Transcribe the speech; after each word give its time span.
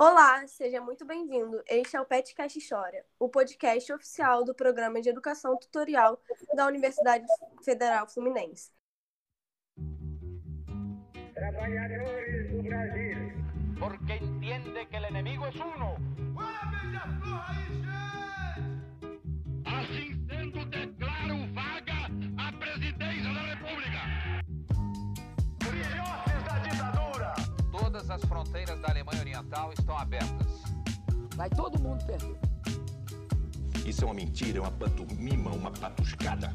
Olá, 0.00 0.46
seja 0.46 0.80
muito 0.80 1.04
bem-vindo. 1.04 1.60
Este 1.68 1.96
é 1.96 2.00
o 2.00 2.04
Petcast 2.04 2.56
História, 2.56 3.04
o 3.18 3.28
podcast 3.28 3.92
oficial 3.92 4.44
do 4.44 4.54
Programa 4.54 5.00
de 5.00 5.08
Educação 5.08 5.58
Tutorial 5.58 6.22
da 6.54 6.68
Universidade 6.68 7.26
Federal 7.64 8.06
Fluminense. 8.06 8.70
Trabalhadores 11.34 12.48
do 12.52 12.62
Brasil, 12.62 13.32
porque 13.80 14.24
entiende 14.24 14.86
que 14.86 14.96
el 14.98 15.04
enemigo 15.06 15.44
es 15.48 15.56
uno. 15.56 15.96
Assim 19.64 20.26
sendo, 20.28 20.64
declaro 20.66 21.52
vaga 21.54 21.77
as 28.18 28.28
fronteiras 28.28 28.80
da 28.80 28.90
Alemanha 28.90 29.20
Oriental 29.20 29.72
estão 29.72 29.96
abertas. 29.96 30.46
Vai 31.36 31.48
todo 31.48 31.78
mundo 31.78 32.04
perder. 32.04 32.36
Isso 33.86 34.02
é 34.02 34.06
uma 34.06 34.14
mentira, 34.14 34.58
é 34.58 34.60
uma 34.60 34.72
pantomima, 34.72 35.52
uma 35.52 35.70
patuscada. 35.70 36.52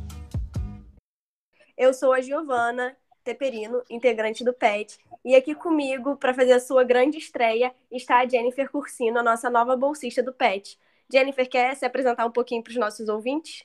Eu 1.77 1.93
sou 1.93 2.11
a 2.11 2.21
Giovana 2.21 2.95
Teperino, 3.23 3.81
integrante 3.89 4.43
do 4.43 4.53
PET, 4.53 4.99
e 5.23 5.33
aqui 5.35 5.55
comigo, 5.55 6.17
para 6.17 6.33
fazer 6.33 6.51
a 6.51 6.59
sua 6.59 6.83
grande 6.83 7.17
estreia, 7.17 7.73
está 7.89 8.19
a 8.19 8.27
Jennifer 8.27 8.69
Cursino, 8.69 9.19
a 9.19 9.23
nossa 9.23 9.49
nova 9.49 9.77
bolsista 9.77 10.21
do 10.21 10.33
PET. 10.33 10.77
Jennifer, 11.11 11.49
quer 11.49 11.75
se 11.75 11.85
apresentar 11.85 12.25
um 12.25 12.31
pouquinho 12.31 12.61
para 12.61 12.71
os 12.71 12.77
nossos 12.77 13.07
ouvintes? 13.07 13.63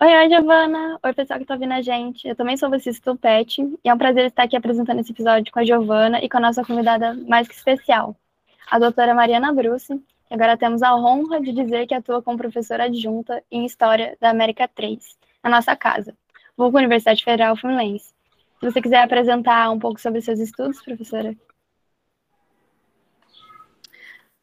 Oi, 0.00 0.14
oi, 0.16 0.28
Giovana. 0.28 0.96
Oi, 1.02 1.12
pessoal 1.12 1.40
que 1.40 1.42
está 1.42 1.54
ouvindo 1.54 1.72
a 1.72 1.82
gente. 1.82 2.28
Eu 2.28 2.36
também 2.36 2.56
sou 2.56 2.70
do 2.70 3.16
PET 3.16 3.60
e 3.84 3.88
é 3.88 3.92
um 3.92 3.98
prazer 3.98 4.26
estar 4.26 4.44
aqui 4.44 4.56
apresentando 4.56 5.00
esse 5.00 5.10
episódio 5.10 5.52
com 5.52 5.58
a 5.58 5.64
Giovana 5.64 6.22
e 6.22 6.28
com 6.28 6.36
a 6.36 6.40
nossa 6.40 6.64
convidada 6.64 7.14
mais 7.26 7.48
que 7.48 7.54
especial, 7.54 8.14
a 8.70 8.78
doutora 8.78 9.12
Mariana 9.12 9.52
Bruce, 9.52 9.92
que 10.28 10.34
agora 10.34 10.56
temos 10.56 10.84
a 10.84 10.94
honra 10.94 11.40
de 11.40 11.50
dizer 11.50 11.84
que 11.88 11.94
atua 11.94 12.22
como 12.22 12.38
professora 12.38 12.84
adjunta 12.84 13.42
em 13.50 13.66
História 13.66 14.16
da 14.20 14.30
América 14.30 14.68
3, 14.68 15.18
na 15.42 15.50
nossa 15.50 15.74
casa, 15.74 16.14
vulgo 16.56 16.78
Universidade 16.78 17.24
Federal 17.24 17.56
Fluminense. 17.56 18.14
Se 18.60 18.70
você 18.70 18.80
quiser 18.80 19.02
apresentar 19.02 19.68
um 19.72 19.80
pouco 19.80 20.00
sobre 20.00 20.20
seus 20.20 20.38
estudos, 20.38 20.80
professora. 20.80 21.34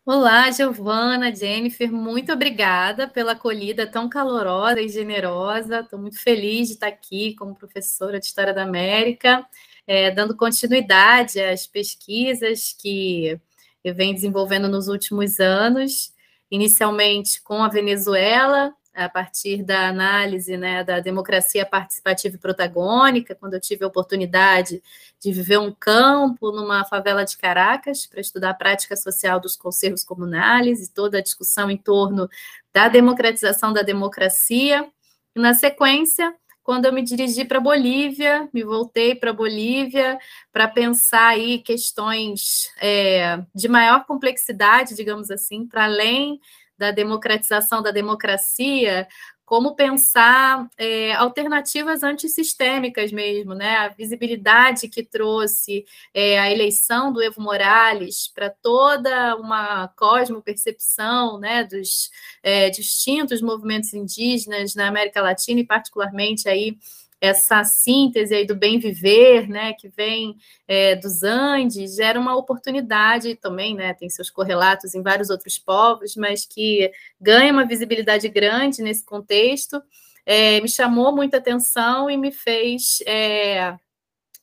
Olá, 0.08 0.52
Giovana, 0.52 1.34
Jennifer, 1.36 1.92
muito 1.92 2.32
obrigada 2.32 3.08
pela 3.08 3.32
acolhida 3.32 3.88
tão 3.88 4.08
calorosa 4.08 4.80
e 4.80 4.88
generosa. 4.88 5.80
Estou 5.80 5.98
muito 5.98 6.20
feliz 6.22 6.68
de 6.68 6.76
estar 6.76 6.88
aqui 6.88 7.34
como 7.34 7.56
professora 7.56 8.20
de 8.20 8.28
História 8.28 8.54
da 8.54 8.62
América, 8.62 9.44
é, 9.88 10.12
dando 10.12 10.38
continuidade 10.38 11.42
às 11.42 11.66
pesquisas 11.66 12.72
que 12.80 13.40
eu 13.84 13.96
venho 13.96 14.14
desenvolvendo 14.14 14.70
nos 14.70 14.88
últimos 14.88 15.40
anos, 15.40 16.14
inicialmente 16.52 17.42
com 17.42 17.64
a 17.64 17.68
Venezuela, 17.70 18.76
a 18.96 19.10
partir 19.10 19.62
da 19.62 19.90
análise 19.90 20.56
né, 20.56 20.84
da 20.84 21.00
democracia 21.02 21.66
participativa 21.66 22.36
e 22.36 22.40
protagônica, 22.40 23.36
quando 23.36 23.56
eu 23.56 23.60
tive 23.60 23.84
a 23.84 23.88
oportunidade 23.88 24.82
de 25.20 25.32
viver 25.32 25.58
um 25.58 25.72
campo 25.72 26.52
numa 26.52 26.86
favela 26.86 27.26
de 27.26 27.38
Caracas 27.38 28.06
para 28.06 28.22
estudar 28.22 28.52
a 28.52 28.56
prática 28.56 28.96
social 28.96 29.40
dos 29.40 29.58
conselhos 29.58 30.04
comunais 30.04 30.82
e 30.82 30.92
toda 30.92 31.18
a 31.18 31.22
discussão 31.22 31.70
em 31.70 31.78
torno 31.78 32.30
da 32.74 32.88
democratização 32.88 33.74
da 33.74 33.82
democracia. 33.82 34.88
E 35.36 35.40
na 35.40 35.54
sequência, 35.54 36.34
quando 36.64 36.86
eu 36.86 36.94
me 36.94 37.04
dirigi 37.04 37.46
para 37.46 37.60
Bolívia, 37.60 38.50
me 38.52 38.64
voltei 38.64 39.14
para 39.14 39.32
Bolívia 39.32 40.18
para 40.52 40.68
pensar 40.68 41.28
aí 41.28 41.60
questões 41.60 42.72
é, 42.82 43.40
de 43.54 43.68
maior 43.68 44.06
complexidade, 44.06 44.96
digamos 44.96 45.30
assim, 45.30 45.68
para 45.68 45.84
além 45.84 46.40
da 46.78 46.92
democratização 46.92 47.82
da 47.82 47.92
democracia, 47.92 49.08
como 49.46 49.76
pensar 49.76 50.68
é, 50.76 51.14
alternativas 51.14 52.02
antissistêmicas 52.02 53.12
mesmo, 53.12 53.54
né? 53.54 53.78
A 53.78 53.90
visibilidade 53.90 54.90
que 54.90 55.04
trouxe 55.04 55.86
é, 56.14 56.40
a 56.40 56.52
eleição 56.52 57.14
do 57.14 57.22
Evo 57.22 57.40
Morales 57.40 58.28
para 58.34 58.50
toda 58.50 59.36
uma 59.36 59.88
cosmopercepção 59.90 61.40
né, 61.40 61.64
dos 61.64 62.10
é, 62.42 62.72
distintos 62.72 63.42
movimentos 63.42 63.94
indígenas 63.94 64.74
na 64.74 64.88
América 64.88 65.22
Latina 65.22 65.60
e 65.60 65.66
particularmente 65.66 66.50
aí 66.50 66.78
essa 67.20 67.64
síntese 67.64 68.36
aí 68.36 68.46
do 68.46 68.56
bem 68.56 68.78
viver, 68.78 69.48
né, 69.48 69.74
que 69.74 69.90
vem 69.90 70.36
é, 70.68 70.96
dos 70.96 71.24
Andes, 71.24 71.96
gera 71.96 72.20
uma 72.20 72.36
oportunidade 72.36 73.36
também, 73.36 73.76
né, 73.76 73.94
tem 73.94 74.10
seus 74.10 74.30
correlatos 74.30 74.94
em 74.94 75.02
vários 75.02 75.30
outros 75.30 75.58
povos, 75.58 76.16
mas 76.16 76.46
que 76.46 76.92
ganha 77.20 77.52
uma 77.52 77.66
visibilidade 77.66 78.28
grande 78.30 78.82
nesse 78.82 79.04
contexto, 79.04 79.82
é, 80.26 80.60
me 80.62 80.70
chamou 80.70 81.16
muita 81.16 81.38
atenção 81.38 82.10
e 82.10 82.18
me 82.18 82.32
fez 82.32 83.00
é, 83.06 83.76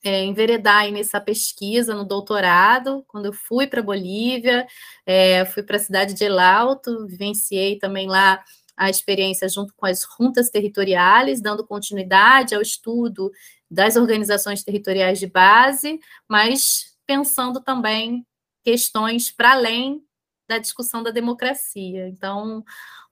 é, 0.04 0.24
enveredar 0.24 0.90
nessa 0.90 1.20
pesquisa 1.20 1.94
no 1.94 2.04
doutorado, 2.04 3.04
quando 3.06 3.26
eu 3.26 3.32
fui 3.32 3.66
para 3.66 3.82
Bolívia, 3.82 4.66
é, 5.06 5.44
fui 5.44 5.62
para 5.62 5.76
a 5.76 5.80
cidade 5.80 6.14
de 6.14 6.24
El 6.24 6.38
Alto, 6.38 7.06
vivenciei 7.06 7.78
também 7.78 8.08
lá 8.08 8.42
a 8.82 8.90
experiência 8.90 9.48
junto 9.48 9.72
com 9.76 9.86
as 9.86 10.04
juntas 10.18 10.50
territoriais, 10.50 11.40
dando 11.40 11.64
continuidade 11.64 12.52
ao 12.52 12.60
estudo 12.60 13.30
das 13.70 13.94
organizações 13.94 14.64
territoriais 14.64 15.20
de 15.20 15.28
base, 15.28 16.00
mas 16.28 16.96
pensando 17.06 17.60
também 17.60 18.26
questões 18.64 19.30
para 19.30 19.52
além 19.52 20.04
da 20.48 20.58
discussão 20.58 21.00
da 21.00 21.12
democracia. 21.12 22.08
Então, 22.08 22.64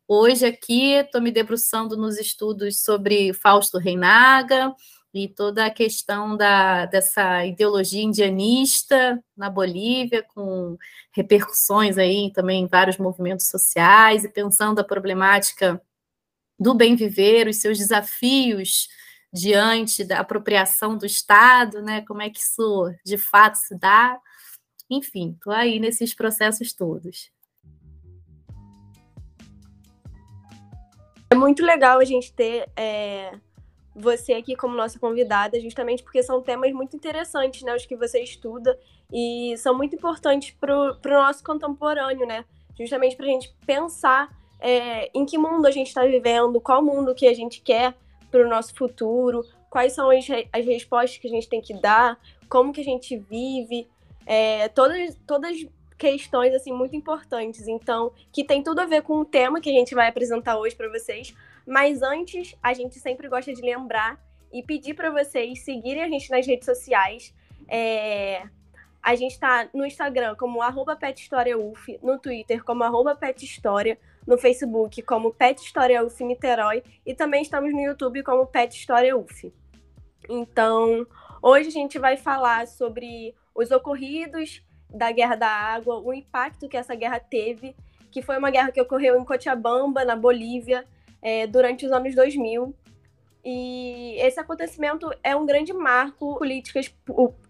hoje 0.09 0.45
aqui 0.45 0.95
estou 0.95 1.21
me 1.21 1.31
debruçando 1.31 1.97
nos 1.97 2.19
estudos 2.19 2.83
sobre 2.83 3.33
Fausto 3.33 3.79
Reinaga, 3.79 4.75
e 5.13 5.29
toda 5.29 5.67
a 5.67 5.71
questão 5.71 6.37
da, 6.37 6.87
dessa 6.87 7.45
ideologia 7.45 8.03
indianista 8.03 9.23
na 9.37 9.51
Bolívia, 9.51 10.23
com 10.23 10.77
repercussões 11.13 11.99
aí 11.99 12.33
também 12.33 12.63
em 12.63 12.69
vários 12.69 12.97
movimentos 12.97 13.49
sociais, 13.49 14.25
e 14.25 14.29
pensando 14.29 14.79
a 14.79 14.85
problemática 14.85 15.83
do 16.59 16.75
bem 16.75 16.95
viver, 16.95 17.49
os 17.49 17.57
seus 17.57 17.79
desafios 17.79 18.89
diante 19.33 20.05
da 20.05 20.21
apropriação 20.21 20.97
do 20.97 21.07
Estado, 21.07 21.83
né? 21.83 22.03
Como 22.03 22.23
é 22.23 22.31
que 22.31 22.39
isso 22.39 22.93
de 23.05 23.17
fato 23.17 23.57
se 23.57 23.77
dá? 23.79 24.19
Enfim, 24.89 25.35
estou 25.37 25.53
aí 25.53 25.81
nesses 25.81 26.15
processos 26.15 26.73
todos. 26.73 27.31
É 31.31 31.35
muito 31.35 31.65
legal 31.65 32.01
a 32.01 32.05
gente 32.05 32.33
ter 32.33 32.69
é 32.77 33.39
você 33.95 34.35
aqui 34.35 34.55
como 34.55 34.77
nossa 34.77 34.99
convidada, 34.99 35.61
justamente 35.61 36.03
porque 36.03 36.23
são 36.23 36.41
temas 36.41 36.73
muito 36.73 36.97
interessantes, 36.97 37.63
né? 37.63 37.75
Os 37.75 37.87
que 37.87 37.97
você 37.97 38.23
estuda 38.23 38.79
e 39.13 39.55
são 39.59 39.77
muito 39.77 39.95
importantes 39.97 40.53
para 40.53 40.75
o 40.75 40.97
nosso 41.05 41.43
contemporâneo, 41.43 42.27
né? 42.27 42.45
Justamente 42.79 43.17
para 43.17 43.27
a 43.27 43.29
gente 43.29 43.55
pensar 43.67 44.31
é, 44.61 45.11
em 45.13 45.25
que 45.25 45.37
mundo 45.37 45.67
a 45.67 45.71
gente 45.71 45.89
está 45.89 46.05
vivendo, 46.05 46.61
qual 46.61 46.83
mundo 46.83 47.15
que 47.15 47.27
a 47.27 47.35
gente 47.35 47.61
quer 47.61 47.95
para 48.31 48.45
o 48.45 48.49
nosso 48.49 48.75
futuro, 48.75 49.45
quais 49.69 49.93
são 49.93 50.11
as, 50.11 50.27
as 50.53 50.65
respostas 50.65 51.19
que 51.19 51.27
a 51.27 51.31
gente 51.31 51.49
tem 51.49 51.61
que 51.61 51.75
dar, 51.75 52.19
como 52.49 52.73
que 52.73 52.81
a 52.81 52.85
gente 52.85 53.17
vive, 53.17 53.89
é, 54.27 54.69
todas, 54.69 55.17
todas 55.27 55.67
questões 55.99 56.55
assim 56.55 56.73
muito 56.73 56.97
importantes, 56.97 57.69
então 57.69 58.13
que 58.33 58.43
tem 58.43 58.63
tudo 58.63 58.81
a 58.81 58.87
ver 58.87 59.03
com 59.03 59.19
o 59.21 59.25
tema 59.25 59.61
que 59.61 59.69
a 59.69 59.73
gente 59.73 59.95
vai 59.95 60.09
apresentar 60.09 60.57
hoje 60.59 60.75
para 60.75 60.89
vocês, 60.89 61.35
mas 61.71 62.03
antes, 62.03 62.57
a 62.61 62.75
gente 62.75 62.99
sempre 62.99 63.29
gosta 63.29 63.55
de 63.55 63.63
lembrar 63.63 64.21
e 64.53 64.61
pedir 64.61 64.93
para 64.95 65.09
vocês 65.09 65.65
seguirem 65.65 66.03
a 66.03 66.09
gente 66.09 66.29
nas 66.29 66.45
redes 66.45 66.67
sociais. 66.67 67.33
É... 67.69 68.43
A 69.01 69.15
gente 69.15 69.35
está 69.35 69.69
no 69.73 69.87
Instagram 69.87 70.35
como 70.35 70.61
arroba 70.61 70.99
no 72.03 72.19
Twitter 72.19 72.65
como 72.65 72.83
arroba 72.83 73.17
no 74.27 74.37
Facebook 74.37 75.01
como 75.03 75.33
Pet 75.33 75.63
Niterói 76.23 76.83
e 77.07 77.15
também 77.15 77.41
estamos 77.41 77.73
no 77.73 77.81
YouTube 77.81 78.25
como 78.25 78.47
Pet 78.49 78.77
História 78.77 79.17
UF. 79.17 79.55
Então, 80.29 81.07
hoje 81.41 81.69
a 81.69 81.73
gente 81.73 82.01
vai 82.01 82.17
falar 82.17 82.67
sobre 82.67 83.33
os 83.55 83.71
ocorridos 83.71 84.61
da 84.93 85.13
Guerra 85.13 85.37
da 85.37 85.49
Água, 85.49 86.01
o 86.01 86.13
impacto 86.13 86.69
que 86.69 86.77
essa 86.77 86.97
guerra 86.97 87.21
teve, 87.21 87.77
que 88.11 88.23
foi 88.23 88.37
uma 88.37 88.51
guerra 88.51 88.73
que 88.73 88.81
ocorreu 88.81 89.19
em 89.19 89.25
Cochabamba, 89.25 90.05
na 90.05 90.17
Bolívia, 90.17 90.85
é, 91.23 91.47
durante 91.47 91.87
os 91.87 91.93
anos 91.93 92.15
2000. 92.15 92.75
E 93.45 94.17
esse 94.19 94.39
acontecimento 94.39 95.11
é 95.23 95.35
um 95.35 95.47
grande 95.47 95.73
marco 95.73 96.37
políticas, 96.37 96.95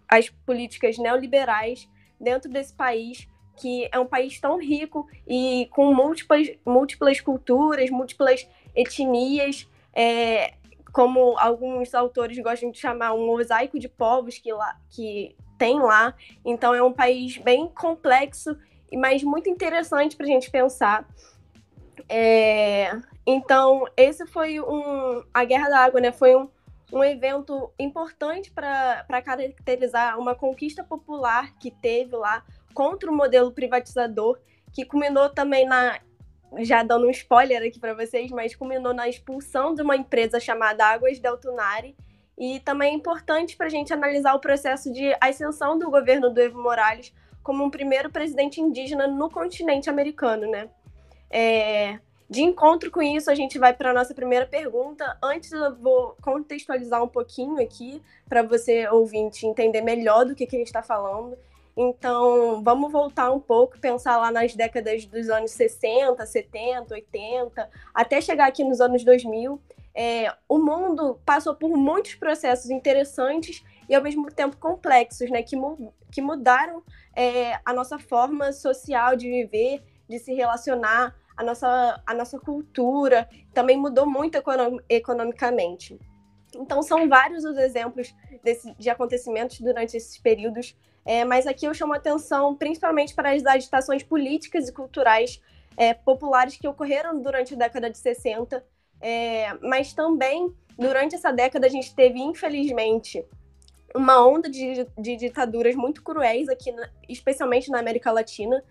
as 0.08 0.28
políticas 0.28 0.98
neoliberais 0.98 1.88
dentro 2.20 2.50
desse 2.50 2.72
país, 2.72 3.26
que 3.56 3.88
é 3.90 3.98
um 3.98 4.06
país 4.06 4.40
tão 4.40 4.58
rico 4.58 5.08
e 5.26 5.68
com 5.72 5.92
múltiplas, 5.92 6.48
múltiplas 6.64 7.20
culturas, 7.20 7.90
múltiplas 7.90 8.48
etnias, 8.74 9.68
é, 9.92 10.54
como 10.92 11.36
alguns 11.38 11.94
autores 11.94 12.38
gostam 12.38 12.70
de 12.70 12.78
chamar 12.78 13.12
um 13.12 13.26
mosaico 13.26 13.78
de 13.78 13.88
povos 13.88 14.38
que, 14.38 14.52
lá, 14.52 14.78
que 14.90 15.36
tem 15.58 15.78
lá. 15.80 16.14
Então 16.44 16.72
é 16.72 16.82
um 16.82 16.92
país 16.92 17.36
bem 17.38 17.68
complexo 17.68 18.56
mas 18.96 19.22
muito 19.22 19.48
interessante 19.48 20.16
para 20.16 20.26
a 20.26 20.28
gente 20.28 20.50
pensar. 20.50 21.06
É, 22.12 22.90
então, 23.24 23.86
esse 23.96 24.26
foi 24.26 24.58
um. 24.60 25.22
A 25.32 25.44
Guerra 25.44 25.68
da 25.68 25.78
Água, 25.78 26.00
né? 26.00 26.10
Foi 26.10 26.34
um, 26.34 26.48
um 26.92 27.04
evento 27.04 27.72
importante 27.78 28.50
para 28.50 29.22
caracterizar 29.22 30.18
uma 30.18 30.34
conquista 30.34 30.82
popular 30.82 31.56
que 31.56 31.70
teve 31.70 32.16
lá 32.16 32.44
contra 32.74 33.08
o 33.08 33.14
modelo 33.14 33.52
privatizador, 33.52 34.40
que 34.72 34.84
culminou 34.84 35.30
também 35.30 35.64
na. 35.64 36.00
Já 36.58 36.82
dando 36.82 37.06
um 37.06 37.10
spoiler 37.10 37.62
aqui 37.62 37.78
para 37.78 37.94
vocês, 37.94 38.28
mas 38.32 38.56
culminou 38.56 38.92
na 38.92 39.08
expulsão 39.08 39.72
de 39.72 39.82
uma 39.82 39.94
empresa 39.94 40.40
chamada 40.40 40.84
Águas 40.84 41.20
del 41.20 41.38
Tunari. 41.38 41.96
E 42.36 42.58
também 42.58 42.92
é 42.92 42.96
importante 42.96 43.56
para 43.56 43.66
a 43.66 43.70
gente 43.70 43.92
analisar 43.92 44.34
o 44.34 44.40
processo 44.40 44.92
de 44.92 45.14
ascensão 45.20 45.78
do 45.78 45.88
governo 45.88 46.28
do 46.28 46.40
Evo 46.40 46.60
Morales 46.60 47.14
como 47.40 47.62
um 47.62 47.70
primeiro 47.70 48.10
presidente 48.10 48.60
indígena 48.60 49.06
no 49.06 49.30
continente 49.30 49.88
americano, 49.88 50.50
né? 50.50 50.68
É, 51.30 51.98
de 52.28 52.42
encontro 52.42 52.90
com 52.90 53.02
isso, 53.02 53.30
a 53.30 53.34
gente 53.34 53.58
vai 53.58 53.72
para 53.74 53.90
a 53.90 53.94
nossa 53.94 54.14
primeira 54.14 54.46
pergunta. 54.46 55.18
Antes, 55.22 55.50
eu 55.50 55.74
vou 55.76 56.16
contextualizar 56.20 57.02
um 57.02 57.08
pouquinho 57.08 57.60
aqui, 57.60 58.00
para 58.28 58.42
você, 58.42 58.88
ouvinte, 58.88 59.46
entender 59.46 59.80
melhor 59.80 60.24
do 60.24 60.34
que, 60.34 60.46
que 60.46 60.56
a 60.56 60.58
gente 60.58 60.68
está 60.68 60.82
falando. 60.82 61.36
Então, 61.76 62.62
vamos 62.62 62.92
voltar 62.92 63.32
um 63.32 63.40
pouco, 63.40 63.78
pensar 63.78 64.16
lá 64.16 64.30
nas 64.30 64.54
décadas 64.54 65.04
dos 65.06 65.28
anos 65.28 65.50
60, 65.52 66.24
70, 66.24 66.94
80, 66.94 67.70
até 67.94 68.20
chegar 68.20 68.46
aqui 68.46 68.62
nos 68.62 68.80
anos 68.80 69.02
2000. 69.02 69.60
É, 69.92 70.32
o 70.48 70.58
mundo 70.58 71.18
passou 71.24 71.54
por 71.54 71.76
muitos 71.76 72.14
processos 72.14 72.70
interessantes 72.70 73.64
e, 73.88 73.94
ao 73.94 74.02
mesmo 74.02 74.30
tempo, 74.30 74.56
complexos, 74.56 75.30
né, 75.30 75.42
que, 75.42 75.56
mu 75.56 75.92
que 76.12 76.20
mudaram 76.20 76.82
é, 77.14 77.58
a 77.64 77.72
nossa 77.72 77.98
forma 77.98 78.52
social 78.52 79.16
de 79.16 79.28
viver, 79.28 79.82
de 80.08 80.18
se 80.18 80.32
relacionar, 80.32 81.16
a 81.40 81.42
nossa, 81.42 82.02
a 82.06 82.14
nossa 82.14 82.38
cultura 82.38 83.26
também 83.54 83.74
mudou 83.74 84.04
muito 84.04 84.36
econom 84.36 84.76
economicamente. 84.90 85.98
Então, 86.54 86.82
são 86.82 87.08
vários 87.08 87.44
os 87.44 87.56
exemplos 87.56 88.14
desse, 88.44 88.74
de 88.74 88.90
acontecimentos 88.90 89.58
durante 89.58 89.96
esses 89.96 90.18
períodos, 90.18 90.76
é, 91.02 91.24
mas 91.24 91.46
aqui 91.46 91.64
eu 91.64 91.72
chamo 91.72 91.94
atenção 91.94 92.54
principalmente 92.54 93.14
para 93.14 93.32
as 93.32 93.46
agitações 93.46 94.02
políticas 94.02 94.68
e 94.68 94.72
culturais 94.72 95.40
é, 95.78 95.94
populares 95.94 96.58
que 96.58 96.68
ocorreram 96.68 97.22
durante 97.22 97.54
a 97.54 97.56
década 97.56 97.88
de 97.88 97.96
60, 97.96 98.62
é, 99.00 99.54
mas 99.62 99.94
também 99.94 100.54
durante 100.78 101.14
essa 101.14 101.32
década 101.32 101.66
a 101.66 101.70
gente 101.70 101.94
teve, 101.94 102.20
infelizmente, 102.20 103.24
uma 103.94 104.26
onda 104.26 104.50
de, 104.50 104.86
de 104.98 105.16
ditaduras 105.16 105.74
muito 105.74 106.02
cruéis 106.02 106.50
aqui, 106.50 106.70
na, 106.70 106.90
especialmente 107.08 107.70
na 107.70 107.78
América 107.78 108.12
Latina, 108.12 108.62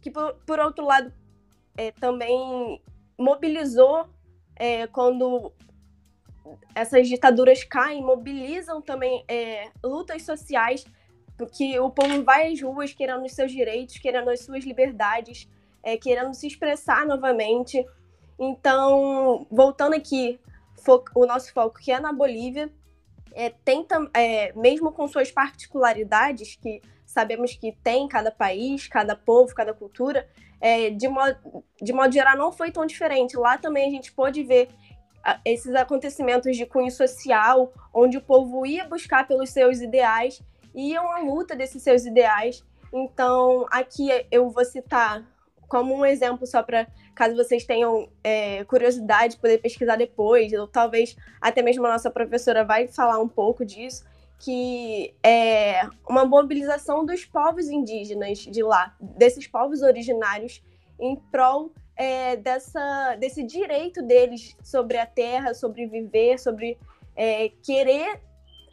que, 0.00 0.10
por, 0.10 0.34
por 0.46 0.58
outro 0.58 0.86
lado, 0.86 1.12
é, 1.78 1.92
também 1.92 2.82
mobilizou 3.16 4.08
é, 4.56 4.88
quando 4.88 5.52
essas 6.74 7.08
ditaduras 7.08 7.62
caem, 7.62 8.02
mobilizam 8.02 8.82
também 8.82 9.24
é, 9.28 9.70
lutas 9.82 10.22
sociais, 10.22 10.84
porque 11.36 11.78
o 11.78 11.88
povo 11.88 12.24
vai 12.24 12.52
às 12.52 12.60
ruas 12.60 12.92
querendo 12.92 13.24
os 13.24 13.32
seus 13.32 13.52
direitos, 13.52 13.98
querendo 13.98 14.28
as 14.28 14.40
suas 14.40 14.64
liberdades, 14.64 15.48
é, 15.80 15.96
querendo 15.96 16.34
se 16.34 16.48
expressar 16.48 17.06
novamente. 17.06 17.86
Então, 18.36 19.46
voltando 19.48 19.94
aqui, 19.94 20.40
o 21.14 21.26
nosso 21.26 21.52
foco 21.52 21.78
que 21.78 21.92
é 21.92 22.00
na 22.00 22.12
Bolívia, 22.12 22.72
é, 23.32 23.50
tenta, 23.50 24.10
é, 24.14 24.52
mesmo 24.54 24.90
com 24.90 25.06
suas 25.06 25.30
particularidades, 25.30 26.56
que 26.56 26.82
sabemos 27.08 27.54
que 27.54 27.72
tem 27.82 28.06
cada 28.06 28.30
país, 28.30 28.86
cada 28.86 29.16
povo, 29.16 29.54
cada 29.54 29.72
cultura, 29.72 30.28
é, 30.60 30.90
de, 30.90 31.08
modo, 31.08 31.64
de 31.80 31.90
modo 31.90 32.12
geral, 32.12 32.36
não 32.36 32.52
foi 32.52 32.70
tão 32.70 32.84
diferente. 32.84 33.34
Lá 33.34 33.56
também 33.56 33.88
a 33.88 33.90
gente 33.90 34.12
pôde 34.12 34.42
ver 34.42 34.68
ah, 35.24 35.40
esses 35.42 35.74
acontecimentos 35.74 36.54
de 36.54 36.66
cunho 36.66 36.90
social, 36.90 37.72
onde 37.94 38.18
o 38.18 38.20
povo 38.20 38.66
ia 38.66 38.84
buscar 38.84 39.26
pelos 39.26 39.48
seus 39.48 39.80
ideais, 39.80 40.42
iam 40.74 41.10
à 41.10 41.20
luta 41.20 41.56
desses 41.56 41.82
seus 41.82 42.04
ideais. 42.04 42.62
Então, 42.92 43.64
aqui 43.70 44.10
eu 44.30 44.50
vou 44.50 44.64
citar 44.66 45.26
como 45.66 45.94
um 45.94 46.04
exemplo 46.04 46.46
só 46.46 46.62
para 46.62 46.86
caso 47.14 47.34
vocês 47.34 47.64
tenham 47.64 48.08
é, 48.22 48.64
curiosidade 48.64 49.38
poder 49.38 49.58
pesquisar 49.58 49.96
depois, 49.96 50.52
ou 50.52 50.68
talvez 50.68 51.16
até 51.40 51.62
mesmo 51.62 51.86
a 51.86 51.92
nossa 51.92 52.10
professora 52.10 52.64
vai 52.64 52.86
falar 52.86 53.18
um 53.18 53.28
pouco 53.28 53.64
disso 53.64 54.04
que 54.38 55.14
é 55.22 55.82
uma 56.08 56.24
mobilização 56.24 57.04
dos 57.04 57.24
povos 57.24 57.68
indígenas 57.68 58.38
de 58.38 58.62
lá, 58.62 58.94
desses 59.00 59.46
povos 59.46 59.82
originários, 59.82 60.62
em 61.00 61.16
prol 61.16 61.72
é, 61.96 62.36
dessa, 62.36 63.16
desse 63.16 63.42
direito 63.42 64.02
deles 64.02 64.56
sobre 64.62 64.96
a 64.96 65.06
terra, 65.06 65.54
sobre 65.54 65.86
viver, 65.86 66.38
sobre 66.38 66.78
é, 67.16 67.50
querer 67.62 68.20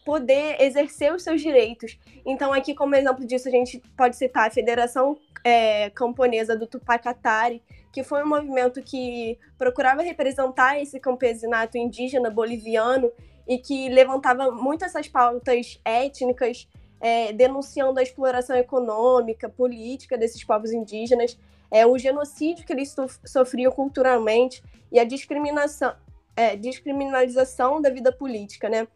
poder 0.06 0.62
exercer 0.62 1.12
os 1.12 1.23
seus 1.23 1.41
direitos. 1.41 1.97
Então, 2.23 2.53
aqui, 2.53 2.75
como 2.75 2.95
exemplo 2.95 3.25
disso, 3.25 3.47
a 3.47 3.51
gente 3.51 3.81
pode 3.97 4.15
citar 4.15 4.47
a 4.47 4.51
Federação 4.51 5.17
é, 5.44 5.89
Camponesa 5.89 6.56
do 6.56 6.67
Tupacatari, 6.67 7.62
que 7.91 8.03
foi 8.03 8.23
um 8.23 8.27
movimento 8.27 8.83
que 8.83 9.39
procurava 9.57 10.03
representar 10.03 10.79
esse 10.79 11.00
campesinato 11.00 11.75
indígena 11.77 12.29
boliviano 12.29 13.12
e 13.47 13.57
que 13.57 13.89
levantava 13.89 14.51
muito 14.51 14.83
essas 14.83 15.07
pautas 15.07 15.80
étnicas, 15.86 16.68
é, 17.00 17.31
denunciando 17.33 18.00
a 18.00 18.03
exploração 18.03 18.56
econômica, 18.56 19.50
política 19.50 20.18
desses 20.18 20.44
povos 20.44 20.71
indígenas, 20.71 21.38
é, 21.69 21.86
o 21.86 21.97
genocídio 21.97 22.65
que 22.65 22.74
eles 22.74 22.95
sofriam 23.25 23.71
culturalmente 23.71 24.63
e 24.92 25.00
a 25.00 25.03
discriminação, 25.03 25.95
é, 26.36 26.56
descriminalização 26.56 27.81
da 27.81 27.89
vida 27.89 28.12
política, 28.12 28.69
né? 28.69 28.88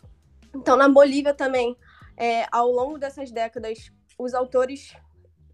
Então, 0.55 0.75
na 0.75 0.89
Bolívia 0.89 1.33
também, 1.33 1.75
é, 2.17 2.45
ao 2.51 2.69
longo 2.71 2.97
dessas 2.97 3.31
décadas, 3.31 3.91
os 4.17 4.33
autores, 4.33 4.93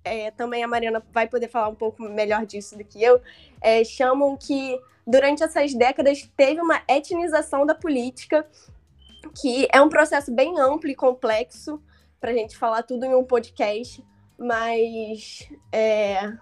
é, 0.03 0.31
também 0.31 0.63
a 0.63 0.67
Mariana 0.67 1.03
vai 1.11 1.27
poder 1.27 1.47
falar 1.47 1.67
um 1.67 1.75
pouco 1.75 2.01
melhor 2.03 2.45
disso 2.45 2.77
do 2.77 2.83
que 2.83 3.03
eu, 3.03 3.21
é, 3.61 3.83
chamam 3.83 4.37
que 4.37 4.79
durante 5.05 5.43
essas 5.43 5.73
décadas 5.73 6.29
teve 6.35 6.61
uma 6.61 6.81
etnização 6.87 7.65
da 7.65 7.75
política 7.75 8.47
que 9.33 9.67
é 9.71 9.81
um 9.81 9.89
processo 9.89 10.31
bem 10.31 10.59
amplo 10.59 10.89
e 10.89 10.95
complexo 10.95 11.81
para 12.19 12.31
a 12.31 12.33
gente 12.33 12.57
falar 12.57 12.83
tudo 12.83 13.05
em 13.05 13.13
um 13.13 13.23
podcast, 13.23 14.03
mas 14.37 15.47
é, 15.71 16.33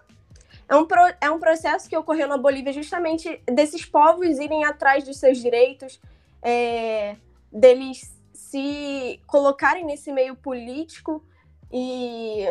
é, 0.68 0.76
um 0.76 0.86
pro, 0.86 1.02
é 1.20 1.30
um 1.30 1.40
processo 1.40 1.90
que 1.90 1.98
ocorreu 1.98 2.28
na 2.28 2.38
Bolívia 2.38 2.74
justamente 2.74 3.42
desses 3.46 3.86
povos 3.86 4.40
irem 4.40 4.64
atrás 4.66 5.04
dos 5.04 5.18
seus 5.18 5.40
direitos, 5.40 6.00
é, 6.42 7.16
deles 7.52 8.18
se 8.34 9.20
colocarem 9.28 9.86
nesse 9.86 10.12
meio 10.12 10.36
político 10.36 11.24
e, 11.72 12.46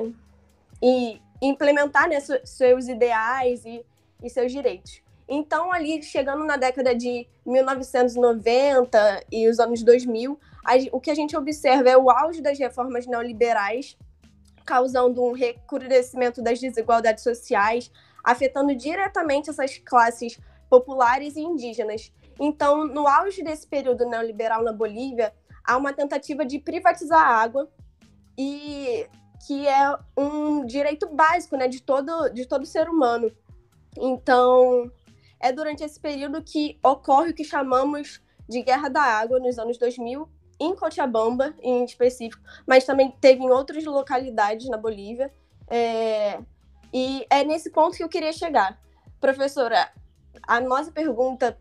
e 0.82 1.20
implementar 1.40 2.08
né, 2.08 2.18
seus 2.44 2.88
ideais 2.88 3.64
e, 3.64 3.84
e 4.22 4.30
seus 4.30 4.52
direitos. 4.52 5.02
Então, 5.34 5.72
ali, 5.72 6.02
chegando 6.02 6.44
na 6.44 6.58
década 6.58 6.94
de 6.94 7.26
1990 7.46 9.24
e 9.32 9.48
os 9.48 9.58
anos 9.58 9.82
2000, 9.82 10.38
o 10.92 11.00
que 11.00 11.10
a 11.10 11.14
gente 11.14 11.34
observa 11.34 11.88
é 11.88 11.96
o 11.96 12.10
auge 12.10 12.42
das 12.42 12.58
reformas 12.58 13.06
neoliberais, 13.06 13.96
causando 14.66 15.24
um 15.24 15.32
recrudescimento 15.32 16.42
das 16.42 16.60
desigualdades 16.60 17.24
sociais, 17.24 17.90
afetando 18.22 18.74
diretamente 18.74 19.48
essas 19.48 19.78
classes 19.78 20.38
populares 20.68 21.34
e 21.34 21.40
indígenas. 21.40 22.12
Então, 22.38 22.86
no 22.86 23.08
auge 23.08 23.42
desse 23.42 23.66
período 23.66 24.04
neoliberal 24.04 24.62
na 24.62 24.72
Bolívia, 24.74 25.32
há 25.64 25.78
uma 25.78 25.94
tentativa 25.94 26.44
de 26.44 26.58
privatizar 26.58 27.22
a 27.22 27.36
água 27.42 27.70
e 28.36 29.06
que 29.46 29.66
é 29.66 29.96
um 30.14 30.66
direito 30.66 31.08
básico, 31.08 31.56
né, 31.56 31.68
de 31.68 31.80
todo 31.80 32.28
de 32.28 32.44
todo 32.44 32.66
ser 32.66 32.86
humano. 32.86 33.32
Então, 33.96 34.90
é 35.42 35.52
durante 35.52 35.82
esse 35.82 35.98
período 35.98 36.42
que 36.42 36.78
ocorre 36.82 37.30
o 37.30 37.34
que 37.34 37.44
chamamos 37.44 38.22
de 38.48 38.62
Guerra 38.62 38.88
da 38.88 39.02
Água, 39.02 39.40
nos 39.40 39.58
anos 39.58 39.76
2000, 39.76 40.28
em 40.60 40.76
Cochabamba, 40.76 41.54
em 41.60 41.84
específico, 41.84 42.42
mas 42.66 42.84
também 42.84 43.10
teve 43.20 43.42
em 43.42 43.50
outras 43.50 43.84
localidades 43.84 44.68
na 44.68 44.76
Bolívia. 44.76 45.32
É... 45.68 46.40
E 46.94 47.26
é 47.28 47.42
nesse 47.42 47.70
ponto 47.70 47.96
que 47.96 48.04
eu 48.04 48.08
queria 48.08 48.32
chegar. 48.32 48.78
Professora, 49.20 49.90
a 50.46 50.60
nossa 50.60 50.92
pergunta 50.92 51.58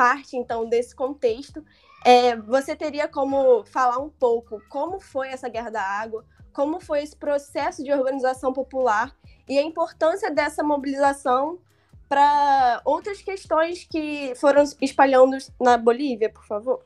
parte, 0.00 0.34
então, 0.34 0.66
desse 0.66 0.94
contexto. 0.96 1.62
É, 2.06 2.34
você 2.34 2.74
teria 2.74 3.06
como 3.06 3.62
falar 3.66 3.98
um 3.98 4.08
pouco 4.08 4.62
como 4.70 4.98
foi 4.98 5.28
essa 5.28 5.46
Guerra 5.46 5.68
da 5.68 5.82
Água, 5.82 6.24
como 6.54 6.80
foi 6.80 7.02
esse 7.02 7.14
processo 7.14 7.84
de 7.84 7.92
organização 7.92 8.50
popular 8.50 9.14
e 9.46 9.58
a 9.58 9.62
importância 9.62 10.30
dessa 10.30 10.62
mobilização 10.62 11.58
para 12.10 12.82
outras 12.84 13.22
questões 13.22 13.86
que 13.88 14.34
foram 14.34 14.64
espalhando 14.82 15.38
na 15.60 15.78
Bolívia, 15.78 16.28
por 16.28 16.44
favor. 16.44 16.84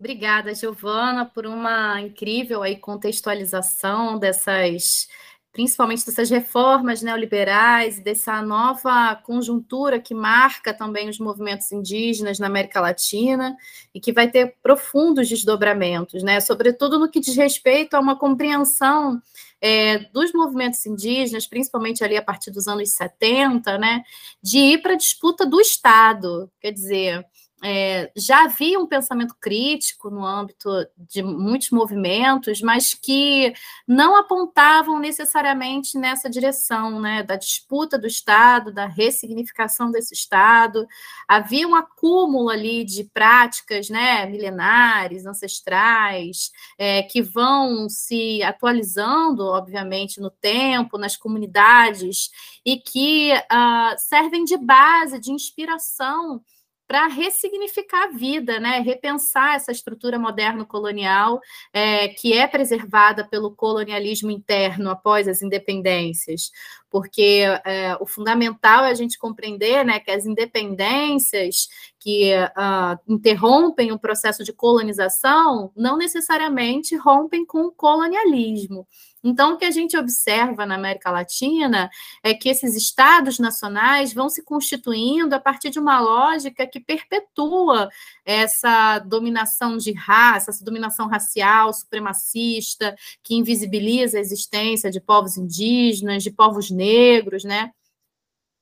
Obrigada, 0.00 0.54
Giovana, 0.54 1.26
por 1.26 1.46
uma 1.46 2.00
incrível 2.00 2.62
aí 2.62 2.76
contextualização 2.76 4.18
dessas 4.18 5.06
principalmente 5.52 6.04
dessas 6.04 6.28
reformas 6.28 7.00
neoliberais, 7.00 8.00
dessa 8.00 8.42
nova 8.42 9.14
conjuntura 9.14 10.00
que 10.00 10.12
marca 10.12 10.74
também 10.74 11.08
os 11.08 11.20
movimentos 11.20 11.70
indígenas 11.70 12.40
na 12.40 12.48
América 12.48 12.80
Latina 12.80 13.56
e 13.94 14.00
que 14.00 14.12
vai 14.12 14.28
ter 14.28 14.56
profundos 14.60 15.28
desdobramentos, 15.28 16.24
né? 16.24 16.40
Sobretudo 16.40 16.98
no 16.98 17.08
que 17.08 17.20
diz 17.20 17.36
respeito 17.36 17.94
a 17.94 18.00
uma 18.00 18.18
compreensão 18.18 19.22
é, 19.66 19.98
dos 20.12 20.30
movimentos 20.34 20.84
indígenas, 20.84 21.46
principalmente 21.46 22.04
ali 22.04 22.18
a 22.18 22.22
partir 22.22 22.50
dos 22.50 22.68
anos 22.68 22.90
70, 22.90 23.78
né? 23.78 24.02
De 24.42 24.58
ir 24.58 24.82
para 24.82 24.92
a 24.92 24.96
disputa 24.96 25.46
do 25.46 25.58
Estado, 25.58 26.52
quer 26.60 26.70
dizer 26.70 27.24
é, 27.66 28.12
já 28.14 28.44
havia 28.44 28.78
um 28.78 28.86
pensamento 28.86 29.34
crítico 29.40 30.10
no 30.10 30.22
âmbito 30.22 30.68
de 30.98 31.22
muitos 31.22 31.70
movimentos, 31.70 32.60
mas 32.60 32.92
que 32.92 33.54
não 33.88 34.16
apontavam 34.16 34.98
necessariamente 34.98 35.96
nessa 35.96 36.28
direção, 36.28 37.00
né, 37.00 37.22
da 37.22 37.36
disputa 37.36 37.98
do 37.98 38.06
Estado, 38.06 38.70
da 38.70 38.84
ressignificação 38.84 39.90
desse 39.90 40.12
Estado. 40.12 40.86
Havia 41.26 41.66
um 41.66 41.74
acúmulo 41.74 42.50
ali 42.50 42.84
de 42.84 43.04
práticas, 43.04 43.88
né, 43.88 44.26
milenares, 44.26 45.24
ancestrais, 45.24 46.50
é, 46.76 47.02
que 47.04 47.22
vão 47.22 47.88
se 47.88 48.42
atualizando, 48.42 49.42
obviamente, 49.42 50.20
no 50.20 50.28
tempo, 50.28 50.98
nas 50.98 51.16
comunidades, 51.16 52.28
e 52.62 52.76
que 52.76 53.32
uh, 53.32 53.94
servem 53.96 54.44
de 54.44 54.58
base, 54.58 55.18
de 55.18 55.32
inspiração 55.32 56.42
para 56.86 57.06
ressignificar 57.06 58.04
a 58.04 58.12
vida, 58.12 58.60
né? 58.60 58.80
repensar 58.80 59.56
essa 59.56 59.72
estrutura 59.72 60.18
moderno-colonial 60.18 61.40
é, 61.72 62.08
que 62.08 62.32
é 62.32 62.46
preservada 62.46 63.26
pelo 63.26 63.54
colonialismo 63.54 64.30
interno 64.30 64.90
após 64.90 65.26
as 65.26 65.42
independências, 65.42 66.50
porque 66.94 67.42
é, 67.64 67.96
o 67.98 68.06
fundamental 68.06 68.84
é 68.84 68.90
a 68.92 68.94
gente 68.94 69.18
compreender 69.18 69.84
né, 69.84 69.98
que 69.98 70.12
as 70.12 70.26
independências 70.26 71.66
que 71.98 72.32
uh, 72.36 73.12
interrompem 73.12 73.90
o 73.90 73.98
processo 73.98 74.44
de 74.44 74.52
colonização 74.52 75.72
não 75.74 75.96
necessariamente 75.96 76.94
rompem 76.94 77.44
com 77.44 77.62
o 77.62 77.72
colonialismo. 77.72 78.86
Então, 79.24 79.54
o 79.54 79.56
que 79.56 79.64
a 79.64 79.70
gente 79.70 79.96
observa 79.96 80.66
na 80.66 80.74
América 80.74 81.10
Latina 81.10 81.88
é 82.22 82.34
que 82.34 82.50
esses 82.50 82.76
estados 82.76 83.38
nacionais 83.38 84.12
vão 84.12 84.28
se 84.28 84.44
constituindo 84.44 85.34
a 85.34 85.40
partir 85.40 85.70
de 85.70 85.78
uma 85.78 85.98
lógica 85.98 86.66
que 86.66 86.78
perpetua 86.78 87.88
essa 88.22 88.98
dominação 88.98 89.78
de 89.78 89.92
raça, 89.92 90.50
essa 90.50 90.62
dominação 90.62 91.08
racial, 91.08 91.72
supremacista, 91.72 92.94
que 93.22 93.34
invisibiliza 93.34 94.18
a 94.18 94.20
existência 94.20 94.90
de 94.90 95.00
povos 95.00 95.38
indígenas, 95.38 96.22
de 96.22 96.30
povos 96.30 96.70
negros, 96.70 96.83
né? 97.44 97.70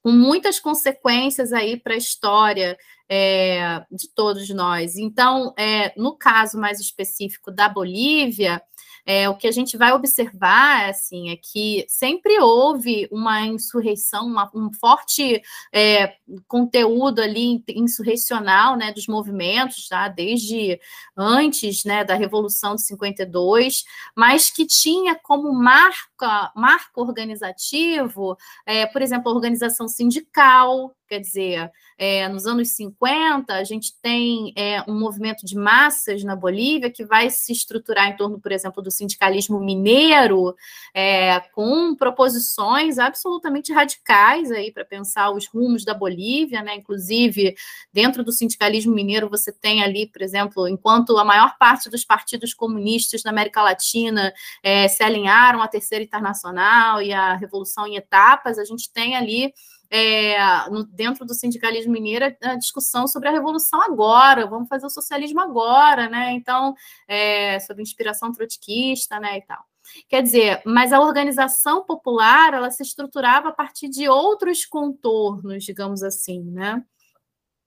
Com 0.03 0.13
muitas 0.13 0.59
consequências 0.59 1.53
aí 1.53 1.79
para 1.79 1.95
a 1.95 1.99
história 1.99 2.77
é, 3.09 3.85
de 3.91 4.09
todos 4.15 4.49
nós. 4.51 4.97
Então, 4.97 5.55
é, 5.59 5.93
no 5.97 6.17
caso 6.17 6.59
mais 6.59 6.81
específico 6.81 7.51
da 7.53 7.69
Bolívia, 7.69 8.63
é, 9.05 9.29
o 9.29 9.37
que 9.37 9.49
a 9.49 9.53
gente 9.53 9.77
vai 9.77 9.93
observar 9.93 10.89
assim, 10.89 11.31
é 11.31 11.37
que 11.37 11.85
sempre 11.89 12.39
houve 12.39 13.09
uma 13.11 13.41
insurreição, 13.47 14.27
uma, 14.27 14.51
um 14.55 14.73
forte 14.73 15.43
é, 15.73 16.15
conteúdo 16.47 17.21
ali 17.21 17.65
insurrecional 17.69 18.77
né, 18.77 18.93
dos 18.93 19.07
movimentos, 19.07 19.89
tá? 19.89 20.09
desde 20.09 20.81
antes 21.17 21.85
né, 21.85 22.05
da 22.05 22.15
Revolução 22.15 22.77
de 22.77 22.83
52, 22.83 23.85
mas 24.17 24.51
que 24.51 24.67
tinha 24.67 25.15
como 25.15 25.53
marca, 25.53 26.53
marco 26.55 27.01
organizativo, 27.01 28.37
é, 28.65 28.87
por 28.87 29.03
exemplo, 29.03 29.31
a 29.31 29.35
organização 29.35 29.89
sindical, 29.89 30.95
quer 31.09 31.19
dizer, 31.19 31.71
é, 31.99 32.29
nos 32.29 32.47
anos 32.47 32.71
50, 32.71 33.53
a 33.53 33.65
gente 33.65 33.93
tem 34.01 34.53
é, 34.57 34.83
um 34.89 34.99
movimento 34.99 35.45
de 35.45 35.57
massas 35.57 36.25
na 36.25 36.35
Bolívia 36.35 36.91
que 36.91 37.05
vai 37.05 37.29
se 37.29 37.53
estruturar 37.53 38.09
em 38.09 38.17
torno, 38.17 38.41
por 38.41 38.51
exemplo, 38.51 38.83
do 38.83 38.91
sindicalismo 38.93 39.59
mineiro, 39.59 40.55
é, 40.95 41.41
com 41.53 41.95
proposições 41.95 42.99
absolutamente 42.99 43.73
radicais 43.73 44.51
aí 44.51 44.71
para 44.71 44.85
pensar 44.85 45.31
os 45.31 45.47
rumos 45.49 45.85
da 45.85 45.95
Bolívia, 45.95 46.63
né? 46.63 46.77
Inclusive, 46.77 47.55
dentro 47.93 48.23
do 48.23 48.31
sindicalismo 48.31 48.95
mineiro, 48.95 49.29
você 49.29 49.51
tem 49.51 49.83
ali, 49.83 50.07
por 50.07 50.23
exemplo, 50.23 50.69
enquanto 50.69 51.19
a 51.19 51.25
maior 51.25 51.57
parte 51.59 51.91
dos 51.91 52.05
partidos 52.05 52.55
comunistas 52.55 53.25
na 53.25 53.31
América 53.31 53.63
Latina 53.63 54.33
é, 54.63 54.87
se 54.87 55.03
alinharam 55.03 55.61
à 55.63 55.69
Terceira 55.69 56.05
Internacional 56.05 57.03
e 57.03 57.13
à 57.13 57.35
Revolução 57.35 57.87
em 57.87 57.97
etapas, 57.97 58.59
a 58.59 58.65
gente 58.65 58.93
tem 58.93 59.17
ali 59.17 59.53
é, 59.95 60.39
no, 60.71 60.85
dentro 60.85 61.27
do 61.27 61.35
sindicalismo 61.35 61.93
mineiro 61.93 62.35
a 62.43 62.55
discussão 62.55 63.07
sobre 63.07 63.29
a 63.29 63.33
revolução 63.33 63.79
agora, 63.83 64.47
vamos 64.47 64.67
fazer 64.67 64.87
o 64.87 64.91
socialismo 64.91 65.39
agora, 65.39 66.09
né? 66.09 66.33
Então, 66.33 66.75
é, 67.07 67.61
sobre 67.61 67.83
inspiração 67.83 68.33
trotskista, 68.33 69.21
né, 69.21 69.37
e 69.37 69.43
tal. 69.43 69.63
Quer 70.09 70.23
dizer, 70.23 70.63
mas 70.65 70.95
a 70.95 71.01
organização 71.01 71.85
popular 71.85 72.55
ela 72.55 72.71
se 72.71 72.83
estruturava 72.83 73.51
a 73.51 73.53
partir 73.53 73.91
de 73.91 74.09
outros 74.09 74.65
contornos, 74.65 75.63
digamos 75.63 76.03
assim, 76.03 76.41
né? 76.41 76.83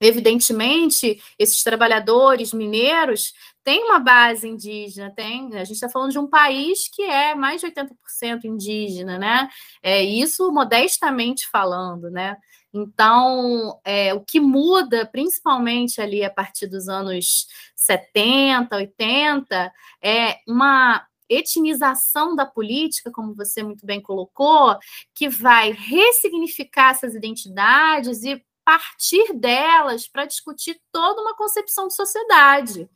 Evidentemente, 0.06 1.22
esses 1.40 1.64
trabalhadores 1.64 2.54
mineiros 2.54 3.34
têm 3.64 3.84
uma 3.86 4.00
base 4.00 4.48
indígena, 4.48 5.12
tem. 5.16 5.56
A 5.56 5.64
gente 5.64 5.74
está 5.74 5.90
falando 5.90 6.12
de 6.12 6.20
um 6.20 6.28
país 6.28 6.88
que 6.88 7.02
é 7.02 7.34
mais 7.34 7.62
de 7.62 7.68
80% 7.68 8.46
indígena, 8.46 9.18
né? 9.18 9.50
É 9.82 10.04
isso 10.04 10.52
modestamente 10.52 11.50
falando, 11.50 12.12
né? 12.12 12.38
Então, 12.72 13.80
é, 13.84 14.14
o 14.14 14.20
que 14.22 14.40
muda, 14.40 15.06
principalmente 15.06 16.00
ali 16.00 16.24
a 16.24 16.30
partir 16.30 16.68
dos 16.68 16.88
anos 16.88 17.48
70, 17.76 18.76
80, 18.76 19.74
é 20.04 20.38
uma 20.48 21.04
etnização 21.28 22.36
da 22.36 22.46
política, 22.46 23.12
como 23.12 23.34
você 23.34 23.64
muito 23.64 23.86
bem 23.86 24.00
colocou, 24.00 24.78
que 25.14 25.28
vai 25.28 25.72
ressignificar 25.72 26.92
essas 26.92 27.16
identidades 27.16 28.24
e 28.24 28.44
partir 28.66 29.34
delas 29.34 30.08
para 30.08 30.26
discutir 30.26 30.82
toda 30.92 31.22
uma 31.22 31.36
concepção 31.36 31.88
de 31.88 31.96
sociedade. 31.96 32.90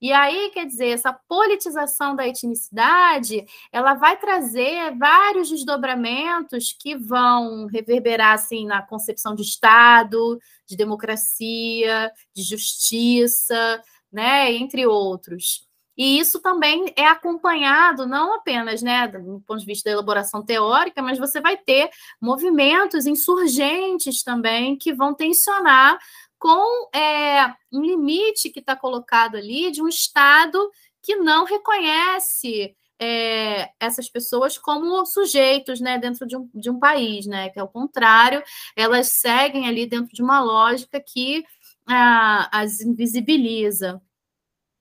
E 0.00 0.12
aí, 0.12 0.50
quer 0.50 0.66
dizer, 0.66 0.88
essa 0.88 1.12
politização 1.12 2.16
da 2.16 2.26
etnicidade, 2.26 3.46
ela 3.70 3.94
vai 3.94 4.18
trazer 4.18 4.98
vários 4.98 5.48
desdobramentos 5.48 6.72
que 6.76 6.96
vão 6.96 7.66
reverberar 7.66 8.32
assim 8.32 8.66
na 8.66 8.82
concepção 8.82 9.32
de 9.36 9.42
Estado, 9.42 10.40
de 10.66 10.76
democracia, 10.76 12.10
de 12.34 12.42
justiça, 12.42 13.80
né, 14.10 14.52
entre 14.52 14.84
outros. 14.86 15.68
E 15.96 16.18
isso 16.18 16.40
também 16.40 16.92
é 16.96 17.06
acompanhado 17.06 18.06
não 18.06 18.34
apenas, 18.34 18.82
né, 18.82 19.06
do 19.08 19.42
ponto 19.46 19.60
de 19.60 19.66
vista 19.66 19.90
da 19.90 19.94
elaboração 19.94 20.42
teórica, 20.42 21.02
mas 21.02 21.18
você 21.18 21.40
vai 21.40 21.56
ter 21.56 21.90
movimentos 22.20 23.06
insurgentes 23.06 24.22
também 24.22 24.76
que 24.76 24.92
vão 24.92 25.14
tensionar 25.14 25.98
com 26.38 26.88
é, 26.96 27.54
um 27.70 27.82
limite 27.82 28.50
que 28.50 28.60
está 28.60 28.74
colocado 28.74 29.36
ali 29.36 29.70
de 29.70 29.82
um 29.82 29.88
Estado 29.88 30.58
que 31.02 31.16
não 31.16 31.44
reconhece 31.44 32.74
é, 32.98 33.70
essas 33.80 34.08
pessoas 34.08 34.56
como 34.56 35.04
sujeitos 35.04 35.80
né, 35.80 35.98
dentro 35.98 36.26
de 36.26 36.36
um, 36.36 36.48
de 36.54 36.70
um 36.70 36.78
país, 36.78 37.26
né? 37.26 37.50
Que 37.50 37.58
ao 37.58 37.68
contrário, 37.68 38.42
elas 38.76 39.08
seguem 39.08 39.66
ali 39.66 39.86
dentro 39.86 40.14
de 40.14 40.22
uma 40.22 40.40
lógica 40.40 41.00
que 41.00 41.44
ah, 41.86 42.48
as 42.52 42.80
invisibiliza. 42.80 44.00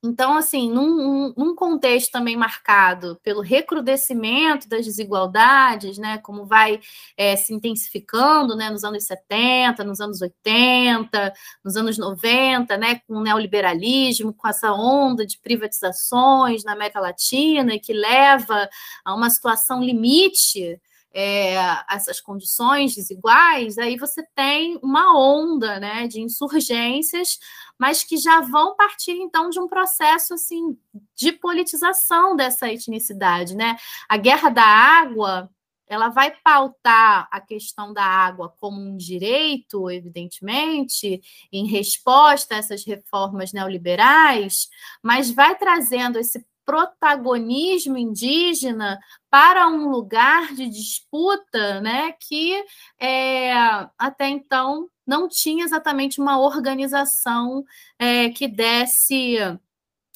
Então, 0.03 0.35
assim, 0.35 0.71
num, 0.71 1.31
num, 1.37 1.55
contexto 1.55 2.11
também 2.11 2.35
marcado 2.35 3.19
pelo 3.23 3.39
recrudescimento 3.39 4.67
das 4.67 4.83
desigualdades, 4.83 5.99
né, 5.99 6.17
como 6.17 6.43
vai 6.43 6.79
é, 7.15 7.35
se 7.35 7.53
intensificando 7.53 8.55
né, 8.55 8.71
nos 8.71 8.83
anos 8.83 9.03
70, 9.03 9.83
nos 9.83 10.01
anos 10.01 10.19
80, 10.19 11.33
nos 11.63 11.75
anos 11.75 11.99
90, 11.99 12.77
né, 12.77 12.99
com 13.07 13.17
o 13.17 13.21
neoliberalismo, 13.21 14.33
com 14.33 14.47
essa 14.47 14.73
onda 14.73 15.23
de 15.23 15.37
privatizações 15.37 16.63
na 16.63 16.73
América 16.73 16.99
Latina, 16.99 17.77
que 17.77 17.93
leva 17.93 18.67
a 19.05 19.13
uma 19.13 19.29
situação 19.29 19.83
limite 19.83 20.81
é, 21.13 21.55
essas 21.89 22.21
condições 22.21 22.95
desiguais, 22.95 23.77
aí 23.77 23.97
você 23.97 24.23
tem 24.35 24.79
uma 24.81 25.17
onda 25.17 25.79
né, 25.79 26.07
de 26.07 26.21
insurgências 26.21 27.37
mas 27.81 28.03
que 28.03 28.15
já 28.15 28.41
vão 28.41 28.75
partir 28.75 29.13
então 29.13 29.49
de 29.49 29.59
um 29.59 29.67
processo 29.67 30.35
assim 30.35 30.77
de 31.15 31.31
politização 31.31 32.35
dessa 32.35 32.71
etnicidade, 32.71 33.55
né? 33.55 33.75
A 34.07 34.17
guerra 34.17 34.49
da 34.49 34.63
água, 34.63 35.49
ela 35.87 36.09
vai 36.09 36.29
pautar 36.43 37.27
a 37.31 37.41
questão 37.41 37.91
da 37.91 38.03
água 38.03 38.53
como 38.59 38.79
um 38.79 38.95
direito, 38.95 39.89
evidentemente, 39.89 41.23
em 41.51 41.65
resposta 41.65 42.53
a 42.53 42.59
essas 42.59 42.85
reformas 42.85 43.51
neoliberais, 43.51 44.69
mas 45.01 45.31
vai 45.31 45.57
trazendo 45.57 46.19
esse 46.19 46.45
protagonismo 46.65 47.97
indígena 47.97 48.99
para 49.29 49.67
um 49.67 49.89
lugar 49.89 50.53
de 50.53 50.69
disputa, 50.69 51.81
né, 51.81 52.13
que 52.19 52.63
é, 52.99 53.53
até 53.97 54.29
então 54.29 54.87
não 55.05 55.27
tinha 55.27 55.65
exatamente 55.65 56.19
uma 56.21 56.39
organização 56.39 57.63
é, 57.99 58.29
que 58.29 58.47
desse 58.47 59.37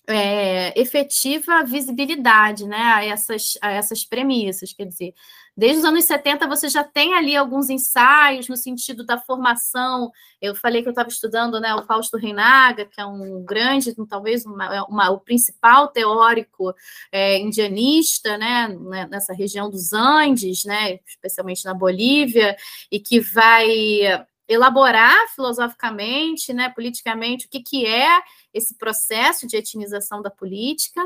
é, 0.07 0.79
efetiva 0.79 1.63
visibilidade 1.63 2.65
né, 2.67 2.77
a, 2.77 3.05
essas, 3.05 3.57
a 3.61 3.71
essas 3.71 4.03
premissas. 4.03 4.73
Quer 4.73 4.85
dizer, 4.85 5.13
desde 5.55 5.79
os 5.79 5.85
anos 5.85 6.05
70 6.05 6.47
você 6.47 6.69
já 6.69 6.83
tem 6.83 7.13
ali 7.13 7.35
alguns 7.35 7.69
ensaios 7.69 8.47
no 8.47 8.57
sentido 8.57 9.05
da 9.05 9.17
formação. 9.17 10.11
Eu 10.41 10.55
falei 10.55 10.81
que 10.81 10.87
eu 10.87 10.91
estava 10.91 11.09
estudando 11.09 11.59
né, 11.59 11.73
o 11.75 11.83
Fausto 11.83 12.17
Reinaga, 12.17 12.85
que 12.85 12.99
é 12.99 13.05
um 13.05 13.43
grande, 13.43 13.95
talvez 14.07 14.45
uma, 14.45 14.85
uma, 14.85 15.09
o 15.09 15.19
principal 15.19 15.87
teórico 15.87 16.73
é, 17.11 17.39
indianista 17.39 18.37
né, 18.37 18.67
né, 18.67 19.07
nessa 19.09 19.33
região 19.33 19.69
dos 19.69 19.93
Andes, 19.93 20.65
né, 20.65 20.99
especialmente 21.05 21.65
na 21.65 21.73
Bolívia, 21.73 22.55
e 22.91 22.99
que 22.99 23.19
vai 23.19 24.25
elaborar 24.47 25.27
filosoficamente, 25.33 26.53
né, 26.53 26.69
politicamente, 26.69 27.45
o 27.45 27.49
que, 27.49 27.61
que 27.61 27.85
é 27.85 28.21
esse 28.53 28.75
processo 28.77 29.47
de 29.47 29.57
etnização 29.57 30.21
da 30.21 30.29
política 30.29 31.01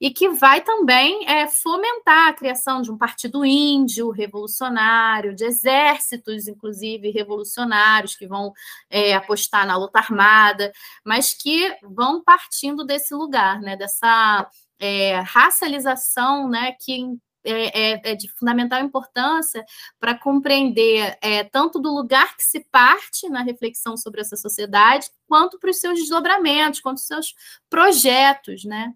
e 0.00 0.10
que 0.10 0.28
vai 0.28 0.60
também 0.60 1.28
é, 1.28 1.48
fomentar 1.48 2.28
a 2.28 2.32
criação 2.32 2.80
de 2.82 2.90
um 2.90 2.96
partido 2.98 3.44
índio 3.44 4.10
revolucionário, 4.10 5.34
de 5.34 5.44
exércitos, 5.44 6.46
inclusive 6.46 7.10
revolucionários, 7.10 8.14
que 8.14 8.26
vão 8.26 8.52
é, 8.90 9.14
apostar 9.14 9.66
na 9.66 9.76
luta 9.76 9.98
armada, 9.98 10.72
mas 11.04 11.34
que 11.34 11.76
vão 11.82 12.22
partindo 12.22 12.84
desse 12.84 13.14
lugar, 13.14 13.60
né, 13.60 13.76
dessa 13.76 14.48
é, 14.78 15.20
racialização 15.20 16.48
né, 16.48 16.72
que 16.80 17.18
é, 17.44 17.92
é, 17.92 18.12
é, 18.12 18.14
de 18.14 18.28
fundamental 18.32 18.80
importância 18.82 19.64
para 19.98 20.18
compreender 20.18 21.16
é, 21.20 21.44
tanto 21.44 21.78
do 21.78 21.94
lugar 21.94 22.36
que 22.36 22.42
se 22.42 22.60
parte 22.70 23.28
na 23.28 23.42
reflexão 23.42 23.96
sobre 23.96 24.20
essa 24.20 24.36
sociedade, 24.36 25.08
quanto 25.26 25.58
para 25.58 25.70
os 25.70 25.78
seus 25.78 25.98
desdobramentos, 25.98 26.80
quanto 26.80 26.98
os 26.98 27.06
seus 27.06 27.34
projetos, 27.70 28.64
né? 28.64 28.92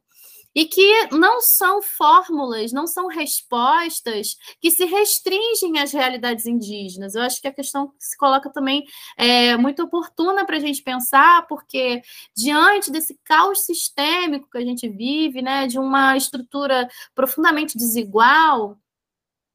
E 0.54 0.66
que 0.66 1.08
não 1.12 1.40
são 1.40 1.80
fórmulas, 1.82 2.72
não 2.72 2.86
são 2.86 3.06
respostas 3.06 4.36
que 4.60 4.70
se 4.70 4.84
restringem 4.84 5.78
às 5.78 5.92
realidades 5.92 6.46
indígenas. 6.46 7.14
Eu 7.14 7.22
acho 7.22 7.40
que 7.40 7.48
a 7.48 7.52
questão 7.52 7.92
se 7.98 8.16
coloca 8.16 8.50
também 8.50 8.84
é 9.16 9.56
muito 9.56 9.82
oportuna 9.82 10.44
para 10.44 10.56
a 10.56 10.60
gente 10.60 10.82
pensar, 10.82 11.46
porque 11.46 12.02
diante 12.36 12.90
desse 12.90 13.18
caos 13.24 13.64
sistêmico 13.64 14.48
que 14.50 14.58
a 14.58 14.64
gente 14.64 14.88
vive, 14.88 15.42
né, 15.42 15.66
de 15.66 15.78
uma 15.78 16.16
estrutura 16.16 16.88
profundamente 17.14 17.76
desigual, 17.76 18.78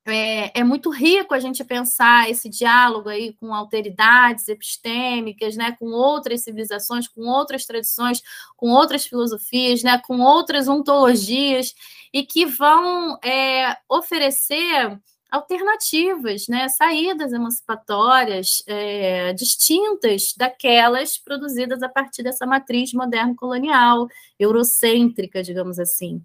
é, 0.07 0.51
é, 0.59 0.63
muito 0.63 0.89
rico 0.89 1.33
a 1.33 1.39
gente 1.39 1.63
pensar 1.63 2.29
esse 2.29 2.49
diálogo 2.49 3.09
aí 3.09 3.33
com 3.33 3.53
alteridades 3.53 4.47
epistêmicas, 4.47 5.57
né, 5.57 5.75
com 5.77 5.87
outras 5.87 6.43
civilizações, 6.43 7.07
com 7.07 7.21
outras 7.27 7.65
tradições, 7.65 8.21
com 8.55 8.69
outras 8.69 9.05
filosofias, 9.05 9.83
né, 9.83 9.99
com 9.99 10.19
outras 10.21 10.67
ontologias, 10.67 11.75
e 12.13 12.23
que 12.23 12.45
vão 12.45 13.19
é, 13.23 13.75
oferecer 13.89 14.97
alternativas, 15.29 16.47
né, 16.47 16.69
saídas 16.69 17.33
emancipatórias 17.33 18.63
é, 18.65 19.33
distintas 19.33 20.33
daquelas 20.37 21.17
produzidas 21.17 21.83
a 21.83 21.89
partir 21.89 22.23
dessa 22.23 22.45
matriz 22.45 22.93
moderno-colonial, 22.93 24.07
eurocêntrica, 24.39 25.43
digamos 25.43 25.79
assim. 25.79 26.23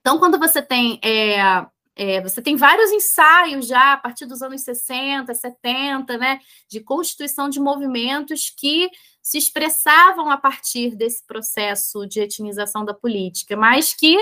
Então, 0.00 0.20
quando 0.20 0.38
você 0.38 0.62
tem 0.62 1.00
é, 1.02 1.66
é, 1.96 2.20
você 2.20 2.42
tem 2.42 2.56
vários 2.56 2.92
ensaios 2.92 3.66
já 3.66 3.94
a 3.94 3.96
partir 3.96 4.26
dos 4.26 4.42
anos 4.42 4.60
60, 4.60 5.32
70, 5.32 6.18
né, 6.18 6.40
de 6.68 6.80
constituição 6.80 7.48
de 7.48 7.58
movimentos 7.58 8.52
que 8.54 8.90
se 9.22 9.38
expressavam 9.38 10.30
a 10.30 10.36
partir 10.36 10.94
desse 10.94 11.24
processo 11.26 12.06
de 12.06 12.20
etnização 12.20 12.84
da 12.84 12.92
política, 12.92 13.56
mas 13.56 13.94
que 13.94 14.14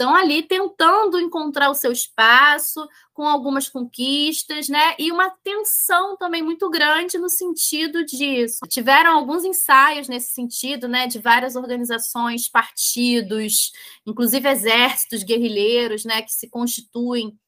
estão 0.00 0.14
ali 0.14 0.42
tentando 0.42 1.20
encontrar 1.20 1.68
o 1.68 1.74
seu 1.74 1.92
espaço, 1.92 2.88
com 3.12 3.28
algumas 3.28 3.68
conquistas, 3.68 4.66
né? 4.66 4.94
E 4.98 5.12
uma 5.12 5.28
tensão 5.28 6.16
também 6.16 6.42
muito 6.42 6.70
grande 6.70 7.18
no 7.18 7.28
sentido 7.28 8.02
disso. 8.02 8.60
Tiveram 8.66 9.12
alguns 9.12 9.44
ensaios 9.44 10.08
nesse 10.08 10.32
sentido, 10.32 10.88
né? 10.88 11.06
De 11.06 11.18
várias 11.18 11.54
organizações, 11.54 12.48
partidos, 12.48 13.72
inclusive 14.06 14.48
exércitos 14.48 15.22
guerrilheiros, 15.22 16.06
né? 16.06 16.22
Que 16.22 16.32
se 16.32 16.48
constituem 16.48 17.38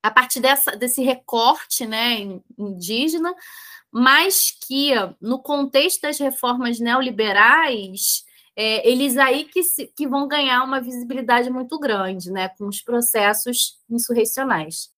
a 0.00 0.12
partir 0.12 0.38
dessa, 0.38 0.76
desse 0.76 1.02
recorte, 1.02 1.84
né? 1.86 2.20
Indígena, 2.56 3.34
mas 3.90 4.52
que 4.64 4.92
no 5.20 5.42
contexto 5.42 6.02
das 6.02 6.18
reformas 6.18 6.78
neoliberais 6.78 8.22
é, 8.56 8.88
eles 8.88 9.16
aí 9.16 9.44
que, 9.44 9.62
se, 9.62 9.86
que 9.88 10.06
vão 10.06 10.28
ganhar 10.28 10.62
uma 10.62 10.80
visibilidade 10.80 11.50
muito 11.50 11.78
grande, 11.78 12.30
né, 12.30 12.48
com 12.50 12.66
os 12.66 12.80
processos 12.80 13.78
insurrecionais. 13.90 14.92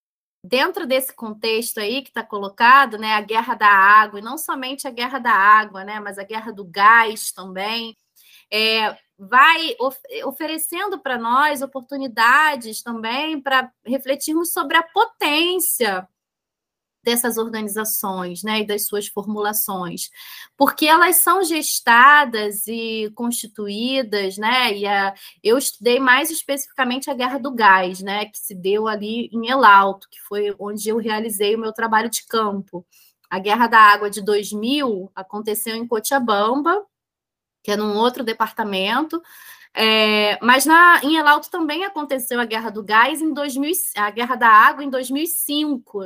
Dentro 0.44 0.86
desse 0.86 1.14
contexto 1.14 1.78
aí 1.78 2.02
que 2.02 2.10
está 2.10 2.22
colocado, 2.22 2.98
né, 2.98 3.14
a 3.14 3.20
guerra 3.20 3.54
da 3.54 3.68
água, 3.68 4.20
e 4.20 4.22
não 4.22 4.38
somente 4.38 4.86
a 4.86 4.90
guerra 4.90 5.18
da 5.18 5.32
água, 5.32 5.84
né, 5.84 5.98
mas 6.00 6.18
a 6.18 6.24
guerra 6.24 6.52
do 6.52 6.64
gás 6.64 7.32
também, 7.32 7.96
é, 8.52 8.96
vai 9.18 9.74
of 9.80 9.98
oferecendo 10.24 11.00
para 11.00 11.18
nós 11.18 11.62
oportunidades 11.62 12.82
também 12.82 13.40
para 13.40 13.72
refletirmos 13.84 14.52
sobre 14.52 14.76
a 14.76 14.82
potência 14.82 16.06
dessas 17.06 17.38
organizações 17.38 18.42
né, 18.42 18.62
e 18.62 18.66
das 18.66 18.84
suas 18.84 19.06
formulações, 19.06 20.10
porque 20.56 20.86
elas 20.86 21.18
são 21.18 21.44
gestadas 21.44 22.66
e 22.66 23.12
constituídas, 23.14 24.36
né? 24.36 24.76
E 24.76 24.84
a, 24.84 25.14
eu 25.40 25.56
estudei 25.56 26.00
mais 26.00 26.32
especificamente 26.32 27.08
a 27.08 27.14
Guerra 27.14 27.38
do 27.38 27.54
Gás, 27.54 28.00
né, 28.00 28.26
que 28.26 28.36
se 28.36 28.56
deu 28.56 28.88
ali 28.88 29.30
em 29.32 29.48
El 29.48 29.64
Alto, 29.64 30.08
que 30.10 30.20
foi 30.20 30.52
onde 30.58 30.88
eu 30.88 30.98
realizei 30.98 31.54
o 31.54 31.60
meu 31.60 31.72
trabalho 31.72 32.10
de 32.10 32.26
campo. 32.26 32.84
A 33.30 33.38
Guerra 33.38 33.68
da 33.68 33.78
Água 33.78 34.10
de 34.10 34.20
2000 34.20 35.08
aconteceu 35.14 35.76
em 35.76 35.86
Cochabamba, 35.86 36.84
que 37.62 37.70
é 37.70 37.76
num 37.76 37.96
outro 37.96 38.24
departamento, 38.24 39.22
é, 39.72 40.38
mas 40.42 40.66
na, 40.66 41.00
em 41.04 41.16
El 41.16 41.28
Alto 41.28 41.50
também 41.50 41.84
aconteceu 41.84 42.40
a 42.40 42.44
Guerra 42.44 42.70
do 42.70 42.82
Gás 42.82 43.20
em 43.20 43.32
2000, 43.32 43.72
a 43.96 44.10
Guerra 44.10 44.34
da 44.34 44.48
Água 44.48 44.82
em 44.82 44.90
2005. 44.90 46.00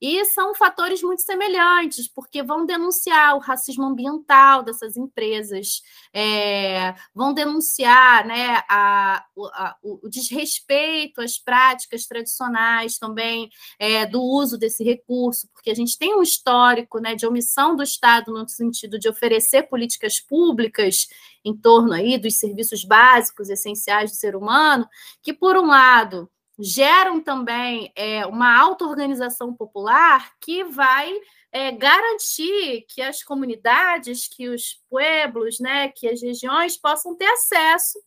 E 0.00 0.24
são 0.26 0.54
fatores 0.54 1.02
muito 1.02 1.22
semelhantes, 1.22 2.08
porque 2.08 2.42
vão 2.42 2.66
denunciar 2.66 3.36
o 3.36 3.40
racismo 3.40 3.84
ambiental 3.84 4.62
dessas 4.62 4.96
empresas, 4.96 5.82
é, 6.12 6.94
vão 7.14 7.32
denunciar 7.32 8.26
né, 8.26 8.62
a, 8.68 9.24
a, 9.52 9.76
o 9.82 10.08
desrespeito 10.08 11.20
às 11.20 11.38
práticas 11.38 12.06
tradicionais 12.06 12.98
também 12.98 13.50
é, 13.78 14.06
do 14.06 14.22
uso 14.22 14.58
desse 14.58 14.84
recurso, 14.84 15.48
porque 15.52 15.70
a 15.70 15.74
gente 15.74 15.98
tem 15.98 16.14
um 16.14 16.22
histórico 16.22 16.98
né, 16.98 17.14
de 17.14 17.26
omissão 17.26 17.76
do 17.76 17.82
Estado 17.82 18.32
no 18.32 18.48
sentido 18.48 18.98
de 18.98 19.08
oferecer 19.08 19.64
políticas 19.64 20.20
públicas 20.20 21.08
em 21.44 21.54
torno 21.54 21.92
aí 21.92 22.16
dos 22.16 22.38
serviços 22.38 22.84
básicos, 22.84 23.50
essenciais 23.50 24.10
do 24.10 24.16
ser 24.16 24.34
humano, 24.34 24.88
que, 25.22 25.32
por 25.32 25.56
um 25.56 25.66
lado, 25.66 26.28
geram 26.58 27.20
também 27.20 27.92
é, 27.96 28.24
uma 28.26 28.58
auto-organização 28.60 29.54
popular 29.54 30.32
que 30.40 30.64
vai 30.64 31.12
é, 31.52 31.72
garantir 31.72 32.84
que 32.88 33.02
as 33.02 33.22
comunidades, 33.22 34.28
que 34.28 34.48
os 34.48 34.82
pueblos, 34.88 35.58
né, 35.60 35.88
que 35.88 36.08
as 36.08 36.22
regiões 36.22 36.76
possam 36.76 37.16
ter 37.16 37.26
acesso 37.26 37.98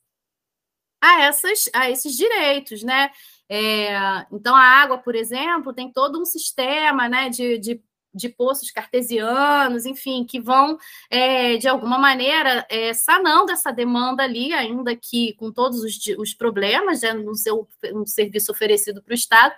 a, 1.01 1.21
essas, 1.23 1.69
a 1.73 1.89
esses 1.89 2.15
direitos, 2.15 2.83
né? 2.83 3.11
É, 3.49 3.95
então, 4.31 4.55
a 4.55 4.61
água, 4.61 4.97
por 4.97 5.15
exemplo, 5.15 5.73
tem 5.73 5.91
todo 5.91 6.19
um 6.19 6.25
sistema 6.25 7.07
né, 7.07 7.29
de, 7.29 7.57
de 7.57 7.81
de 8.17 8.29
poços 8.29 8.71
cartesianos, 8.71 9.85
enfim, 9.85 10.25
que 10.25 10.39
vão, 10.39 10.77
é, 11.09 11.57
de 11.57 11.67
alguma 11.67 11.97
maneira, 11.97 12.65
é, 12.69 12.93
sanando 12.93 13.51
essa 13.51 13.71
demanda 13.71 14.23
ali, 14.23 14.51
ainda 14.53 14.95
que 14.95 15.33
com 15.33 15.51
todos 15.51 15.81
os, 15.81 15.97
os 16.17 16.33
problemas 16.33 17.01
né, 17.01 17.13
no 17.13 17.35
seu 17.35 17.67
no 17.93 18.05
serviço 18.05 18.51
oferecido 18.51 19.01
para 19.01 19.11
o 19.11 19.15
Estado. 19.15 19.53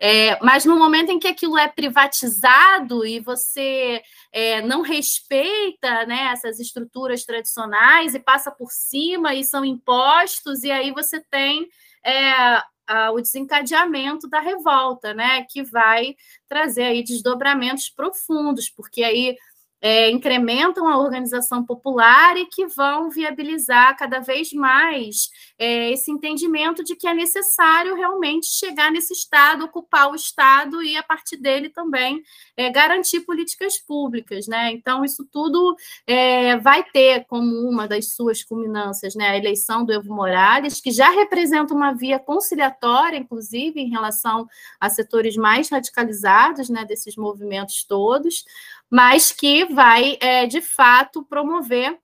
É, 0.00 0.38
mas 0.44 0.64
no 0.64 0.78
momento 0.78 1.10
em 1.10 1.18
que 1.18 1.26
aquilo 1.26 1.58
é 1.58 1.66
privatizado 1.66 3.04
e 3.04 3.18
você 3.18 4.00
é, 4.32 4.62
não 4.62 4.80
respeita 4.82 6.06
né, 6.06 6.30
essas 6.32 6.60
estruturas 6.60 7.24
tradicionais 7.24 8.14
e 8.14 8.20
passa 8.20 8.48
por 8.48 8.70
cima 8.70 9.34
e 9.34 9.42
são 9.42 9.64
impostos, 9.64 10.62
e 10.62 10.70
aí 10.70 10.92
você 10.92 11.20
tem 11.20 11.68
é, 12.04 12.62
o 13.12 13.20
desencadeamento 13.20 14.28
da 14.28 14.40
revolta, 14.40 15.12
né? 15.14 15.44
Que 15.44 15.62
vai 15.62 16.16
trazer 16.48 16.84
aí 16.84 17.02
desdobramentos 17.02 17.88
profundos, 17.90 18.70
porque 18.70 19.02
aí 19.02 19.36
é, 19.80 20.10
incrementam 20.10 20.88
a 20.88 20.98
organização 20.98 21.64
popular 21.64 22.36
e 22.36 22.46
que 22.46 22.66
vão 22.66 23.10
viabilizar 23.10 23.96
cada 23.96 24.18
vez 24.20 24.52
mais 24.52 25.30
é, 25.58 25.90
esse 25.90 26.10
entendimento 26.10 26.82
de 26.84 26.96
que 26.96 27.06
é 27.06 27.14
necessário 27.14 27.94
realmente 27.94 28.46
chegar 28.46 28.90
nesse 28.90 29.12
Estado, 29.12 29.64
ocupar 29.64 30.10
o 30.10 30.14
Estado 30.14 30.82
e, 30.82 30.96
a 30.96 31.02
partir 31.02 31.36
dele, 31.36 31.68
também 31.68 32.22
é, 32.56 32.70
garantir 32.70 33.20
políticas 33.20 33.78
públicas. 33.78 34.46
Né? 34.46 34.72
Então, 34.72 35.04
isso 35.04 35.26
tudo 35.30 35.76
é, 36.06 36.56
vai 36.56 36.84
ter 36.84 37.24
como 37.26 37.68
uma 37.68 37.86
das 37.86 38.14
suas 38.14 38.42
culminâncias 38.42 39.14
né, 39.14 39.28
a 39.30 39.36
eleição 39.36 39.84
do 39.84 39.92
Evo 39.92 40.14
Morales, 40.14 40.80
que 40.80 40.90
já 40.90 41.10
representa 41.10 41.74
uma 41.74 41.92
via 41.92 42.18
conciliatória, 42.18 43.16
inclusive, 43.16 43.80
em 43.80 43.90
relação 43.90 44.46
a 44.80 44.88
setores 44.88 45.36
mais 45.36 45.68
radicalizados 45.68 46.68
né, 46.68 46.84
desses 46.84 47.16
movimentos 47.16 47.84
todos 47.84 48.44
mas 48.90 49.32
que 49.32 49.64
vai, 49.66 50.16
é, 50.20 50.46
de 50.46 50.60
fato, 50.60 51.24
promover 51.24 51.98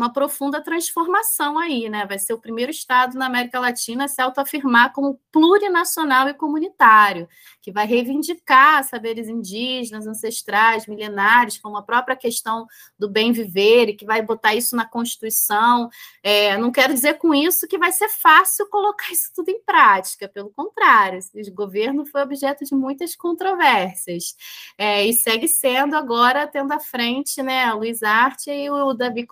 uma 0.00 0.12
profunda 0.12 0.62
transformação 0.62 1.58
aí, 1.58 1.88
né? 1.90 2.06
Vai 2.06 2.18
ser 2.18 2.32
o 2.32 2.38
primeiro 2.38 2.70
estado 2.70 3.18
na 3.18 3.26
América 3.26 3.60
Latina 3.60 4.04
a 4.04 4.08
se 4.08 4.20
autoafirmar 4.20 4.92
como 4.92 5.20
plurinacional 5.30 6.28
e 6.28 6.34
comunitário, 6.34 7.28
que 7.60 7.70
vai 7.70 7.86
reivindicar 7.86 8.82
saberes 8.84 9.28
indígenas, 9.28 10.06
ancestrais, 10.06 10.86
milenares, 10.86 11.58
como 11.58 11.76
a 11.76 11.82
própria 11.82 12.16
questão 12.16 12.66
do 12.98 13.10
bem 13.10 13.30
viver, 13.30 13.90
e 13.90 13.94
que 13.94 14.06
vai 14.06 14.22
botar 14.22 14.54
isso 14.54 14.74
na 14.74 14.86
Constituição. 14.86 15.90
É, 16.22 16.56
não 16.56 16.72
quero 16.72 16.94
dizer 16.94 17.18
com 17.18 17.34
isso 17.34 17.68
que 17.68 17.78
vai 17.78 17.92
ser 17.92 18.08
fácil 18.08 18.68
colocar 18.70 19.12
isso 19.12 19.30
tudo 19.34 19.50
em 19.50 19.62
prática, 19.62 20.28
pelo 20.28 20.50
contrário, 20.50 21.18
esse 21.18 21.50
governo 21.50 22.06
foi 22.06 22.22
objeto 22.22 22.64
de 22.64 22.74
muitas 22.74 23.14
controvérsias, 23.14 24.34
é, 24.78 25.04
e 25.04 25.12
segue 25.12 25.46
sendo 25.46 25.94
agora, 25.94 26.46
tendo 26.46 26.72
à 26.72 26.80
frente 26.80 27.42
né, 27.42 27.72
o 27.74 27.78
Luiz 27.78 28.02
Arte 28.02 28.50
e 28.50 28.70
o 28.70 28.94
Davi 28.94 29.26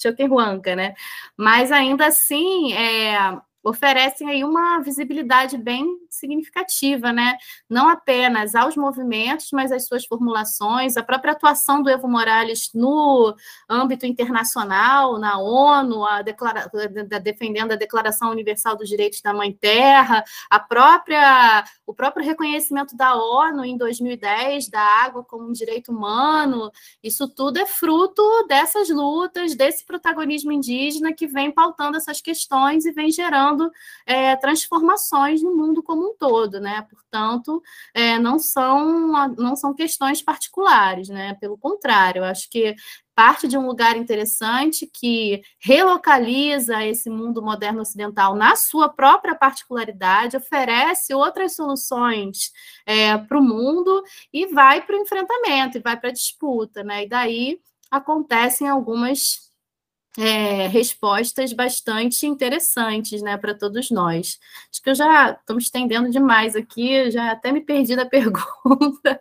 Choquenhuanca, 0.00 0.74
né? 0.76 0.94
Mas 1.36 1.72
ainda 1.72 2.06
assim, 2.06 2.72
é, 2.74 3.16
oferecem 3.64 4.28
aí 4.28 4.44
uma 4.44 4.78
visibilidade 4.80 5.56
bem 5.56 5.86
significativa, 6.10 7.12
né? 7.12 7.36
Não 7.68 7.88
apenas 7.88 8.54
aos 8.54 8.76
movimentos, 8.76 9.48
mas 9.52 9.72
às 9.72 9.86
suas 9.86 10.04
formulações, 10.04 10.98
a 10.98 11.02
própria 11.02 11.32
atuação 11.32 11.82
do 11.82 11.88
Evo 11.88 12.06
Morales 12.06 12.70
no 12.74 13.34
âmbito 13.68 14.04
internacional, 14.04 15.18
na 15.18 15.38
ONU, 15.38 16.04
a 16.04 16.20
declara... 16.20 16.70
defendendo 17.22 17.72
a 17.72 17.76
Declaração 17.76 18.30
Universal 18.30 18.76
dos 18.76 18.88
Direitos 18.88 19.22
da 19.22 19.32
Mãe 19.32 19.52
Terra, 19.52 20.22
a 20.50 20.60
própria 20.60 21.64
o 21.86 21.94
próprio 21.94 22.24
reconhecimento 22.24 22.96
da 22.96 23.14
ONU 23.14 23.64
em 23.64 23.76
2010 23.76 24.68
da 24.68 24.80
água 24.80 25.24
como 25.24 25.48
um 25.48 25.52
direito 25.52 25.90
humano. 25.90 26.70
Isso 27.02 27.28
tudo 27.28 27.58
é 27.58 27.66
fruto 27.66 28.22
dessas 28.46 28.88
lutas, 28.88 29.54
desse 29.54 29.84
protagonismo 29.84 30.52
indígena 30.52 31.12
que 31.12 31.26
vem 31.26 31.50
pautando 31.50 31.96
essas 31.96 32.20
questões 32.20 32.84
e 32.84 32.92
vem 32.92 33.10
gerando 33.10 33.53
é, 34.06 34.36
transformações 34.36 35.42
no 35.42 35.56
mundo 35.56 35.82
como 35.82 36.10
um 36.10 36.16
todo, 36.16 36.60
né? 36.60 36.86
Portanto, 36.90 37.62
é, 37.92 38.18
não, 38.18 38.38
são, 38.38 39.28
não 39.36 39.56
são 39.56 39.74
questões 39.74 40.22
particulares, 40.22 41.08
né? 41.08 41.34
Pelo 41.34 41.58
contrário, 41.58 42.24
acho 42.24 42.48
que 42.50 42.74
parte 43.14 43.46
de 43.46 43.56
um 43.56 43.66
lugar 43.66 43.96
interessante 43.96 44.86
que 44.92 45.42
relocaliza 45.58 46.84
esse 46.84 47.08
mundo 47.08 47.40
moderno 47.40 47.80
ocidental 47.80 48.34
na 48.34 48.56
sua 48.56 48.88
própria 48.88 49.34
particularidade, 49.34 50.36
oferece 50.36 51.14
outras 51.14 51.54
soluções 51.54 52.50
é, 52.84 53.16
para 53.16 53.38
o 53.38 53.42
mundo 53.42 54.02
e 54.32 54.46
vai 54.46 54.82
para 54.82 54.96
o 54.96 55.00
enfrentamento, 55.00 55.78
e 55.78 55.80
vai 55.80 55.96
para 55.98 56.10
a 56.10 56.12
disputa, 56.12 56.82
né? 56.82 57.04
E 57.04 57.08
daí 57.08 57.60
acontecem 57.90 58.68
algumas 58.68 59.53
é, 60.18 60.68
respostas 60.68 61.52
bastante 61.52 62.26
interessantes, 62.26 63.20
né, 63.20 63.36
para 63.36 63.54
todos 63.54 63.90
nós. 63.90 64.38
Acho 64.70 64.82
que 64.82 64.90
eu 64.90 64.94
já 64.94 65.32
estou 65.32 65.56
me 65.56 65.62
estendendo 65.62 66.08
demais 66.10 66.54
aqui, 66.54 67.10
já 67.10 67.32
até 67.32 67.50
me 67.50 67.60
perdi 67.60 67.96
da 67.96 68.06
pergunta. 68.06 69.20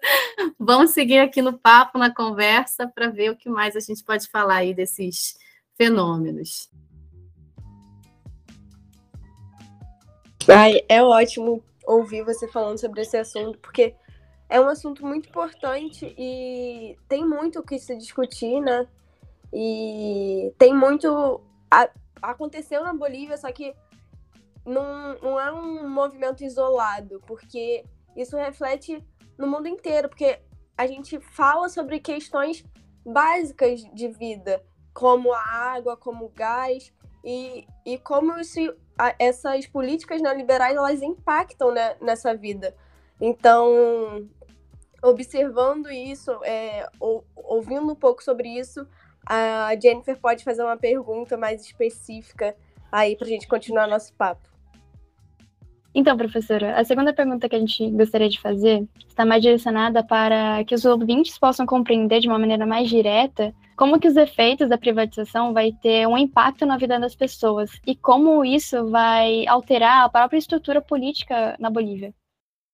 Vamos 0.59 0.91
seguir 0.91 1.19
aqui 1.19 1.41
no 1.41 1.57
papo, 1.57 1.97
na 1.97 2.13
conversa, 2.13 2.87
para 2.87 3.09
ver 3.09 3.31
o 3.31 3.35
que 3.35 3.49
mais 3.49 3.75
a 3.75 3.79
gente 3.79 4.03
pode 4.03 4.27
falar 4.27 4.57
aí 4.57 4.73
desses 4.73 5.35
fenômenos. 5.75 6.69
Ai, 10.47 10.81
é 10.89 11.01
ótimo 11.01 11.63
ouvir 11.85 12.23
você 12.23 12.47
falando 12.47 12.77
sobre 12.77 13.01
esse 13.01 13.17
assunto, 13.17 13.57
porque 13.59 13.95
é 14.49 14.59
um 14.59 14.67
assunto 14.67 15.05
muito 15.05 15.29
importante 15.29 16.13
e 16.17 16.95
tem 17.07 17.25
muito 17.25 17.59
o 17.59 17.63
que 17.63 17.79
se 17.79 17.95
discutir, 17.97 18.59
né? 18.61 18.87
E 19.53 20.51
tem 20.57 20.73
muito. 20.73 21.41
A, 21.69 21.89
aconteceu 22.21 22.83
na 22.83 22.93
Bolívia, 22.93 23.37
só 23.37 23.51
que 23.51 23.75
não, 24.65 25.15
não 25.21 25.39
é 25.39 25.51
um 25.51 25.87
movimento 25.87 26.43
isolado, 26.43 27.21
porque 27.27 27.85
isso 28.15 28.35
reflete 28.35 29.05
no 29.37 29.47
mundo 29.47 29.67
inteiro, 29.67 30.09
porque 30.09 30.39
a 30.77 30.87
gente 30.87 31.19
fala 31.19 31.69
sobre 31.69 31.99
questões 31.99 32.65
básicas 33.05 33.81
de 33.93 34.07
vida, 34.07 34.63
como 34.93 35.33
a 35.33 35.41
água, 35.41 35.95
como 35.97 36.25
o 36.25 36.29
gás, 36.29 36.91
e, 37.23 37.65
e 37.85 37.97
como 37.97 38.37
isso, 38.39 38.59
essas 39.19 39.65
políticas 39.67 40.21
neoliberais 40.21 40.75
elas 40.75 41.01
impactam 41.01 41.71
né, 41.71 41.95
nessa 42.01 42.35
vida. 42.35 42.75
Então, 43.19 44.27
observando 45.01 45.89
isso, 45.91 46.31
é, 46.43 46.89
ou, 46.99 47.25
ouvindo 47.35 47.91
um 47.91 47.95
pouco 47.95 48.23
sobre 48.23 48.49
isso, 48.49 48.87
a 49.25 49.75
Jennifer 49.81 50.19
pode 50.19 50.43
fazer 50.43 50.63
uma 50.63 50.77
pergunta 50.77 51.37
mais 51.37 51.65
específica 51.65 52.55
aí 52.91 53.15
para 53.15 53.25
a 53.25 53.29
gente 53.29 53.47
continuar 53.47 53.87
nosso 53.87 54.13
papo. 54.13 54.53
Então, 55.95 56.17
professora, 56.17 56.75
a 56.79 56.83
segunda 56.83 57.13
pergunta 57.13 57.47
que 57.47 57.55
a 57.55 57.59
gente 57.59 57.89
gostaria 57.91 58.27
de 58.27 58.41
fazer 58.41 58.87
está 59.07 59.23
mais 59.23 59.43
direcionada 59.43 60.03
para 60.03 60.63
que 60.63 60.73
os 60.73 60.85
ouvintes 60.85 61.37
possam 61.37 61.67
compreender 61.67 62.19
de 62.19 62.27
uma 62.27 62.39
maneira 62.39 62.65
mais 62.65 62.89
direta 62.89 63.53
como 63.75 63.99
que 63.99 64.07
os 64.07 64.15
efeitos 64.15 64.69
da 64.69 64.77
privatização 64.77 65.53
vai 65.53 65.71
ter 65.71 66.07
um 66.07 66.17
impacto 66.17 66.65
na 66.65 66.77
vida 66.77 66.99
das 66.99 67.15
pessoas 67.15 67.69
e 67.85 67.95
como 67.95 68.43
isso 68.43 68.89
vai 68.89 69.45
alterar 69.47 70.05
a 70.05 70.09
própria 70.09 70.37
estrutura 70.37 70.81
política 70.81 71.55
na 71.59 71.69
Bolívia. 71.69 72.13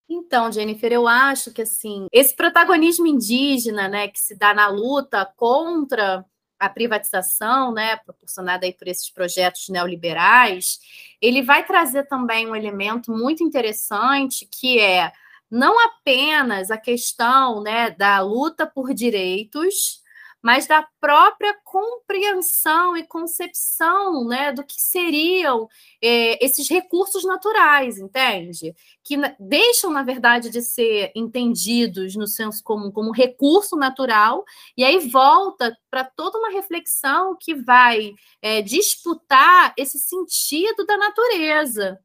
Então, 0.09 0.51
Jennifer, 0.51 0.91
eu 0.91 1.07
acho 1.07 1.53
que 1.53 1.61
assim, 1.61 2.07
esse 2.11 2.35
protagonismo 2.35 3.05
indígena, 3.05 3.87
né, 3.87 4.07
que 4.07 4.19
se 4.19 4.35
dá 4.35 4.53
na 4.53 4.67
luta 4.67 5.25
contra 5.35 6.25
a 6.59 6.69
privatização, 6.69 7.73
né, 7.73 7.95
proporcionada 7.97 8.65
aí 8.65 8.73
por 8.73 8.87
esses 8.87 9.09
projetos 9.09 9.69
neoliberais, 9.69 10.79
ele 11.21 11.41
vai 11.41 11.65
trazer 11.65 12.05
também 12.07 12.47
um 12.47 12.55
elemento 12.55 13.11
muito 13.11 13.43
interessante 13.43 14.45
que 14.45 14.79
é 14.79 15.11
não 15.49 15.79
apenas 15.79 16.69
a 16.69 16.77
questão, 16.77 17.63
né, 17.63 17.89
da 17.91 18.19
luta 18.19 18.67
por 18.67 18.93
direitos, 18.93 20.01
mas 20.41 20.65
da 20.67 20.87
própria 20.99 21.55
compreensão 21.63 22.95
e 22.95 23.03
concepção 23.03 24.25
né, 24.25 24.51
do 24.51 24.63
que 24.63 24.81
seriam 24.81 25.67
é, 26.01 26.43
esses 26.43 26.69
recursos 26.69 27.25
naturais, 27.25 27.97
entende? 27.97 28.73
Que 29.03 29.17
deixam, 29.39 29.91
na 29.91 30.03
verdade, 30.03 30.49
de 30.49 30.61
ser 30.61 31.11
entendidos 31.15 32.15
no 32.15 32.27
senso 32.27 32.63
comum 32.63 32.91
como 32.91 33.11
recurso 33.11 33.75
natural, 33.75 34.43
e 34.77 34.83
aí 34.83 34.99
volta 35.09 35.77
para 35.89 36.03
toda 36.03 36.37
uma 36.37 36.51
reflexão 36.51 37.35
que 37.39 37.53
vai 37.53 38.13
é, 38.41 38.61
disputar 38.61 39.73
esse 39.77 39.99
sentido 39.99 40.85
da 40.85 40.97
natureza. 40.97 41.99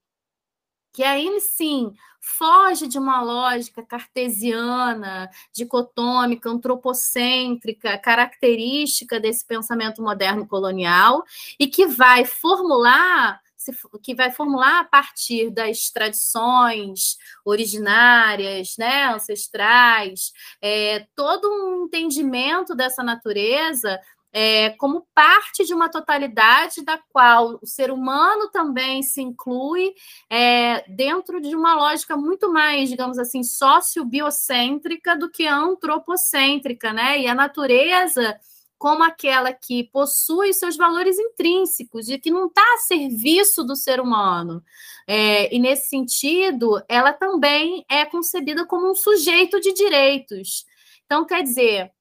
Que 0.95 1.03
aí 1.03 1.41
sim 1.41 1.93
foge 2.21 2.87
de 2.87 2.99
uma 2.99 3.21
lógica 3.21 3.83
cartesiana, 3.83 5.29
dicotômica, 5.53 6.49
antropocêntrica, 6.49 7.99
característica 7.99 9.21
desse 9.21 9.45
pensamento 9.45 10.01
moderno 10.01 10.47
colonial 10.47 11.23
e 11.59 11.67
que 11.67 11.87
vai 11.87 12.25
formular 12.25 13.43
que 14.03 14.15
vai 14.15 14.31
formular 14.31 14.81
a 14.81 14.85
partir 14.85 15.49
das 15.51 15.89
tradições 15.91 17.17
originárias, 17.45 18.77
né, 18.77 19.07
ancestrais, 19.07 20.33
é, 20.61 21.07
todo 21.15 21.49
um 21.49 21.87
entendimento 21.87 22.75
dessa 22.75 23.03
natureza 23.03 23.99
é, 24.37 24.70
como 24.70 25.07
parte 25.14 25.64
de 25.64 25.73
uma 25.73 25.88
totalidade 25.88 26.83
da 26.83 26.99
qual 27.12 27.61
o 27.62 27.66
ser 27.66 27.92
humano 27.92 28.51
também 28.51 29.01
se 29.01 29.23
inclui 29.23 29.94
é, 30.29 30.85
dentro 30.90 31.40
de 31.40 31.55
uma 31.55 31.77
lógica 31.77 32.16
muito 32.16 32.53
mais, 32.53 32.90
digamos 32.90 33.16
assim, 33.16 33.44
sociobiocêntrica 33.44 35.16
do 35.16 35.31
que 35.31 35.47
antropocêntrica, 35.47 36.92
né? 36.92 37.20
E 37.20 37.29
a 37.29 37.35
natureza 37.35 38.37
como 38.77 39.05
aquela 39.05 39.53
que 39.53 39.85
possui 39.85 40.53
seus 40.53 40.77
valores 40.77 41.16
intrínsecos 41.16 42.09
e 42.09 42.18
que 42.18 42.31
não 42.31 42.49
está 42.49 42.61
a 42.75 42.79
serviço 42.79 43.62
do 43.62 43.77
ser 43.77 44.01
humano. 44.01 44.62
É, 45.07 45.55
e 45.55 45.61
nesse 45.61 45.88
sentido, 45.88 46.83
ela 46.88 47.12
também 47.12 47.85
é 47.88 48.05
concebida 48.05 48.66
como 48.66 48.90
um 48.90 48.94
sujeito 48.97 49.61
de 49.61 49.73
direitos. 49.73 50.66
Então, 51.07 51.25
quer 51.25 51.42
dizer, 51.42 51.94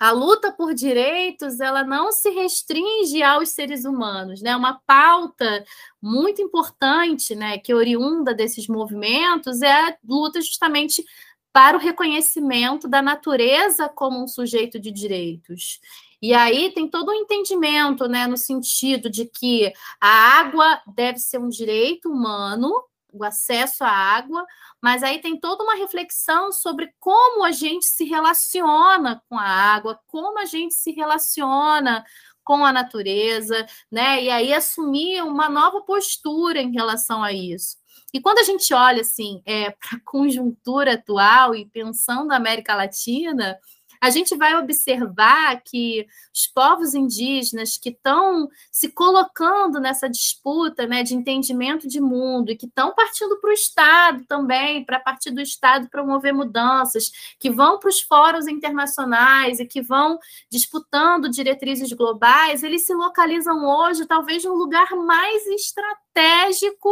a 0.00 0.12
luta 0.12 0.50
por 0.50 0.72
direitos 0.72 1.60
ela 1.60 1.84
não 1.84 2.10
se 2.10 2.30
restringe 2.30 3.22
aos 3.22 3.50
seres 3.50 3.84
humanos, 3.84 4.40
né? 4.40 4.56
Uma 4.56 4.80
pauta 4.86 5.62
muito 6.00 6.40
importante, 6.40 7.34
né, 7.34 7.58
que 7.58 7.74
oriunda 7.74 8.32
desses 8.32 8.66
movimentos 8.66 9.60
é 9.60 9.70
a 9.70 9.96
luta 10.02 10.40
justamente 10.40 11.04
para 11.52 11.76
o 11.76 11.80
reconhecimento 11.80 12.88
da 12.88 13.02
natureza 13.02 13.90
como 13.90 14.22
um 14.22 14.26
sujeito 14.26 14.78
de 14.80 14.90
direitos. 14.90 15.80
E 16.22 16.32
aí 16.32 16.70
tem 16.72 16.88
todo 16.88 17.10
um 17.10 17.14
entendimento, 17.14 18.08
né, 18.08 18.26
no 18.26 18.38
sentido 18.38 19.10
de 19.10 19.26
que 19.26 19.70
a 20.00 20.08
água 20.38 20.80
deve 20.94 21.18
ser 21.18 21.38
um 21.38 21.48
direito 21.48 22.08
humano, 22.10 22.72
o 23.12 23.24
acesso 23.24 23.84
à 23.84 23.88
água, 23.88 24.44
mas 24.80 25.02
aí 25.02 25.20
tem 25.20 25.38
toda 25.38 25.64
uma 25.64 25.76
reflexão 25.76 26.52
sobre 26.52 26.92
como 26.98 27.44
a 27.44 27.52
gente 27.52 27.86
se 27.86 28.04
relaciona 28.04 29.22
com 29.28 29.38
a 29.38 29.44
água, 29.44 30.00
como 30.06 30.38
a 30.38 30.44
gente 30.44 30.74
se 30.74 30.92
relaciona 30.92 32.04
com 32.42 32.64
a 32.64 32.72
natureza, 32.72 33.66
né? 33.90 34.22
E 34.22 34.30
aí 34.30 34.52
assumir 34.52 35.22
uma 35.22 35.48
nova 35.48 35.82
postura 35.82 36.60
em 36.60 36.72
relação 36.72 37.22
a 37.22 37.32
isso. 37.32 37.76
E 38.12 38.20
quando 38.20 38.38
a 38.38 38.42
gente 38.42 38.74
olha 38.74 39.02
assim 39.02 39.42
é, 39.46 39.70
para 39.78 39.98
a 39.98 40.04
conjuntura 40.04 40.94
atual 40.94 41.54
e 41.54 41.66
pensando 41.66 42.26
na 42.26 42.36
América 42.36 42.74
Latina, 42.74 43.58
a 44.00 44.08
gente 44.08 44.34
vai 44.34 44.56
observar 44.56 45.60
que 45.62 46.06
os 46.34 46.46
povos 46.46 46.94
indígenas 46.94 47.76
que 47.76 47.90
estão 47.90 48.48
se 48.72 48.88
colocando 48.88 49.78
nessa 49.78 50.08
disputa 50.08 50.86
né, 50.86 51.02
de 51.02 51.14
entendimento 51.14 51.86
de 51.86 52.00
mundo 52.00 52.50
e 52.50 52.56
que 52.56 52.64
estão 52.64 52.94
partindo 52.94 53.38
para 53.38 53.50
o 53.50 53.52
Estado 53.52 54.24
também, 54.26 54.84
para 54.84 54.98
partir 54.98 55.30
do 55.30 55.40
Estado 55.40 55.90
promover 55.90 56.32
mudanças, 56.32 57.10
que 57.38 57.50
vão 57.50 57.78
para 57.78 57.90
os 57.90 58.00
fóruns 58.00 58.48
internacionais 58.48 59.60
e 59.60 59.66
que 59.66 59.82
vão 59.82 60.18
disputando 60.50 61.28
diretrizes 61.28 61.92
globais, 61.92 62.62
eles 62.62 62.86
se 62.86 62.94
localizam 62.94 63.66
hoje 63.66 64.06
talvez 64.06 64.44
num 64.44 64.54
lugar 64.54 64.88
mais 64.96 65.46
estratégico 65.46 66.88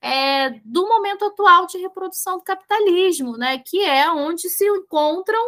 é, 0.00 0.50
do 0.64 0.86
momento 0.86 1.24
atual 1.24 1.66
de 1.66 1.78
reprodução 1.78 2.36
do 2.36 2.44
capitalismo, 2.44 3.36
né, 3.36 3.58
que 3.58 3.80
é 3.80 4.08
onde 4.10 4.48
se 4.48 4.64
encontram 4.68 5.42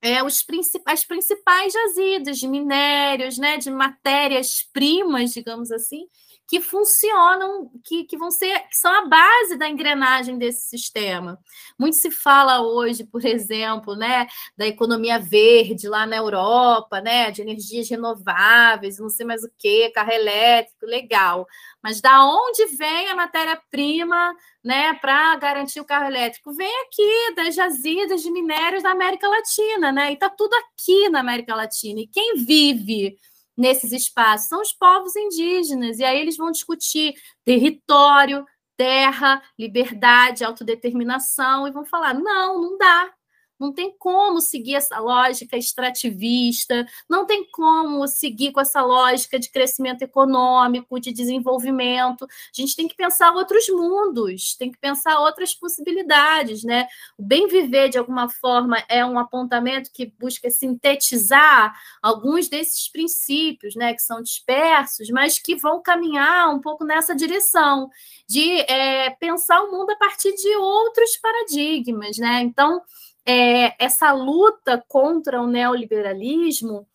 é, 0.00 0.22
os 0.22 0.42
principais, 0.42 1.00
as 1.00 1.04
principais 1.04 1.72
jazidas 1.72 2.38
de 2.38 2.46
minérios, 2.46 3.38
né, 3.38 3.56
de 3.58 3.70
matérias-primas, 3.70 5.32
digamos 5.32 5.72
assim, 5.72 6.06
que 6.48 6.62
funcionam, 6.62 7.70
que, 7.84 8.04
que 8.04 8.16
vão 8.16 8.30
ser, 8.30 8.58
que 8.68 8.76
são 8.76 8.90
a 8.90 9.06
base 9.06 9.56
da 9.56 9.68
engrenagem 9.68 10.38
desse 10.38 10.66
sistema. 10.66 11.38
Muito 11.78 11.96
se 11.96 12.10
fala 12.10 12.62
hoje, 12.62 13.04
por 13.04 13.22
exemplo, 13.22 13.94
né, 13.94 14.26
da 14.56 14.66
economia 14.66 15.18
verde 15.18 15.86
lá 15.86 16.06
na 16.06 16.16
Europa, 16.16 17.02
né, 17.02 17.30
de 17.30 17.42
energias 17.42 17.90
renováveis, 17.90 18.98
não 18.98 19.10
sei 19.10 19.26
mais 19.26 19.44
o 19.44 19.50
que, 19.58 19.90
carro 19.90 20.10
elétrico, 20.10 20.86
legal. 20.86 21.46
Mas 21.82 22.00
da 22.00 22.24
onde 22.24 22.64
vem 22.76 23.08
a 23.08 23.14
matéria-prima, 23.14 24.34
né, 24.64 24.94
para 24.94 25.36
garantir 25.36 25.80
o 25.80 25.84
carro 25.84 26.06
elétrico? 26.06 26.54
Vem 26.54 26.72
aqui 26.82 27.34
das 27.36 27.54
jazidas 27.54 28.22
de 28.22 28.30
minérios 28.30 28.82
da 28.82 28.90
América 28.90 29.28
Latina, 29.28 29.92
né? 29.92 30.10
E 30.10 30.14
está 30.14 30.28
tudo 30.28 30.54
aqui 30.54 31.08
na 31.08 31.20
América 31.20 31.54
Latina. 31.54 32.00
E 32.00 32.06
quem 32.06 32.44
vive 32.44 33.18
nesses 33.58 33.92
espaços 33.92 34.48
são 34.48 34.62
os 34.62 34.72
povos 34.72 35.16
indígenas, 35.16 35.98
e 35.98 36.04
aí 36.04 36.20
eles 36.20 36.36
vão 36.36 36.52
discutir 36.52 37.14
território, 37.44 38.46
terra, 38.76 39.42
liberdade, 39.58 40.44
autodeterminação, 40.44 41.66
e 41.66 41.72
vão 41.72 41.84
falar: 41.84 42.14
não, 42.14 42.60
não 42.60 42.78
dá. 42.78 43.12
Não 43.58 43.72
tem 43.72 43.94
como 43.98 44.40
seguir 44.40 44.76
essa 44.76 44.98
lógica 44.98 45.56
extrativista, 45.56 46.86
não 47.08 47.26
tem 47.26 47.48
como 47.50 48.06
seguir 48.06 48.52
com 48.52 48.60
essa 48.60 48.82
lógica 48.82 49.38
de 49.38 49.50
crescimento 49.50 50.02
econômico, 50.02 51.00
de 51.00 51.12
desenvolvimento. 51.12 52.24
A 52.24 52.28
gente 52.52 52.76
tem 52.76 52.86
que 52.86 52.96
pensar 52.96 53.32
outros 53.32 53.68
mundos, 53.68 54.54
tem 54.56 54.70
que 54.70 54.78
pensar 54.78 55.18
outras 55.20 55.54
possibilidades, 55.54 56.62
né? 56.62 56.86
O 57.16 57.22
bem 57.22 57.48
viver, 57.48 57.88
de 57.88 57.98
alguma 57.98 58.28
forma, 58.28 58.82
é 58.88 59.04
um 59.04 59.18
apontamento 59.18 59.90
que 59.92 60.06
busca 60.18 60.50
sintetizar 60.50 61.74
alguns 62.02 62.48
desses 62.48 62.88
princípios, 62.88 63.74
né, 63.74 63.94
que 63.94 64.02
são 64.02 64.22
dispersos, 64.22 65.10
mas 65.10 65.38
que 65.38 65.56
vão 65.56 65.82
caminhar 65.82 66.48
um 66.54 66.60
pouco 66.60 66.84
nessa 66.84 67.14
direção 67.14 67.90
de 68.28 68.60
é, 68.62 69.10
pensar 69.10 69.62
o 69.62 69.70
mundo 69.70 69.90
a 69.90 69.96
partir 69.96 70.34
de 70.34 70.56
outros 70.56 71.16
paradigmas, 71.16 72.18
né? 72.18 72.40
Então, 72.42 72.82
é, 73.26 73.82
essa 73.82 74.12
luta 74.12 74.82
contra 74.88 75.40
o 75.40 75.46
neoliberalismo, 75.46 76.86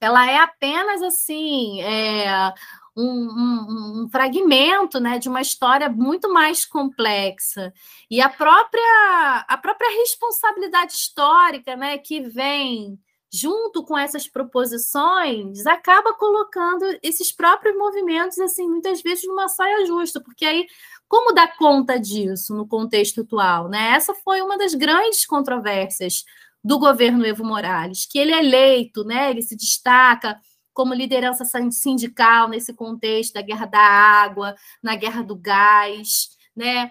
ela 0.00 0.30
é 0.30 0.38
apenas 0.38 1.02
assim, 1.02 1.80
é, 1.82 2.52
um, 2.96 3.02
um, 3.04 4.02
um, 4.04 4.08
fragmento 4.10 5.00
né, 5.00 5.18
de 5.18 5.28
uma 5.28 5.40
história 5.40 5.88
muito 5.88 6.32
mais 6.32 6.64
complexa. 6.64 7.72
E 8.10 8.20
a 8.20 8.28
própria, 8.28 9.44
a 9.48 9.56
própria 9.58 9.90
responsabilidade 9.98 10.92
histórica 10.92 11.76
né, 11.76 11.98
que 11.98 12.20
vem 12.20 12.98
junto 13.34 13.82
com 13.84 13.98
essas 13.98 14.28
proposições, 14.28 15.66
acaba 15.66 16.14
colocando 16.14 16.84
esses 17.02 17.32
próprios 17.32 17.76
movimentos, 17.76 18.38
assim, 18.38 18.68
muitas 18.68 19.02
vezes 19.02 19.26
numa 19.26 19.48
saia 19.48 19.84
justa, 19.86 20.20
porque 20.20 20.44
aí 20.46 20.68
como 21.14 21.32
dar 21.32 21.56
conta 21.56 21.96
disso 21.96 22.56
no 22.56 22.66
contexto 22.66 23.20
atual? 23.20 23.68
Né? 23.68 23.92
Essa 23.92 24.12
foi 24.14 24.42
uma 24.42 24.58
das 24.58 24.74
grandes 24.74 25.24
controvérsias 25.24 26.24
do 26.62 26.76
governo 26.76 27.24
Evo 27.24 27.44
Morales, 27.44 28.04
que 28.04 28.18
ele 28.18 28.32
é 28.32 28.40
eleito, 28.40 29.04
né? 29.04 29.30
ele 29.30 29.40
se 29.40 29.54
destaca 29.54 30.40
como 30.72 30.92
liderança 30.92 31.44
sindical 31.70 32.48
nesse 32.48 32.74
contexto 32.74 33.34
da 33.34 33.42
guerra 33.42 33.66
da 33.66 33.78
água, 33.78 34.56
na 34.82 34.96
guerra 34.96 35.22
do 35.22 35.36
gás, 35.36 36.30
né? 36.56 36.90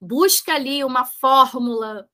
busca 0.00 0.54
ali 0.54 0.84
uma 0.84 1.04
fórmula 1.04 2.08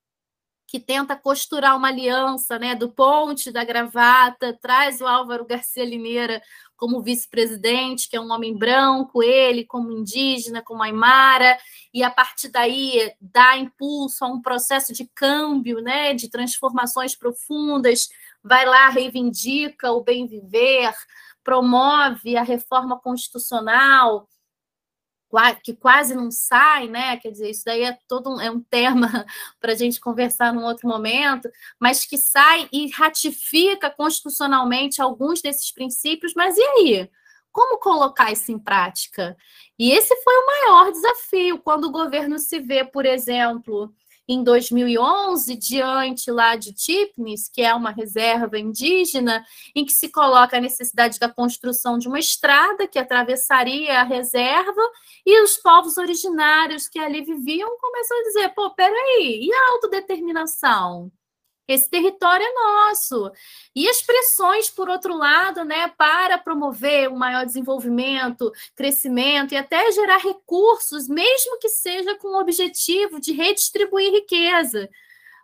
que 0.71 0.79
tenta 0.79 1.17
costurar 1.17 1.75
uma 1.75 1.89
aliança 1.89 2.57
né, 2.57 2.73
do 2.73 2.89
Ponte, 2.89 3.51
da 3.51 3.61
Gravata, 3.61 4.57
traz 4.61 5.01
o 5.01 5.05
Álvaro 5.05 5.45
Garcia 5.45 5.83
Lineira 5.83 6.41
como 6.77 7.01
vice-presidente, 7.01 8.09
que 8.09 8.15
é 8.15 8.21
um 8.21 8.31
homem 8.31 8.57
branco, 8.57 9.21
ele 9.21 9.65
como 9.65 9.91
indígena, 9.91 10.61
como 10.61 10.81
Aymara, 10.81 11.57
e 11.93 12.01
a 12.01 12.09
partir 12.09 12.47
daí 12.47 13.11
dá 13.19 13.57
impulso 13.57 14.23
a 14.23 14.29
um 14.29 14.41
processo 14.41 14.93
de 14.93 15.05
câmbio, 15.13 15.81
né, 15.81 16.13
de 16.13 16.29
transformações 16.29 17.17
profundas, 17.17 18.07
vai 18.41 18.65
lá, 18.65 18.87
reivindica 18.87 19.91
o 19.91 20.01
bem 20.01 20.25
viver, 20.25 20.93
promove 21.43 22.37
a 22.37 22.43
reforma 22.43 22.97
constitucional, 22.97 24.25
que 25.63 25.73
quase 25.73 26.13
não 26.15 26.29
sai, 26.31 26.87
né? 26.87 27.17
Quer 27.17 27.31
dizer, 27.31 27.49
isso 27.49 27.63
daí 27.65 27.83
é 27.83 27.97
todo 28.07 28.35
um, 28.35 28.41
é 28.41 28.51
um 28.51 28.61
tema 28.61 29.07
para 29.59 29.71
a 29.71 29.75
gente 29.75 29.99
conversar 29.99 30.53
num 30.53 30.63
outro 30.63 30.87
momento, 30.87 31.49
mas 31.79 32.05
que 32.05 32.17
sai 32.17 32.67
e 32.71 32.89
ratifica 32.91 33.89
constitucionalmente 33.89 35.01
alguns 35.01 35.41
desses 35.41 35.71
princípios, 35.71 36.33
mas 36.35 36.57
e 36.57 36.61
aí? 36.61 37.09
Como 37.51 37.79
colocar 37.79 38.31
isso 38.31 38.51
em 38.51 38.59
prática? 38.59 39.35
E 39.77 39.91
esse 39.91 40.15
foi 40.23 40.33
o 40.33 40.45
maior 40.45 40.91
desafio 40.91 41.59
quando 41.59 41.85
o 41.85 41.91
governo 41.91 42.39
se 42.39 42.59
vê, 42.59 42.85
por 42.85 43.05
exemplo, 43.05 43.93
em 44.31 44.43
2011, 44.43 45.55
diante 45.57 46.31
lá 46.31 46.55
de 46.55 46.73
Tipnis, 46.73 47.49
que 47.49 47.61
é 47.61 47.73
uma 47.73 47.91
reserva 47.91 48.57
indígena, 48.57 49.43
em 49.75 49.85
que 49.85 49.91
se 49.91 50.09
coloca 50.09 50.55
a 50.55 50.61
necessidade 50.61 51.19
da 51.19 51.27
construção 51.27 51.97
de 51.97 52.07
uma 52.07 52.17
estrada 52.17 52.87
que 52.87 52.97
atravessaria 52.97 53.99
a 53.99 54.03
reserva, 54.03 54.81
e 55.25 55.43
os 55.43 55.57
povos 55.57 55.97
originários 55.97 56.87
que 56.87 56.97
ali 56.97 57.21
viviam 57.21 57.77
começam 57.77 58.19
a 58.19 58.23
dizer: 58.23 58.49
pô, 58.55 58.73
peraí, 58.73 59.41
e 59.43 59.53
a 59.53 59.71
autodeterminação? 59.73 61.11
Esse 61.71 61.89
território 61.89 62.45
é 62.45 62.53
nosso. 62.53 63.31
E 63.75 63.87
as 63.87 64.01
pressões, 64.01 64.69
por 64.69 64.89
outro 64.89 65.15
lado, 65.15 65.63
né, 65.63 65.87
para 65.97 66.37
promover 66.37 67.09
um 67.09 67.15
maior 67.15 67.45
desenvolvimento, 67.45 68.51
crescimento 68.75 69.53
e 69.53 69.57
até 69.57 69.89
gerar 69.91 70.17
recursos, 70.17 71.07
mesmo 71.07 71.57
que 71.59 71.69
seja 71.69 72.15
com 72.15 72.29
o 72.29 72.39
objetivo 72.39 73.19
de 73.19 73.31
redistribuir 73.31 74.11
riqueza. 74.11 74.89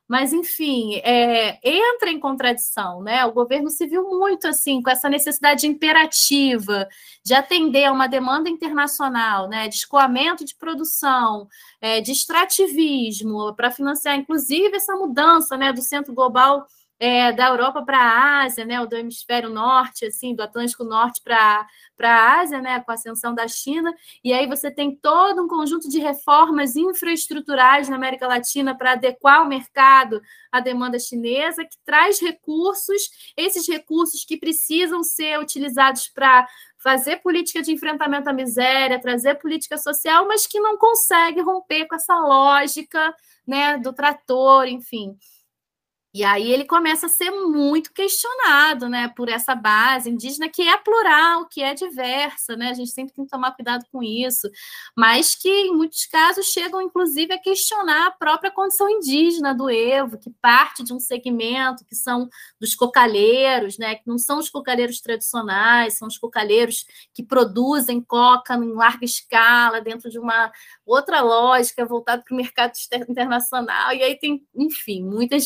Mas, 0.07 0.31
enfim, 0.31 0.95
é, 1.03 1.59
entra 1.61 2.09
em 2.09 2.19
contradição, 2.19 3.01
né? 3.01 3.25
O 3.25 3.33
governo 3.33 3.69
se 3.69 3.85
viu 3.85 4.07
muito 4.07 4.47
assim, 4.47 4.81
com 4.81 4.89
essa 4.89 5.09
necessidade 5.09 5.67
imperativa 5.67 6.87
de 7.25 7.33
atender 7.33 7.85
a 7.85 7.91
uma 7.91 8.07
demanda 8.07 8.49
internacional, 8.49 9.49
né? 9.49 9.67
De 9.67 9.75
escoamento 9.75 10.45
de 10.45 10.55
produção, 10.55 11.47
é, 11.81 11.99
de 11.99 12.13
extrativismo, 12.13 13.53
para 13.55 13.69
financiar, 13.69 14.15
inclusive, 14.15 14.77
essa 14.77 14.95
mudança 14.95 15.57
né, 15.57 15.73
do 15.73 15.81
centro 15.81 16.13
global 16.13 16.65
é, 16.99 17.31
da 17.31 17.47
Europa 17.47 17.83
para 17.83 17.97
a 17.97 18.43
Ásia, 18.43 18.65
né, 18.65 18.79
ou 18.81 18.87
do 18.87 18.95
hemisfério 18.95 19.49
norte, 19.49 20.05
assim, 20.05 20.33
do 20.33 20.41
Atlântico 20.41 20.83
Norte 20.83 21.21
para 21.23 21.67
a 22.01 22.39
Ásia, 22.39 22.59
né, 22.59 22.79
com 22.79 22.91
a 22.91 22.95
ascensão 22.95 23.35
da 23.35 23.47
China, 23.47 23.93
e 24.23 24.33
aí 24.33 24.47
você 24.47 24.71
tem 24.71 24.95
todo 24.95 25.43
um 25.43 25.47
conjunto 25.47 25.87
de 25.89 25.99
reformas 25.99 26.75
infraestruturais 26.75 27.87
na 27.87 27.95
América 27.95 28.27
Latina 28.27 28.75
para 28.75 28.93
adequar 28.93 29.43
o 29.43 29.47
mercado 29.47 30.21
à 30.51 30.59
demanda 30.59 30.97
chinesa, 30.97 31.63
que 31.63 31.77
traz 31.85 32.19
recursos, 32.19 33.33
esses 33.35 33.67
recursos 33.67 34.25
que 34.25 34.37
precisam 34.37 35.03
ser 35.03 35.39
utilizados 35.39 36.07
para 36.07 36.47
fazer 36.77 37.17
política 37.17 37.61
de 37.61 37.71
enfrentamento 37.71 38.29
à 38.29 38.33
miséria, 38.33 39.01
trazer 39.01 39.35
política 39.35 39.77
social, 39.77 40.27
mas 40.27 40.47
que 40.47 40.59
não 40.59 40.77
consegue 40.77 41.41
romper 41.41 41.85
com 41.85 41.95
essa 41.95 42.17
lógica 42.19 43.13
né, 43.45 43.77
do 43.77 43.93
trator, 43.93 44.67
enfim. 44.67 45.17
E 46.17 46.23
aí 46.23 46.51
ele 46.51 46.65
começa 46.65 47.05
a 47.05 47.09
ser 47.09 47.29
muito 47.29 47.93
questionado, 47.93 48.89
né, 48.89 49.07
por 49.15 49.29
essa 49.29 49.53
base 49.53 50.09
indígena 50.09 50.49
que 50.49 50.63
é 50.67 50.75
plural, 50.75 51.45
que 51.45 51.61
é 51.61 51.75
diversa, 51.75 52.55
né? 52.55 52.71
A 52.71 52.73
gente 52.73 52.89
sempre 52.89 53.13
tem 53.13 53.23
que 53.23 53.29
tomar 53.29 53.51
cuidado 53.51 53.85
com 53.91 54.01
isso, 54.01 54.49
mas 54.97 55.35
que 55.35 55.47
em 55.47 55.75
muitos 55.75 56.07
casos 56.07 56.47
chegam 56.47 56.81
inclusive 56.81 57.31
a 57.31 57.37
questionar 57.39 58.07
a 58.07 58.11
própria 58.11 58.49
condição 58.49 58.89
indígena 58.89 59.53
do 59.53 59.69
Evo, 59.69 60.17
que 60.17 60.31
parte 60.41 60.83
de 60.83 60.91
um 60.91 60.99
segmento 60.99 61.85
que 61.85 61.95
são 61.95 62.27
dos 62.59 62.73
cocalheiros, 62.73 63.77
né, 63.77 63.93
que 63.93 64.07
não 64.07 64.17
são 64.17 64.39
os 64.39 64.49
cocalheiros 64.49 64.99
tradicionais, 64.99 65.99
são 65.99 66.07
os 66.07 66.17
cocalheiros 66.17 66.87
que 67.13 67.21
produzem 67.21 68.01
coca 68.01 68.55
em 68.55 68.73
larga 68.73 69.05
escala 69.05 69.81
dentro 69.81 70.09
de 70.09 70.17
uma 70.17 70.51
outra 70.83 71.21
lógica 71.21 71.85
voltada 71.85 72.23
para 72.23 72.33
o 72.33 72.37
mercado 72.37 72.73
internacional. 73.07 73.93
E 73.93 74.01
aí 74.01 74.17
tem, 74.17 74.43
enfim, 74.55 75.03
muitas 75.03 75.45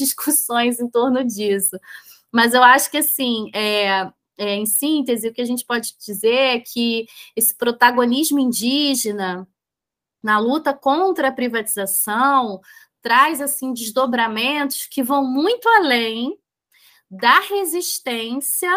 discussões 0.69 0.79
em 0.79 0.89
torno 0.89 1.23
disso. 1.23 1.77
Mas 2.31 2.53
eu 2.53 2.63
acho 2.63 2.89
que, 2.89 2.97
assim, 2.97 3.49
é, 3.53 4.09
é, 4.37 4.55
em 4.55 4.65
síntese, 4.65 5.27
o 5.27 5.33
que 5.33 5.41
a 5.41 5.45
gente 5.45 5.65
pode 5.65 5.95
dizer 5.97 6.57
é 6.57 6.59
que 6.59 7.05
esse 7.35 7.55
protagonismo 7.55 8.39
indígena 8.39 9.47
na 10.23 10.39
luta 10.39 10.73
contra 10.73 11.29
a 11.29 11.33
privatização 11.33 12.61
traz 13.01 13.41
assim 13.41 13.73
desdobramentos 13.73 14.85
que 14.85 15.01
vão 15.01 15.25
muito 15.25 15.67
além 15.67 16.37
da 17.09 17.39
resistência 17.39 18.71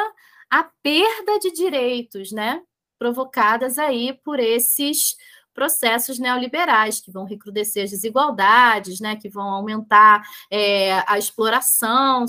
à 0.51 0.65
perda 0.83 1.39
de 1.39 1.53
direitos, 1.53 2.33
né, 2.33 2.63
provocadas 2.99 3.79
aí 3.79 4.19
por 4.25 4.41
esses 4.41 5.17
processos 5.55 6.19
neoliberais 6.19 7.01
que 7.01 7.11
vão 7.11 7.25
recrudescer 7.25 7.85
as 7.85 7.91
desigualdades, 7.91 9.01
né, 9.01 9.17
que 9.17 9.29
vão 9.29 9.49
aumentar 9.49 10.23
é, 10.51 11.03
a 11.07 11.17
exploração, 11.17 12.27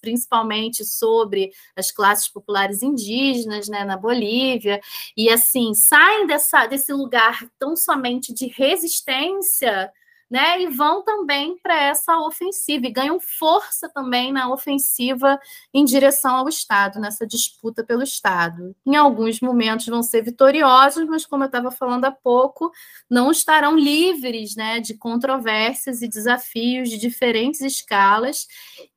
principalmente 0.00 0.84
sobre 0.84 1.52
as 1.76 1.92
classes 1.92 2.28
populares 2.28 2.82
indígenas, 2.82 3.68
né, 3.68 3.84
na 3.84 3.96
Bolívia, 3.96 4.80
e 5.16 5.28
assim 5.28 5.74
saem 5.74 6.26
dessa, 6.26 6.66
desse 6.66 6.92
lugar 6.92 7.46
tão 7.58 7.76
somente 7.76 8.32
de 8.32 8.46
resistência 8.46 9.92
né? 10.32 10.62
E 10.62 10.66
vão 10.66 11.04
também 11.04 11.58
para 11.58 11.78
essa 11.78 12.18
ofensiva 12.20 12.86
e 12.86 12.90
ganham 12.90 13.20
força 13.20 13.86
também 13.90 14.32
na 14.32 14.50
ofensiva 14.50 15.38
em 15.74 15.84
direção 15.84 16.36
ao 16.36 16.48
Estado, 16.48 16.98
nessa 16.98 17.26
disputa 17.26 17.84
pelo 17.84 18.02
Estado. 18.02 18.74
Em 18.86 18.96
alguns 18.96 19.40
momentos 19.40 19.86
vão 19.86 20.02
ser 20.02 20.22
vitoriosos, 20.22 21.06
mas 21.06 21.26
como 21.26 21.44
eu 21.44 21.48
estava 21.48 21.70
falando 21.70 22.06
há 22.06 22.10
pouco, 22.10 22.72
não 23.10 23.30
estarão 23.30 23.76
livres, 23.76 24.56
né, 24.56 24.80
de 24.80 24.94
controvérsias 24.94 26.00
e 26.00 26.08
desafios 26.08 26.88
de 26.88 26.96
diferentes 26.96 27.60
escalas 27.60 28.48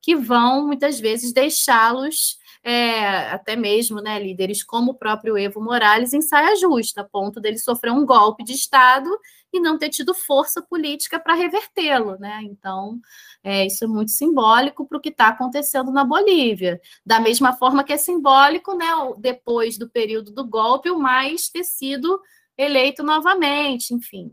que 0.02 0.15
vão 0.15 0.65
muitas 0.65 1.02
vezes 1.02 1.34
deixá-los 1.34 2.39
é, 2.63 3.30
até 3.30 3.56
mesmo 3.56 4.02
né, 4.02 4.17
líderes 4.17 4.63
como 4.63 4.93
o 4.93 4.95
próprio 4.95 5.38
Evo 5.38 5.62
Morales 5.62 6.13
em 6.13 6.21
saia 6.21 6.56
justa, 6.56 7.02
a 7.02 7.04
ponto 7.04 7.41
dele 7.41 7.60
sofrer 7.60 7.91
um 7.91 8.06
golpe 8.06 8.43
de 8.43 8.54
Estado 8.54 9.10
e 9.56 9.60
não 9.60 9.78
ter 9.78 9.89
tido 9.89 10.13
força 10.13 10.62
política 10.62 11.20
para 11.20 11.34
revertê-lo. 11.34 12.18
Né? 12.20 12.41
Então, 12.44 13.00
é, 13.44 13.65
isso 13.65 13.84
é 13.84 13.88
muito 13.88 14.12
simbólico 14.12 14.86
para 14.86 14.98
o 14.98 15.02
que 15.02 15.10
está 15.10 15.28
acontecendo 15.30 15.91
na 15.91 16.04
Bolívia. 16.04 16.80
Da 17.06 17.20
mesma 17.20 17.54
forma 17.54 17.84
que 17.84 17.94
é 17.94 17.98
simbólico, 17.98 18.76
né, 18.76 18.88
depois 19.18 19.78
do 19.78 19.89
período 19.89 20.32
do 20.32 20.46
golpe, 20.46 20.89
o 20.89 21.00
mais 21.00 21.50
ter 21.50 21.63
sido 21.63 22.22
eleito 22.58 23.04
novamente, 23.04 23.94
enfim, 23.94 24.32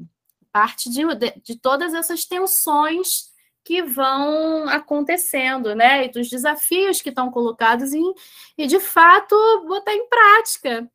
parte 0.53 0.89
de, 0.91 1.03
de, 1.43 1.59
todas 1.59 1.95
essas 1.95 2.25
tensões 2.25 3.33
que 3.65 3.83
vão 3.83 4.69
acontecendo, 4.69 5.75
né? 5.75 6.05
E 6.05 6.11
dos 6.11 6.29
desafios 6.29 7.01
que 7.01 7.09
estão 7.09 7.31
colocados 7.31 7.93
em, 7.93 8.13
e 8.59 8.67
de 8.67 8.81
fato 8.81 9.35
botar 9.67 9.95
em 9.95 10.09
prática 10.09 10.89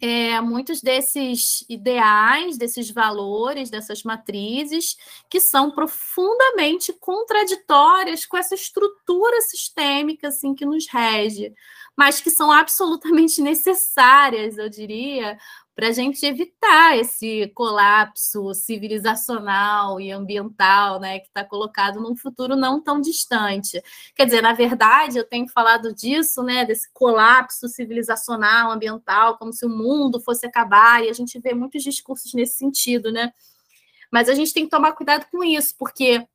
é, 0.00 0.40
muitos 0.40 0.80
desses 0.80 1.64
ideais, 1.68 2.58
desses 2.58 2.90
valores, 2.90 3.70
dessas 3.70 4.02
matrizes, 4.02 4.96
que 5.28 5.40
são 5.40 5.70
profundamente 5.70 6.92
contraditórias 6.92 8.26
com 8.26 8.36
essa 8.36 8.54
estrutura 8.54 9.40
sistêmica 9.42 10.28
assim, 10.28 10.54
que 10.54 10.66
nos 10.66 10.86
rege, 10.88 11.52
mas 11.96 12.20
que 12.20 12.30
são 12.30 12.52
absolutamente 12.52 13.40
necessárias, 13.42 14.58
eu 14.58 14.68
diria, 14.68 15.38
para 15.76 15.88
a 15.88 15.92
gente 15.92 16.24
evitar 16.24 16.96
esse 16.96 17.52
colapso 17.54 18.54
civilizacional 18.54 20.00
e 20.00 20.10
ambiental, 20.10 20.98
né, 20.98 21.18
que 21.18 21.26
está 21.26 21.44
colocado 21.44 22.00
num 22.00 22.16
futuro 22.16 22.56
não 22.56 22.82
tão 22.82 22.98
distante. 22.98 23.82
Quer 24.14 24.24
dizer, 24.24 24.40
na 24.40 24.54
verdade, 24.54 25.18
eu 25.18 25.24
tenho 25.24 25.46
falado 25.48 25.94
disso, 25.94 26.42
né, 26.42 26.64
desse 26.64 26.90
colapso 26.94 27.68
civilizacional, 27.68 28.70
ambiental, 28.70 29.36
como 29.36 29.52
se 29.52 29.66
o 29.66 29.68
mundo 29.68 30.18
fosse 30.18 30.46
acabar, 30.46 31.04
e 31.04 31.10
a 31.10 31.12
gente 31.12 31.38
vê 31.38 31.52
muitos 31.52 31.82
discursos 31.82 32.32
nesse 32.32 32.56
sentido, 32.56 33.12
né? 33.12 33.30
Mas 34.10 34.30
a 34.30 34.34
gente 34.34 34.54
tem 34.54 34.64
que 34.64 34.70
tomar 34.70 34.92
cuidado 34.92 35.26
com 35.30 35.44
isso, 35.44 35.74
porque 35.78 36.26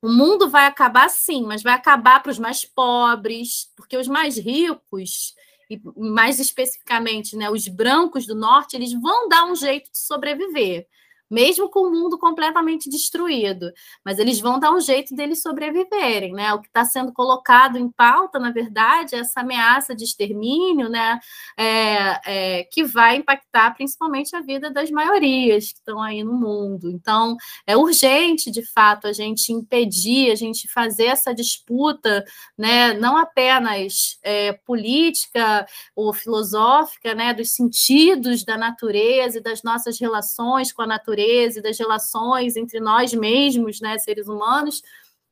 o 0.00 0.08
mundo 0.08 0.48
vai 0.48 0.64
acabar 0.64 1.10
sim, 1.10 1.42
mas 1.42 1.62
vai 1.62 1.74
acabar 1.74 2.22
para 2.22 2.32
os 2.32 2.38
mais 2.38 2.64
pobres, 2.64 3.70
porque 3.76 3.98
os 3.98 4.08
mais 4.08 4.38
ricos 4.38 5.34
e 5.68 5.80
mais 5.96 6.38
especificamente, 6.38 7.36
né, 7.36 7.50
os 7.50 7.66
brancos 7.68 8.26
do 8.26 8.34
norte, 8.34 8.74
eles 8.74 8.92
vão 8.92 9.28
dar 9.28 9.44
um 9.46 9.54
jeito 9.54 9.90
de 9.90 9.98
sobreviver 9.98 10.86
mesmo 11.32 11.70
com 11.70 11.88
o 11.88 11.90
mundo 11.90 12.18
completamente 12.18 12.90
destruído. 12.90 13.72
Mas 14.04 14.18
eles 14.18 14.38
vão 14.38 14.60
dar 14.60 14.70
um 14.70 14.80
jeito 14.80 15.14
deles 15.14 15.40
sobreviverem, 15.40 16.34
né? 16.34 16.52
O 16.52 16.60
que 16.60 16.68
está 16.68 16.84
sendo 16.84 17.10
colocado 17.10 17.78
em 17.78 17.90
pauta, 17.90 18.38
na 18.38 18.50
verdade, 18.50 19.14
é 19.14 19.20
essa 19.20 19.40
ameaça 19.40 19.94
de 19.94 20.04
extermínio, 20.04 20.90
né? 20.90 21.18
É, 21.56 22.20
é, 22.26 22.64
que 22.64 22.84
vai 22.84 23.16
impactar 23.16 23.74
principalmente 23.74 24.36
a 24.36 24.42
vida 24.42 24.70
das 24.70 24.90
maiorias 24.90 25.72
que 25.72 25.78
estão 25.78 26.02
aí 26.02 26.22
no 26.22 26.34
mundo. 26.34 26.90
Então, 26.90 27.34
é 27.66 27.74
urgente, 27.78 28.50
de 28.50 28.62
fato, 28.70 29.06
a 29.06 29.12
gente 29.14 29.54
impedir, 29.54 30.30
a 30.30 30.34
gente 30.34 30.68
fazer 30.68 31.06
essa 31.06 31.34
disputa, 31.34 32.22
né? 32.58 32.92
Não 32.92 33.16
apenas 33.16 34.18
é, 34.22 34.52
política 34.52 35.66
ou 35.96 36.12
filosófica, 36.12 37.14
né? 37.14 37.32
Dos 37.32 37.52
sentidos 37.52 38.44
da 38.44 38.58
natureza 38.58 39.38
e 39.38 39.42
das 39.42 39.62
nossas 39.62 39.98
relações 39.98 40.70
com 40.70 40.82
a 40.82 40.86
natureza 40.86 41.21
natureza 41.22 41.58
e 41.58 41.62
das 41.62 41.78
relações 41.78 42.56
entre 42.56 42.80
nós 42.80 43.12
mesmos, 43.12 43.80
né, 43.80 43.98
seres 43.98 44.28
humanos, 44.28 44.82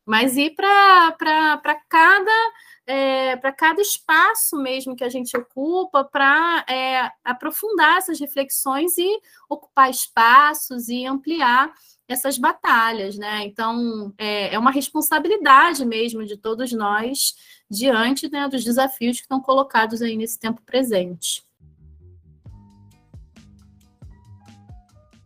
mas 0.06 0.36
ir 0.36 0.54
para 0.54 1.82
cada 1.88 2.52
é, 2.86 3.36
para 3.36 3.52
cada 3.52 3.80
espaço 3.80 4.56
mesmo 4.56 4.96
que 4.96 5.04
a 5.04 5.08
gente 5.08 5.36
ocupa 5.36 6.02
para 6.02 6.64
é, 6.68 7.08
aprofundar 7.22 7.98
essas 7.98 8.18
reflexões 8.18 8.98
e 8.98 9.20
ocupar 9.48 9.90
espaços 9.90 10.88
e 10.88 11.06
ampliar 11.06 11.72
essas 12.08 12.36
batalhas, 12.36 13.16
né? 13.16 13.44
Então 13.44 14.12
é, 14.18 14.54
é 14.54 14.58
uma 14.58 14.72
responsabilidade 14.72 15.84
mesmo 15.84 16.24
de 16.26 16.36
todos 16.36 16.72
nós 16.72 17.34
diante 17.70 18.28
né, 18.28 18.48
dos 18.48 18.64
desafios 18.64 19.18
que 19.18 19.22
estão 19.22 19.40
colocados 19.40 20.02
aí 20.02 20.16
nesse 20.16 20.38
tempo 20.40 20.60
presente. 20.62 21.44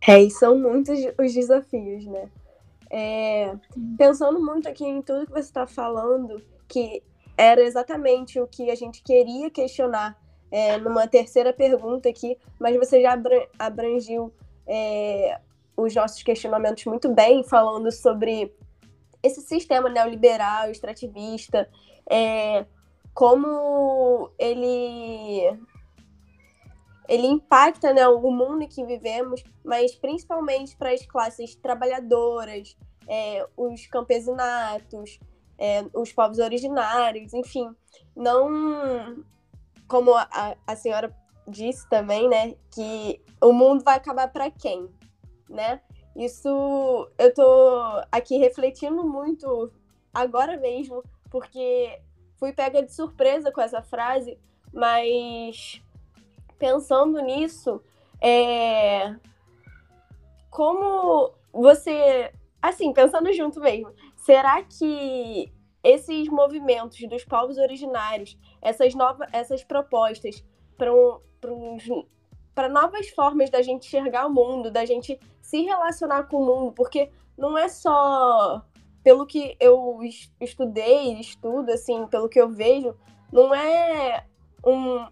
É, 0.06 0.22
e 0.22 0.30
são 0.30 0.58
muitos 0.58 0.98
os 1.18 1.32
desafios, 1.32 2.06
né? 2.06 2.28
É, 2.90 3.54
pensando 3.96 4.40
muito 4.40 4.68
aqui 4.68 4.84
em 4.84 5.02
tudo 5.02 5.26
que 5.26 5.32
você 5.32 5.40
está 5.40 5.66
falando, 5.66 6.42
que 6.68 7.02
era 7.36 7.60
exatamente 7.62 8.38
o 8.38 8.46
que 8.46 8.70
a 8.70 8.74
gente 8.74 9.02
queria 9.02 9.50
questionar 9.50 10.16
é, 10.50 10.78
numa 10.78 11.08
terceira 11.08 11.52
pergunta 11.52 12.08
aqui, 12.08 12.38
mas 12.60 12.76
você 12.76 13.02
já 13.02 13.18
abrangiu 13.58 14.32
é, 14.66 15.40
os 15.76 15.94
nossos 15.94 16.22
questionamentos 16.22 16.84
muito 16.84 17.12
bem, 17.12 17.42
falando 17.42 17.90
sobre 17.90 18.54
esse 19.22 19.40
sistema 19.40 19.88
neoliberal, 19.88 20.70
extrativista, 20.70 21.68
é, 22.08 22.64
como 23.12 24.30
ele 24.38 25.58
ele 27.08 27.26
impacta 27.26 27.92
né, 27.92 28.06
o 28.08 28.30
mundo 28.30 28.62
em 28.62 28.68
que 28.68 28.84
vivemos, 28.84 29.42
mas 29.64 29.94
principalmente 29.94 30.76
para 30.76 30.90
as 30.90 31.04
classes 31.06 31.54
trabalhadoras, 31.54 32.76
é, 33.06 33.46
os 33.56 33.86
campesinatos, 33.86 35.18
é, 35.58 35.84
os 35.92 36.12
povos 36.12 36.38
originários, 36.38 37.34
enfim. 37.34 37.74
Não, 38.16 39.22
como 39.86 40.14
a, 40.14 40.56
a 40.66 40.76
senhora 40.76 41.14
disse 41.46 41.88
também, 41.88 42.28
né, 42.28 42.54
que 42.70 43.20
o 43.40 43.52
mundo 43.52 43.84
vai 43.84 43.96
acabar 43.96 44.28
para 44.28 44.50
quem, 44.50 44.88
né? 45.48 45.80
Isso 46.16 47.10
eu 47.18 47.34
tô 47.34 48.02
aqui 48.10 48.38
refletindo 48.38 49.04
muito 49.04 49.70
agora 50.12 50.56
mesmo, 50.56 51.02
porque 51.30 52.00
fui 52.38 52.52
pega 52.52 52.82
de 52.82 52.92
surpresa 52.92 53.50
com 53.50 53.60
essa 53.60 53.82
frase, 53.82 54.38
mas 54.72 55.82
pensando 56.58 57.20
nisso, 57.20 57.80
é... 58.20 59.14
como 60.50 61.32
você, 61.52 62.32
assim, 62.60 62.92
pensando 62.92 63.32
junto 63.32 63.60
mesmo, 63.60 63.92
será 64.16 64.62
que 64.62 65.52
esses 65.82 66.28
movimentos 66.28 66.98
dos 67.08 67.24
povos 67.24 67.58
originários, 67.58 68.38
essas 68.62 68.94
novas, 68.94 69.28
essas 69.32 69.62
propostas 69.62 70.42
para 70.78 70.92
um, 70.92 71.20
para 72.54 72.68
novas 72.68 73.08
formas 73.10 73.50
da 73.50 73.60
gente 73.60 73.86
enxergar 73.86 74.26
o 74.26 74.32
mundo, 74.32 74.70
da 74.70 74.84
gente 74.84 75.20
se 75.42 75.62
relacionar 75.62 76.24
com 76.24 76.38
o 76.38 76.46
mundo, 76.46 76.72
porque 76.72 77.10
não 77.36 77.58
é 77.58 77.68
só 77.68 78.64
pelo 79.02 79.26
que 79.26 79.54
eu 79.60 80.00
estudei, 80.40 81.20
estudo, 81.20 81.70
assim, 81.70 82.06
pelo 82.06 82.28
que 82.28 82.40
eu 82.40 82.48
vejo, 82.48 82.96
não 83.30 83.54
é 83.54 84.24
um, 84.64 85.06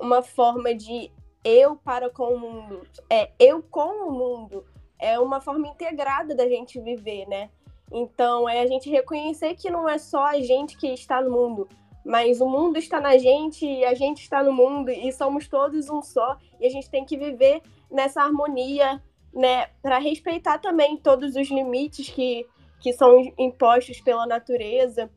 uma 0.00 0.22
forma 0.22 0.74
de 0.74 1.10
eu 1.44 1.76
para 1.76 2.10
com 2.10 2.34
o 2.34 2.38
mundo, 2.38 2.86
é 3.08 3.30
eu 3.38 3.62
com 3.62 4.08
o 4.08 4.12
mundo, 4.12 4.64
é 4.98 5.18
uma 5.18 5.40
forma 5.40 5.68
integrada 5.68 6.34
da 6.34 6.48
gente 6.48 6.80
viver, 6.80 7.26
né? 7.28 7.50
Então, 7.92 8.48
é 8.48 8.60
a 8.60 8.66
gente 8.66 8.90
reconhecer 8.90 9.54
que 9.54 9.70
não 9.70 9.88
é 9.88 9.96
só 9.96 10.24
a 10.26 10.40
gente 10.40 10.76
que 10.76 10.88
está 10.88 11.22
no 11.22 11.30
mundo, 11.30 11.68
mas 12.04 12.40
o 12.40 12.48
mundo 12.48 12.78
está 12.78 13.00
na 13.00 13.16
gente 13.16 13.64
e 13.64 13.84
a 13.84 13.94
gente 13.94 14.22
está 14.22 14.42
no 14.42 14.52
mundo 14.52 14.90
e 14.90 15.12
somos 15.12 15.46
todos 15.46 15.88
um 15.88 16.02
só 16.02 16.36
e 16.60 16.66
a 16.66 16.70
gente 16.70 16.90
tem 16.90 17.04
que 17.04 17.16
viver 17.16 17.62
nessa 17.90 18.22
harmonia, 18.22 19.00
né, 19.32 19.66
para 19.82 19.98
respeitar 19.98 20.58
também 20.58 20.96
todos 20.96 21.36
os 21.36 21.48
limites 21.48 22.08
que, 22.08 22.44
que 22.80 22.92
são 22.92 23.20
impostos 23.38 24.00
pela 24.00 24.26
natureza 24.26 25.08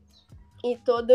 e 0.62 0.76
todo, 0.76 1.12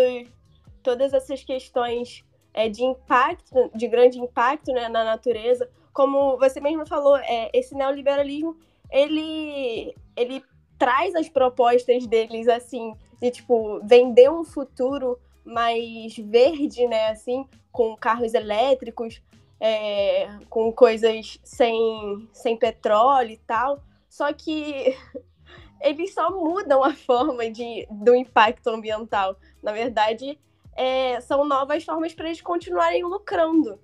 todas 0.84 1.14
essas 1.14 1.44
questões 1.44 2.25
é, 2.56 2.70
de 2.70 2.84
impacto, 2.84 3.70
de 3.76 3.88
grande 3.88 4.20
impacto 4.20 4.72
né, 4.72 4.88
na 4.90 5.04
natureza, 5.04 5.70
como 5.94 6.38
você 6.38 6.60
mesmo 6.60 6.88
falou, 6.88 7.18
é, 7.18 7.50
esse 7.54 7.76
neoliberalismo 7.76 8.58
ele 8.92 9.96
ele 10.16 10.44
traz 10.78 11.16
as 11.16 11.30
propostas 11.30 12.06
deles 12.06 12.48
assim 12.48 12.94
de 13.22 13.32
tipo 13.32 13.80
vender 13.84 14.30
um 14.30 14.44
futuro 14.44 15.18
mais 15.46 16.18
verde, 16.18 16.88
né? 16.88 17.10
Assim, 17.10 17.48
com 17.72 17.96
carros 17.96 18.34
elétricos, 18.34 19.22
é, 19.60 20.28
com 20.50 20.72
coisas 20.72 21.40
sem, 21.44 22.28
sem 22.34 22.58
petróleo 22.58 23.32
e 23.32 23.38
tal. 23.38 23.82
Só 24.10 24.34
que 24.34 24.98
eles 25.80 26.14
só 26.14 26.32
mudam 26.32 26.84
a 26.84 26.94
forma 26.94 27.50
de, 27.50 27.88
do 27.92 28.16
impacto 28.16 28.68
ambiental. 28.68 29.38
Na 29.62 29.72
verdade, 29.72 30.40
é, 30.76 31.20
são 31.22 31.46
novas 31.46 31.84
formas 31.84 32.14
para 32.14 32.28
eles 32.28 32.42
continuarem 32.42 33.04
lucrando 33.04 33.80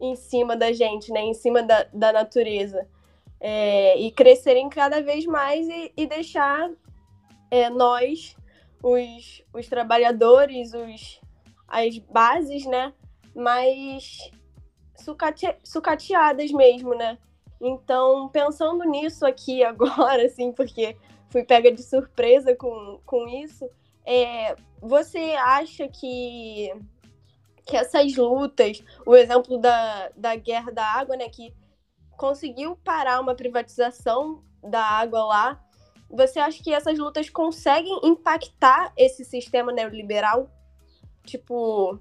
em 0.00 0.14
cima 0.16 0.56
da 0.56 0.72
gente, 0.72 1.12
né? 1.12 1.20
Em 1.20 1.34
cima 1.34 1.62
da, 1.62 1.84
da 1.92 2.12
natureza. 2.12 2.86
É, 3.38 3.98
e 3.98 4.10
crescerem 4.10 4.68
cada 4.68 5.02
vez 5.02 5.26
mais 5.26 5.68
e, 5.68 5.92
e 5.96 6.06
deixar 6.06 6.70
é, 7.50 7.68
nós 7.68 8.36
os, 8.82 9.44
os 9.52 9.68
trabalhadores, 9.68 10.72
os, 10.72 11.20
as 11.68 11.98
bases, 11.98 12.66
né? 12.66 12.92
Mais 13.34 14.30
sucate, 14.96 15.54
sucateadas 15.62 16.50
mesmo, 16.50 16.94
né? 16.94 17.18
Então, 17.60 18.28
pensando 18.28 18.84
nisso 18.84 19.24
aqui 19.24 19.62
agora, 19.64 20.26
assim, 20.26 20.52
porque 20.52 20.96
fui 21.28 21.44
pega 21.44 21.70
de 21.70 21.82
surpresa 21.82 22.54
com, 22.54 23.00
com 23.04 23.26
isso, 23.28 23.68
é, 24.04 24.56
você 24.80 25.34
acha 25.38 25.88
que, 25.88 26.72
que 27.66 27.76
essas 27.76 28.14
lutas, 28.16 28.82
o 29.06 29.14
exemplo 29.14 29.58
da, 29.58 30.10
da 30.16 30.36
guerra 30.36 30.72
da 30.72 30.84
água, 30.84 31.16
né, 31.16 31.28
que 31.28 31.54
conseguiu 32.16 32.76
parar 32.76 33.20
uma 33.20 33.34
privatização 33.34 34.42
da 34.62 34.82
água 34.82 35.24
lá, 35.24 35.64
você 36.10 36.38
acha 36.38 36.62
que 36.62 36.72
essas 36.72 36.98
lutas 36.98 37.28
conseguem 37.28 38.00
impactar 38.04 38.92
esse 38.96 39.24
sistema 39.24 39.72
neoliberal? 39.72 40.50
Tipo, 41.24 41.98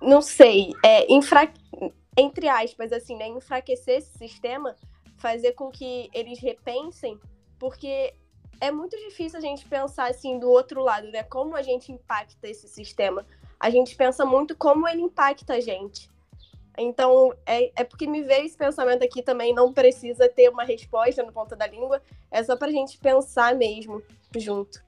não 0.00 0.22
sei, 0.22 0.70
é, 0.84 1.12
infra... 1.12 1.52
entre 2.16 2.48
aspas, 2.48 2.92
assim, 2.92 3.16
né? 3.16 3.28
Enfraquecer 3.28 3.98
esse 3.98 4.16
sistema, 4.16 4.74
fazer 5.18 5.52
com 5.52 5.70
que 5.70 6.08
eles 6.12 6.40
repensem, 6.40 7.18
porque 7.58 8.14
é 8.60 8.70
muito 8.70 8.96
difícil 8.96 9.38
a 9.38 9.42
gente 9.42 9.64
pensar 9.66 10.10
assim 10.10 10.38
do 10.38 10.48
outro 10.48 10.82
lado, 10.82 11.08
né? 11.08 11.22
Como 11.22 11.56
a 11.56 11.62
gente 11.62 11.90
impacta 11.90 12.48
esse 12.48 12.68
sistema. 12.68 13.26
A 13.58 13.70
gente 13.70 13.94
pensa 13.96 14.24
muito 14.24 14.56
como 14.56 14.88
ele 14.88 15.02
impacta 15.02 15.54
a 15.54 15.60
gente. 15.60 16.10
Então, 16.76 17.34
é, 17.44 17.70
é 17.76 17.84
porque 17.84 18.06
me 18.06 18.22
veio 18.22 18.46
esse 18.46 18.56
pensamento 18.56 19.04
aqui 19.04 19.22
também, 19.22 19.54
não 19.54 19.72
precisa 19.72 20.28
ter 20.28 20.48
uma 20.48 20.64
resposta 20.64 21.22
no 21.22 21.32
ponta 21.32 21.54
da 21.54 21.66
língua, 21.66 22.02
é 22.30 22.42
só 22.42 22.56
para 22.56 22.68
a 22.68 22.72
gente 22.72 22.98
pensar 22.98 23.54
mesmo 23.54 24.02
junto. 24.36 24.82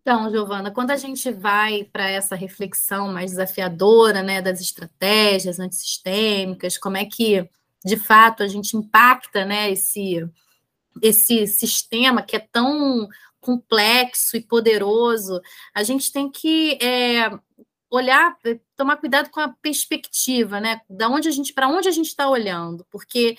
Então, 0.00 0.30
Giovana, 0.30 0.70
quando 0.70 0.92
a 0.92 0.96
gente 0.96 1.32
vai 1.32 1.82
para 1.82 2.08
essa 2.08 2.36
reflexão 2.36 3.12
mais 3.12 3.32
desafiadora, 3.32 4.22
né, 4.22 4.40
das 4.40 4.60
estratégias 4.60 5.58
antissistêmicas, 5.58 6.78
como 6.78 6.96
é 6.96 7.04
que, 7.04 7.48
de 7.84 7.96
fato, 7.96 8.44
a 8.44 8.46
gente 8.46 8.76
impacta, 8.76 9.44
né, 9.44 9.72
esse, 9.72 10.24
esse 11.02 11.46
sistema 11.46 12.22
que 12.22 12.36
é 12.36 12.40
tão 12.40 13.08
complexo 13.40 14.36
e 14.36 14.42
poderoso, 14.42 15.40
a 15.74 15.82
gente 15.82 16.10
tem 16.12 16.30
que 16.30 16.78
é, 16.82 17.30
olhar, 17.90 18.36
eh, 18.44 18.58
tomar 18.76 18.96
cuidado 18.96 19.30
com 19.30 19.40
a 19.40 19.54
perspectiva, 19.62 20.60
né? 20.60 20.80
Da 20.88 21.08
onde 21.08 21.28
a 21.28 21.30
gente, 21.30 21.52
para 21.52 21.68
onde 21.68 21.88
a 21.88 21.92
gente 21.92 22.08
está 22.08 22.28
olhando, 22.28 22.84
porque 22.90 23.36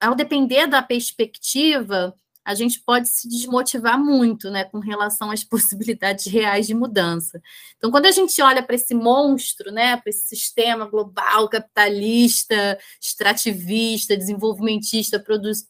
ao 0.00 0.14
depender 0.14 0.66
da 0.66 0.82
perspectiva, 0.82 2.14
a 2.50 2.54
gente 2.54 2.80
pode 2.80 3.08
se 3.08 3.28
desmotivar 3.28 3.98
muito, 3.98 4.50
né, 4.50 4.64
com 4.64 4.78
relação 4.78 5.30
às 5.30 5.42
possibilidades 5.44 6.26
reais 6.26 6.66
de 6.66 6.74
mudança. 6.74 7.40
Então, 7.76 7.90
quando 7.90 8.06
a 8.06 8.10
gente 8.10 8.40
olha 8.42 8.62
para 8.62 8.74
esse 8.74 8.94
monstro, 8.94 9.70
né, 9.70 9.96
para 9.96 10.10
esse 10.10 10.28
sistema 10.28 10.86
global 10.86 11.48
capitalista, 11.48 12.78
extrativista, 13.00 14.16
desenvolvimentista, 14.16 15.24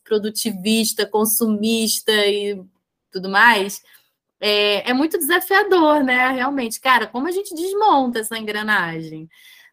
produtivista, 0.05 1.07
consumista 1.07 2.13
e 2.27 2.61
tudo 3.13 3.29
mais, 3.29 3.83
é, 4.41 4.91
é 4.91 4.95
muito 4.95 5.19
desafiador, 5.19 6.03
né? 6.03 6.31
Realmente, 6.31 6.81
cara, 6.81 7.07
como 7.07 7.29
a 7.29 7.31
gente 7.31 7.55
desmonta 7.55 8.21
essa 8.21 8.39
engrenagem? 8.39 9.29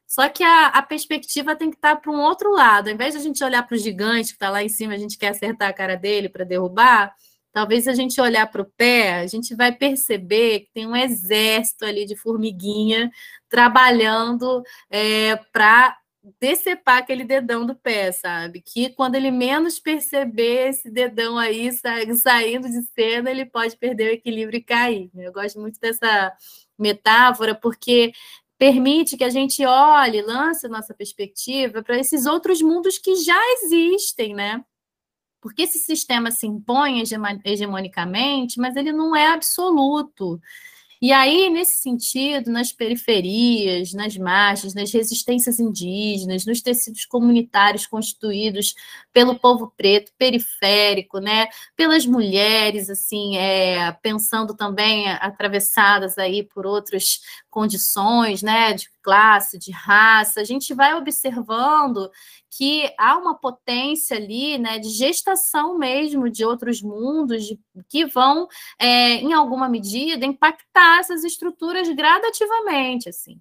Só 0.08 0.30
que 0.30 0.42
a, 0.42 0.68
a 0.68 0.82
perspectiva 0.82 1.56
tem 1.56 1.70
que 1.70 1.76
estar 1.76 1.98
para 1.98 2.12
um 2.12 2.22
outro 2.22 2.50
lado. 2.52 2.88
Ao 2.88 2.94
invés 2.94 3.14
de 3.14 3.20
a 3.20 3.24
gente 3.24 3.44
olhar 3.44 3.62
para 3.68 3.76
o 3.76 3.78
gigante 3.78 4.30
que 4.30 4.36
está 4.36 4.50
lá 4.50 4.64
em 4.64 4.70
cima, 4.70 4.94
a 4.94 4.98
gente 4.98 5.18
quer 5.18 5.30
acertar 5.30 5.70
a 5.70 5.74
cara 5.74 5.98
dele 5.98 6.30
para 6.30 6.46
derrubar. 6.46 7.14
Talvez 7.52 7.88
a 7.88 7.94
gente 7.94 8.22
olhar 8.22 8.48
para 8.48 8.62
o 8.62 8.72
pé, 8.78 9.20
a 9.20 9.28
gente 9.28 9.54
vai 9.56 9.72
perceber 9.72 10.62
que 10.62 10.70
tem 10.74 10.88
um 10.88 10.96
exército 10.96 11.84
ali 11.86 12.06
de 12.06 12.16
formiguinha 12.16 13.12
trabalhando 13.50 14.64
é, 14.90 15.36
para 15.52 15.98
decepar 16.40 17.00
aquele 17.00 17.24
dedão 17.24 17.66
do 17.66 17.76
pé, 17.76 18.12
sabe? 18.12 18.62
Que 18.62 18.90
quando 18.90 19.16
ele 19.16 19.32
menos 19.32 19.80
perceber 19.80 20.70
esse 20.70 20.90
dedão 20.90 21.38
aí 21.38 21.72
sa 21.72 21.96
saindo 22.16 22.70
de 22.70 22.82
cena, 22.94 23.32
ele 23.32 23.46
pode 23.46 23.76
perder 23.78 24.12
o 24.12 24.14
equilíbrio 24.14 24.60
e 24.60 24.64
cair. 24.64 25.10
Eu 25.16 25.32
gosto 25.34 25.60
muito 25.60 25.80
dessa 25.80 26.32
metáfora, 26.78 27.56
porque 27.56 28.12
permite 28.58 29.16
que 29.16 29.24
a 29.24 29.30
gente 29.30 29.66
olhe, 29.66 30.22
lance 30.22 30.68
nossa 30.68 30.94
perspectiva 30.94 31.84
para 31.84 31.98
esses 32.00 32.26
outros 32.26 32.62
mundos 32.62 32.98
que 32.98 33.16
já 33.16 33.40
existem, 33.54 34.34
né? 34.34 34.64
Porque 35.42 35.64
esse 35.64 35.78
sistema 35.80 36.32
se 36.32 36.48
impõe 36.48 37.02
hegemonicamente, 37.46 38.60
mas 38.60 38.76
ele 38.76 38.92
não 38.92 39.16
é 39.16 39.28
absoluto. 39.28 40.42
E 41.02 41.12
aí, 41.12 41.50
nesse 41.50 41.78
sentido, 41.78 42.50
nas 42.52 42.72
periferias, 42.72 43.94
nas 43.94 44.18
margens, 44.18 44.74
nas 44.74 44.92
resistências 44.92 45.60
indígenas, 45.60 46.46
nos 46.46 46.62
tecidos 46.62 47.06
comunitários 47.06 47.86
constituídos 47.86 48.74
pelo 49.14 49.38
povo 49.38 49.72
preto 49.78 50.12
periférico, 50.18 51.20
né, 51.20 51.48
pelas 51.76 52.06
mulheres, 52.06 52.90
assim, 52.90 53.38
é, 53.38 53.92
pensando 54.02 54.56
também 54.56 55.08
atravessadas 55.10 56.18
aí 56.18 56.44
por 56.44 56.66
outras 56.66 57.20
condições, 57.50 58.42
né, 58.42 58.74
de 58.74 58.90
classe, 59.04 59.58
de 59.58 59.72
raça, 59.72 60.42
a 60.42 60.44
gente 60.44 60.74
vai 60.74 60.94
observando 60.96 62.10
que 62.58 62.92
há 62.98 63.16
uma 63.16 63.36
potência 63.36 64.18
ali, 64.18 64.58
né, 64.58 64.80
de 64.80 64.90
gestação 64.90 65.78
mesmo 65.78 66.28
de 66.28 66.44
outros 66.44 66.82
mundos 66.82 67.46
de, 67.46 67.60
que 67.88 68.04
vão, 68.08 68.48
é, 68.80 69.16
em 69.18 69.32
alguma 69.32 69.70
medida, 69.70 70.26
impactar 70.26 71.02
essas 71.02 71.24
estruturas 71.24 71.88
gradativamente, 71.90 73.10
assim. 73.10 73.40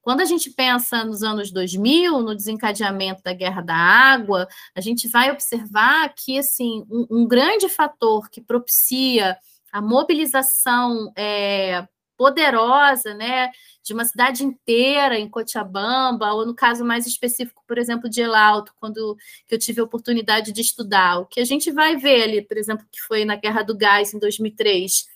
Quando 0.00 0.20
a 0.20 0.24
gente 0.24 0.48
pensa 0.50 1.04
nos 1.04 1.24
anos 1.24 1.50
2000, 1.50 2.20
no 2.20 2.36
desencadeamento 2.36 3.20
da 3.24 3.32
Guerra 3.32 3.62
da 3.62 3.74
Água, 3.74 4.46
a 4.76 4.80
gente 4.80 5.08
vai 5.08 5.32
observar 5.32 6.12
que 6.14 6.38
assim 6.38 6.84
um, 6.88 7.06
um 7.10 7.26
grande 7.26 7.68
fator 7.68 8.30
que 8.30 8.40
propicia 8.40 9.36
a 9.72 9.80
mobilização 9.80 11.12
é, 11.16 11.86
poderosa, 12.16 13.14
né, 13.14 13.50
de 13.82 13.92
uma 13.92 14.04
cidade 14.04 14.44
inteira 14.44 15.18
em 15.18 15.28
Cochabamba, 15.28 16.32
ou 16.32 16.46
no 16.46 16.54
caso 16.54 16.84
mais 16.84 17.06
específico, 17.06 17.62
por 17.66 17.78
exemplo, 17.78 18.08
de 18.08 18.20
El 18.20 18.34
Alto, 18.34 18.72
quando 18.78 19.16
que 19.46 19.54
eu 19.54 19.58
tive 19.58 19.80
a 19.80 19.84
oportunidade 19.84 20.52
de 20.52 20.60
estudar. 20.60 21.18
O 21.18 21.26
que 21.26 21.40
a 21.40 21.44
gente 21.44 21.70
vai 21.70 21.96
ver 21.96 22.22
ali, 22.22 22.42
por 22.42 22.56
exemplo, 22.56 22.86
que 22.90 23.00
foi 23.00 23.24
na 23.24 23.36
Guerra 23.36 23.62
do 23.62 23.76
Gás 23.76 24.14
em 24.14 24.18
2003, 24.18 25.08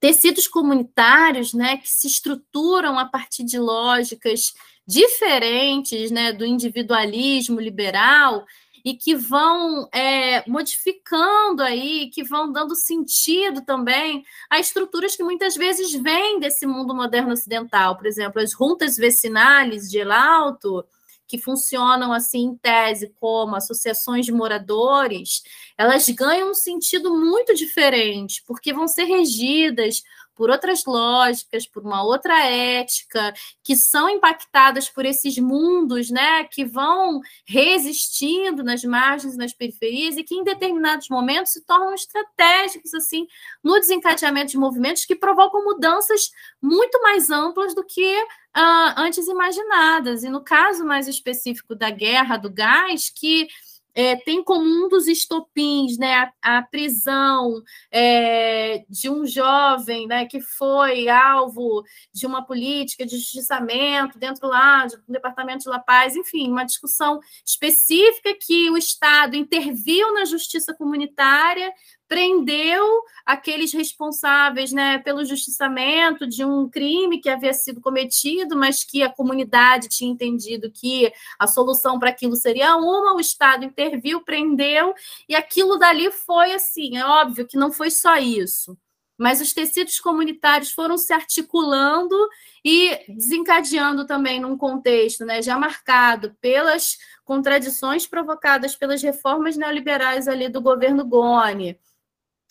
tecidos 0.00 0.46
comunitários, 0.46 1.52
né, 1.52 1.76
que 1.76 1.88
se 1.88 2.06
estruturam 2.06 2.98
a 2.98 3.04
partir 3.04 3.44
de 3.44 3.58
lógicas 3.58 4.54
diferentes, 4.86 6.10
né, 6.10 6.32
do 6.32 6.46
individualismo 6.46 7.60
liberal 7.60 8.46
e 8.88 8.94
que 8.94 9.14
vão 9.14 9.86
é, 9.92 10.48
modificando 10.48 11.62
aí, 11.62 12.08
que 12.08 12.24
vão 12.24 12.50
dando 12.50 12.74
sentido 12.74 13.60
também 13.60 14.24
a 14.48 14.58
estruturas 14.58 15.14
que 15.14 15.22
muitas 15.22 15.54
vezes 15.54 15.92
vêm 15.92 16.40
desse 16.40 16.66
mundo 16.66 16.94
moderno 16.94 17.34
ocidental. 17.34 17.98
Por 17.98 18.06
exemplo, 18.06 18.40
as 18.40 18.52
juntas 18.52 18.96
vecinais 18.96 19.90
de 19.90 19.98
El 19.98 20.10
Alto, 20.10 20.82
que 21.26 21.36
funcionam 21.36 22.14
assim 22.14 22.44
em 22.44 22.56
tese 22.56 23.12
como 23.20 23.56
associações 23.56 24.24
de 24.24 24.32
moradores, 24.32 25.42
elas 25.76 26.08
ganham 26.08 26.52
um 26.52 26.54
sentido 26.54 27.14
muito 27.14 27.54
diferente, 27.54 28.42
porque 28.46 28.72
vão 28.72 28.88
ser 28.88 29.04
regidas 29.04 30.02
por 30.38 30.50
outras 30.50 30.84
lógicas, 30.86 31.66
por 31.66 31.82
uma 31.82 32.04
outra 32.04 32.46
ética, 32.46 33.34
que 33.64 33.74
são 33.74 34.08
impactadas 34.08 34.88
por 34.88 35.04
esses 35.04 35.36
mundos, 35.36 36.10
né, 36.10 36.44
que 36.44 36.64
vão 36.64 37.20
resistindo 37.44 38.62
nas 38.62 38.84
margens, 38.84 39.36
nas 39.36 39.52
periferias 39.52 40.16
e 40.16 40.22
que 40.22 40.36
em 40.36 40.44
determinados 40.44 41.08
momentos 41.08 41.52
se 41.52 41.64
tornam 41.64 41.92
estratégicos 41.92 42.94
assim 42.94 43.26
no 43.64 43.80
desencadeamento 43.80 44.52
de 44.52 44.58
movimentos 44.58 45.04
que 45.04 45.16
provocam 45.16 45.64
mudanças 45.64 46.30
muito 46.62 47.02
mais 47.02 47.30
amplas 47.30 47.74
do 47.74 47.82
que 47.84 48.22
uh, 48.56 48.94
antes 48.96 49.26
imaginadas. 49.26 50.22
E 50.22 50.28
no 50.28 50.44
caso 50.44 50.84
mais 50.84 51.08
específico 51.08 51.74
da 51.74 51.90
guerra 51.90 52.36
do 52.36 52.48
gás, 52.48 53.10
que 53.10 53.48
é, 53.94 54.16
tem 54.16 54.42
como 54.44 54.64
um 54.64 54.88
dos 54.88 55.06
estopins 55.06 55.98
né, 55.98 56.30
a, 56.42 56.58
a 56.58 56.62
prisão 56.62 57.62
é, 57.90 58.84
de 58.88 59.10
um 59.10 59.26
jovem 59.26 60.06
né, 60.06 60.26
que 60.26 60.40
foi 60.40 61.08
alvo 61.08 61.82
de 62.12 62.26
uma 62.26 62.44
política 62.44 63.04
de 63.04 63.16
justiçamento 63.16 64.18
dentro 64.18 64.48
lá 64.48 64.86
do 64.86 65.02
Departamento 65.08 65.64
de 65.64 65.68
La 65.68 65.78
Paz, 65.78 66.16
enfim, 66.16 66.50
uma 66.50 66.64
discussão 66.64 67.18
específica 67.44 68.34
que 68.40 68.70
o 68.70 68.76
Estado 68.76 69.36
interviu 69.36 70.12
na 70.14 70.24
justiça 70.24 70.74
comunitária 70.74 71.72
prendeu 72.08 73.04
aqueles 73.24 73.72
responsáveis 73.72 74.72
né, 74.72 74.98
pelo 74.98 75.24
justiçamento 75.24 76.26
de 76.26 76.42
um 76.42 76.68
crime 76.68 77.20
que 77.20 77.28
havia 77.28 77.52
sido 77.52 77.80
cometido, 77.80 78.56
mas 78.56 78.82
que 78.82 79.02
a 79.02 79.12
comunidade 79.12 79.88
tinha 79.88 80.10
entendido 80.10 80.72
que 80.72 81.12
a 81.38 81.46
solução 81.46 81.98
para 81.98 82.08
aquilo 82.08 82.34
seria 82.34 82.74
uma, 82.76 83.14
o 83.14 83.20
Estado 83.20 83.64
interviu, 83.64 84.22
prendeu, 84.22 84.94
e 85.28 85.34
aquilo 85.34 85.76
dali 85.76 86.10
foi 86.10 86.52
assim, 86.52 86.96
é 86.96 87.04
óbvio 87.04 87.46
que 87.46 87.58
não 87.58 87.70
foi 87.70 87.90
só 87.90 88.16
isso. 88.16 88.76
Mas 89.18 89.40
os 89.40 89.52
tecidos 89.52 89.98
comunitários 89.98 90.70
foram 90.70 90.96
se 90.96 91.12
articulando 91.12 92.16
e 92.64 92.96
desencadeando 93.08 94.06
também 94.06 94.40
num 94.40 94.56
contexto 94.56 95.26
né, 95.26 95.42
já 95.42 95.58
marcado 95.58 96.36
pelas 96.40 96.96
contradições 97.24 98.06
provocadas 98.06 98.76
pelas 98.76 99.02
reformas 99.02 99.56
neoliberais 99.56 100.28
ali 100.28 100.48
do 100.48 100.62
governo 100.62 101.04
Goni, 101.04 101.76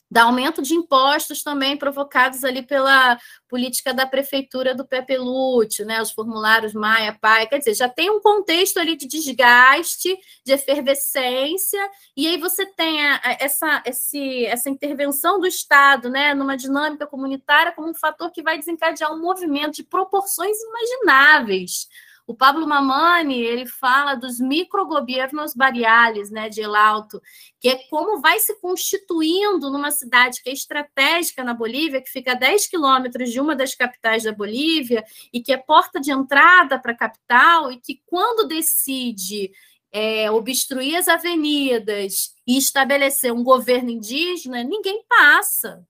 da 0.09 0.23
aumento 0.23 0.61
de 0.61 0.73
impostos 0.73 1.43
também 1.43 1.77
provocados 1.77 2.43
ali 2.43 2.61
pela 2.61 3.17
política 3.47 3.93
da 3.93 4.05
prefeitura 4.05 4.73
do 4.73 4.85
Pepe 4.85 5.17
Lúcio, 5.17 5.85
né, 5.85 6.01
os 6.01 6.11
formulários 6.11 6.73
Maia, 6.73 7.17
Pai, 7.19 7.47
quer 7.47 7.59
dizer, 7.59 7.75
já 7.75 7.89
tem 7.89 8.09
um 8.09 8.21
contexto 8.21 8.77
ali 8.77 8.95
de 8.95 9.07
desgaste, 9.07 10.17
de 10.45 10.53
efervescência, 10.53 11.79
e 12.15 12.27
aí 12.27 12.37
você 12.37 12.65
tem 12.65 13.05
a, 13.05 13.15
a, 13.15 13.37
essa, 13.39 13.83
esse, 13.85 14.45
essa 14.45 14.69
intervenção 14.69 15.39
do 15.39 15.47
Estado, 15.47 16.09
né, 16.09 16.33
numa 16.33 16.57
dinâmica 16.57 17.05
comunitária 17.05 17.71
como 17.71 17.89
um 17.89 17.95
fator 17.95 18.31
que 18.31 18.43
vai 18.43 18.57
desencadear 18.57 19.13
um 19.13 19.21
movimento 19.21 19.75
de 19.75 19.83
proporções 19.83 20.57
imagináveis, 20.61 21.87
o 22.27 22.35
Pablo 22.35 22.67
Mamani, 22.67 23.39
ele 23.39 23.65
fala 23.65 24.13
dos 24.13 24.37
microgovernos 24.37 25.53
barriales, 25.55 26.29
né, 26.29 26.49
de 26.49 26.61
El 26.61 26.75
Alto, 26.75 27.21
que 27.57 27.69
é 27.69 27.75
como 27.89 28.19
vai 28.19 28.37
se 28.39 28.59
constituindo 28.59 29.71
numa 29.71 29.91
cidade 29.91 30.43
que 30.43 30.49
é 30.49 30.53
estratégica 30.53 31.41
na 31.41 31.53
Bolívia, 31.53 32.01
que 32.01 32.11
fica 32.11 32.33
a 32.33 32.35
10 32.35 32.67
quilômetros 32.67 33.31
de 33.31 33.39
uma 33.39 33.55
das 33.55 33.73
capitais 33.73 34.23
da 34.23 34.33
Bolívia 34.33 35.05
e 35.31 35.41
que 35.41 35.53
é 35.53 35.57
porta 35.57 36.01
de 36.01 36.11
entrada 36.11 36.77
para 36.77 36.91
a 36.91 36.97
capital 36.97 37.71
e 37.71 37.79
que 37.79 38.01
quando 38.05 38.45
decide 38.45 39.49
é, 39.89 40.29
obstruir 40.29 40.97
as 40.97 41.07
avenidas 41.07 42.35
e 42.45 42.57
estabelecer 42.57 43.31
um 43.31 43.43
governo 43.43 43.89
indígena, 43.89 44.63
ninguém 44.63 45.01
passa 45.07 45.87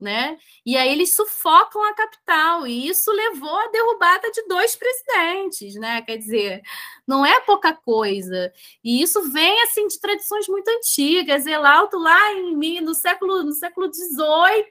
né? 0.00 0.38
E 0.64 0.76
aí 0.76 0.90
eles 0.90 1.14
sufocam 1.14 1.82
a 1.84 1.94
capital, 1.94 2.66
e 2.66 2.88
isso 2.88 3.10
levou 3.12 3.56
à 3.56 3.68
derrubada 3.68 4.30
de 4.30 4.46
dois 4.46 4.76
presidentes, 4.76 5.74
né? 5.74 6.02
Quer 6.02 6.16
dizer, 6.18 6.62
não 7.06 7.24
é 7.26 7.40
pouca 7.40 7.72
coisa. 7.74 8.52
E 8.84 9.02
isso 9.02 9.30
vem 9.32 9.62
assim 9.62 9.86
de 9.88 10.00
tradições 10.00 10.46
muito 10.48 10.68
antigas. 10.68 11.46
Elalto 11.46 11.98
lá 11.98 12.32
em 12.34 12.80
no 12.80 12.94
século 12.94 13.42
no 13.42 13.52
século 13.52 13.92
XVIII, 13.92 14.70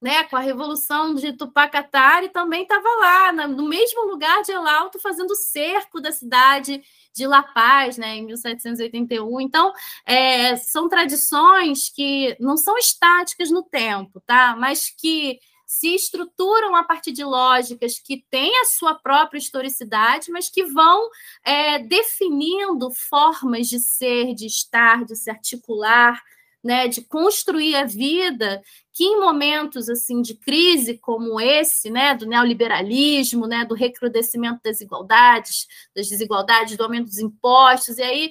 né? 0.00 0.24
Com 0.24 0.36
a 0.36 0.40
revolução 0.40 1.14
de 1.14 1.32
Tupacatari 1.32 2.28
também 2.28 2.62
estava 2.62 2.88
lá 3.00 3.32
no 3.32 3.68
mesmo 3.68 4.04
lugar 4.06 4.42
de 4.42 4.52
Elalto 4.52 4.98
fazendo 5.00 5.34
cerco 5.34 6.00
da 6.00 6.12
cidade 6.12 6.82
de 7.16 7.26
La 7.26 7.42
Paz, 7.42 7.96
né, 7.96 8.16
em 8.16 8.26
1781. 8.26 9.40
Então, 9.40 9.72
é, 10.04 10.56
são 10.56 10.88
tradições 10.88 11.88
que 11.88 12.36
não 12.38 12.56
são 12.56 12.76
estáticas 12.76 13.50
no 13.50 13.62
tempo, 13.62 14.20
tá? 14.26 14.54
Mas 14.56 14.90
que 14.90 15.40
se 15.66 15.94
estruturam 15.94 16.76
a 16.76 16.84
partir 16.84 17.10
de 17.10 17.24
lógicas 17.24 17.98
que 17.98 18.24
têm 18.30 18.60
a 18.60 18.66
sua 18.66 18.94
própria 18.94 19.38
historicidade, 19.38 20.30
mas 20.30 20.48
que 20.48 20.62
vão 20.62 21.08
é, 21.42 21.80
definindo 21.80 22.90
formas 22.92 23.66
de 23.66 23.80
ser, 23.80 24.32
de 24.34 24.46
estar, 24.46 25.04
de 25.04 25.16
se 25.16 25.28
articular, 25.28 26.22
né, 26.66 26.88
de 26.88 27.02
construir 27.02 27.76
a 27.76 27.84
vida, 27.84 28.60
que 28.92 29.04
em 29.04 29.20
momentos 29.20 29.88
assim 29.88 30.20
de 30.20 30.34
crise 30.34 30.98
como 30.98 31.40
esse, 31.40 31.88
né, 31.88 32.14
do 32.14 32.26
neoliberalismo, 32.26 33.46
né, 33.46 33.64
do 33.64 33.74
recrudescimento 33.74 34.60
das 34.64 34.78
desigualdades, 34.78 35.66
das 35.94 36.08
desigualdades, 36.08 36.76
do 36.76 36.82
aumento 36.82 37.06
dos 37.06 37.18
impostos, 37.18 37.98
e 37.98 38.02
aí 38.02 38.30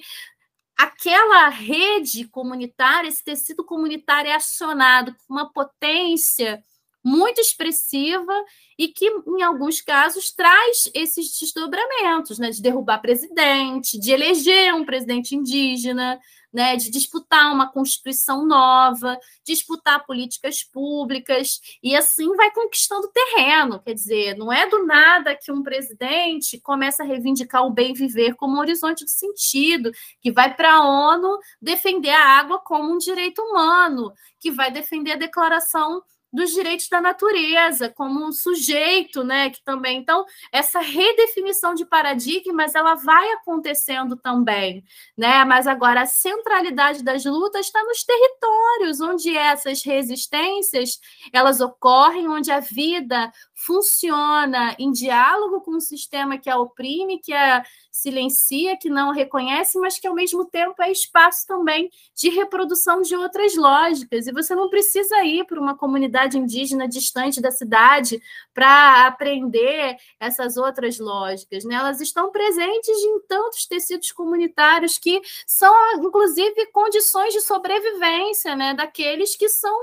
aquela 0.76 1.48
rede 1.48 2.28
comunitária, 2.28 3.08
esse 3.08 3.24
tecido 3.24 3.64
comunitário 3.64 4.30
é 4.30 4.34
acionado 4.34 5.14
com 5.26 5.34
uma 5.34 5.50
potência 5.50 6.62
muito 7.06 7.40
expressiva 7.40 8.32
e 8.76 8.88
que, 8.88 9.06
em 9.06 9.40
alguns 9.40 9.80
casos, 9.80 10.32
traz 10.32 10.90
esses 10.92 11.38
desdobramentos, 11.38 12.36
né, 12.36 12.50
de 12.50 12.60
derrubar 12.60 12.98
presidente, 12.98 13.96
de 13.96 14.10
eleger 14.10 14.74
um 14.74 14.84
presidente 14.84 15.36
indígena, 15.36 16.18
né, 16.52 16.74
de 16.74 16.90
disputar 16.90 17.52
uma 17.52 17.70
constituição 17.70 18.44
nova, 18.44 19.16
disputar 19.44 20.04
políticas 20.04 20.64
públicas, 20.64 21.60
e 21.80 21.94
assim 21.94 22.34
vai 22.34 22.50
conquistando 22.50 23.08
terreno. 23.12 23.80
Quer 23.80 23.94
dizer, 23.94 24.36
não 24.36 24.52
é 24.52 24.68
do 24.68 24.84
nada 24.84 25.36
que 25.36 25.52
um 25.52 25.62
presidente 25.62 26.60
começa 26.60 27.04
a 27.04 27.06
reivindicar 27.06 27.64
o 27.64 27.70
bem 27.70 27.92
viver 27.94 28.34
como 28.34 28.56
um 28.56 28.60
horizonte 28.60 29.04
de 29.04 29.12
sentido, 29.12 29.92
que 30.20 30.32
vai 30.32 30.52
para 30.56 30.74
a 30.74 30.84
ONU 30.84 31.38
defender 31.62 32.10
a 32.10 32.38
água 32.38 32.58
como 32.58 32.92
um 32.92 32.98
direito 32.98 33.40
humano, 33.42 34.12
que 34.40 34.50
vai 34.50 34.72
defender 34.72 35.12
a 35.12 35.16
declaração 35.16 36.02
dos 36.36 36.52
direitos 36.52 36.88
da 36.88 37.00
natureza 37.00 37.88
como 37.88 38.24
um 38.24 38.30
sujeito, 38.30 39.24
né, 39.24 39.48
que 39.48 39.62
também 39.64 39.98
então 39.98 40.24
essa 40.52 40.80
redefinição 40.80 41.74
de 41.74 41.86
paradigmas 41.86 42.74
ela 42.74 42.94
vai 42.94 43.32
acontecendo 43.32 44.16
também, 44.16 44.84
né? 45.16 45.44
Mas 45.44 45.66
agora 45.66 46.02
a 46.02 46.06
centralidade 46.06 47.02
das 47.02 47.24
lutas 47.24 47.66
está 47.66 47.82
nos 47.82 48.04
territórios 48.04 49.00
onde 49.00 49.34
essas 49.36 49.82
resistências 49.82 51.00
elas 51.32 51.60
ocorrem, 51.60 52.28
onde 52.28 52.52
a 52.52 52.60
vida 52.60 53.32
funciona 53.54 54.76
em 54.78 54.92
diálogo 54.92 55.62
com 55.62 55.72
o 55.72 55.80
sistema 55.80 56.36
que 56.36 56.50
a 56.50 56.58
oprime, 56.58 57.18
que 57.18 57.32
a 57.32 57.64
silencia, 57.96 58.76
que 58.76 58.90
não 58.90 59.10
reconhece, 59.10 59.78
mas 59.78 59.98
que 59.98 60.06
ao 60.06 60.14
mesmo 60.14 60.44
tempo 60.44 60.82
é 60.82 60.92
espaço 60.92 61.46
também 61.46 61.90
de 62.14 62.28
reprodução 62.28 63.00
de 63.00 63.16
outras 63.16 63.54
lógicas. 63.56 64.26
E 64.26 64.32
você 64.32 64.54
não 64.54 64.68
precisa 64.68 65.24
ir 65.24 65.44
para 65.44 65.60
uma 65.60 65.76
comunidade 65.76 66.38
indígena 66.38 66.86
distante 66.86 67.40
da 67.40 67.50
cidade 67.50 68.20
para 68.52 69.06
aprender 69.06 69.96
essas 70.20 70.56
outras 70.56 70.98
lógicas. 70.98 71.64
Né? 71.64 71.74
Elas 71.74 72.00
estão 72.00 72.30
presentes 72.30 72.96
em 72.98 73.20
tantos 73.26 73.66
tecidos 73.66 74.12
comunitários 74.12 74.98
que 74.98 75.20
são, 75.46 75.74
inclusive, 75.98 76.66
condições 76.66 77.32
de 77.32 77.40
sobrevivência 77.40 78.54
né? 78.54 78.74
daqueles 78.74 79.34
que 79.34 79.48
são 79.48 79.76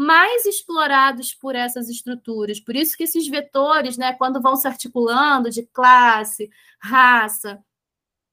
mais 0.00 0.46
explorados 0.46 1.34
por 1.34 1.54
essas 1.54 1.90
estruturas. 1.90 2.58
Por 2.58 2.74
isso 2.74 2.96
que 2.96 3.04
esses 3.04 3.28
vetores, 3.28 3.98
né, 3.98 4.14
quando 4.14 4.40
vão 4.40 4.56
se 4.56 4.66
articulando 4.66 5.50
de 5.50 5.62
classe, 5.66 6.50
raça, 6.80 7.62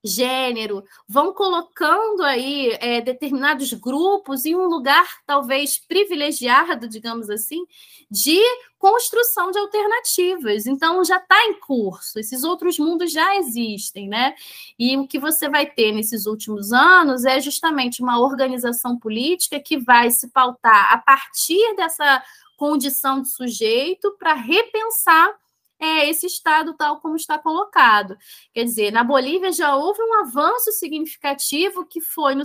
gênero, 0.04 0.84
vão 1.08 1.34
colocando 1.34 2.24
aí 2.24 2.78
é, 2.80 3.02
determinados 3.02 3.74
grupos 3.74 4.46
em 4.46 4.56
um 4.56 4.68
lugar 4.68 5.08
talvez 5.26 5.78
privilegiado, 5.78 6.88
digamos 6.88 7.30
assim, 7.30 7.66
de 8.10 8.40
construção 8.78 9.52
de 9.52 9.58
alternativas. 9.58 10.66
Então 10.66 11.04
já 11.04 11.18
está 11.18 11.46
em 11.46 11.60
curso, 11.60 12.20
esses 12.20 12.44
outros 12.44 12.78
mundos 12.78 13.12
já 13.12 13.36
existem, 13.38 14.08
né? 14.08 14.36
E 14.78 14.98
o 14.98 15.08
que 15.08 15.20
você 15.20 15.50
vai 15.50 15.66
ter 15.66 15.92
nesses 15.92 16.26
últimos 16.26 16.72
anos 16.72 17.26
é 17.26 17.40
justamente 17.40 18.02
uma 18.02 18.20
organização 18.20 18.98
política 18.98 19.60
que 19.60 19.78
vai 19.78 20.12
se 20.12 20.30
pautar 20.30 20.94
a 20.94 20.98
partir 21.00 21.76
dessa 21.76 22.24
condição 22.56 23.22
de 23.22 23.30
sujeito 23.30 24.16
para 24.18 24.34
repensar 24.34 25.36
é 25.80 26.10
esse 26.10 26.26
Estado 26.26 26.76
tal 26.76 27.00
como 27.00 27.16
está 27.16 27.38
colocado. 27.38 28.18
Quer 28.54 28.64
dizer, 28.64 28.92
na 28.92 29.04
Bolívia 29.04 29.52
já 29.52 29.76
houve 29.76 30.02
um 30.02 30.22
avanço 30.22 30.72
significativo 30.72 31.86
que 31.86 32.02
foi 32.02 32.36
no, 32.36 32.44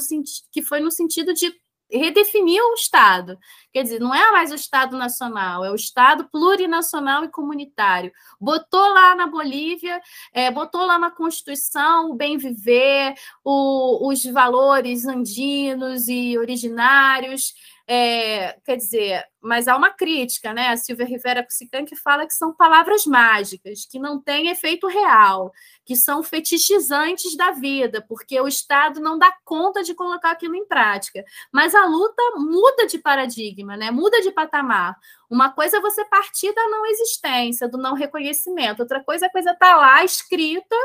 que 0.50 0.62
foi 0.62 0.80
no 0.80 0.90
sentido 0.90 1.32
de 1.34 1.52
redefinir 1.98 2.62
o 2.62 2.74
Estado. 2.74 3.38
Quer 3.72 3.82
dizer, 3.82 4.00
não 4.00 4.14
é 4.14 4.30
mais 4.32 4.50
o 4.50 4.54
Estado 4.54 4.96
nacional, 4.96 5.64
é 5.64 5.70
o 5.70 5.74
Estado 5.74 6.28
plurinacional 6.30 7.24
e 7.24 7.28
comunitário. 7.28 8.12
Botou 8.40 8.80
lá 8.80 9.14
na 9.14 9.26
Bolívia, 9.26 10.00
é, 10.32 10.50
botou 10.50 10.84
lá 10.84 10.98
na 10.98 11.10
Constituição 11.10 12.10
o 12.10 12.14
bem 12.14 12.38
viver, 12.38 13.14
o, 13.44 14.08
os 14.08 14.24
valores 14.24 15.04
andinos 15.06 16.08
e 16.08 16.38
originários, 16.38 17.52
é, 17.86 18.58
quer 18.64 18.76
dizer, 18.76 19.24
mas 19.40 19.66
há 19.66 19.76
uma 19.76 19.90
crítica, 19.90 20.52
né? 20.54 20.68
A 20.68 20.76
Silvia 20.76 21.04
Rivera 21.04 21.42
Cusican 21.42 21.84
que 21.84 21.96
fala 21.96 22.26
que 22.26 22.32
são 22.32 22.54
palavras 22.54 23.04
mágicas, 23.04 23.84
que 23.84 23.98
não 23.98 24.20
têm 24.20 24.48
efeito 24.48 24.86
real, 24.86 25.52
que 25.84 25.96
são 25.96 26.22
fetichizantes 26.22 27.36
da 27.36 27.50
vida, 27.50 28.04
porque 28.08 28.40
o 28.40 28.46
Estado 28.46 29.00
não 29.00 29.18
dá 29.18 29.32
conta 29.44 29.82
de 29.82 29.94
colocar 29.94 30.30
aquilo 30.30 30.54
em 30.54 30.66
prática. 30.66 31.24
Mas 31.52 31.74
a 31.74 31.84
luta 31.86 32.22
muda 32.36 32.86
de 32.86 32.98
paradigma, 32.98 33.76
né? 33.76 33.90
Muda 33.90 34.20
de 34.20 34.30
patamar. 34.30 34.96
Uma 35.28 35.50
coisa 35.50 35.78
é 35.78 35.80
você 35.80 36.04
partir 36.04 36.54
da 36.54 36.68
não 36.68 36.86
existência, 36.86 37.68
do 37.68 37.78
não 37.78 37.94
reconhecimento, 37.94 38.80
outra 38.80 39.02
coisa 39.02 39.26
é 39.26 39.28
a 39.28 39.32
coisa 39.32 39.50
estar 39.50 39.74
tá 39.74 39.76
lá 39.76 40.04
escrita 40.04 40.76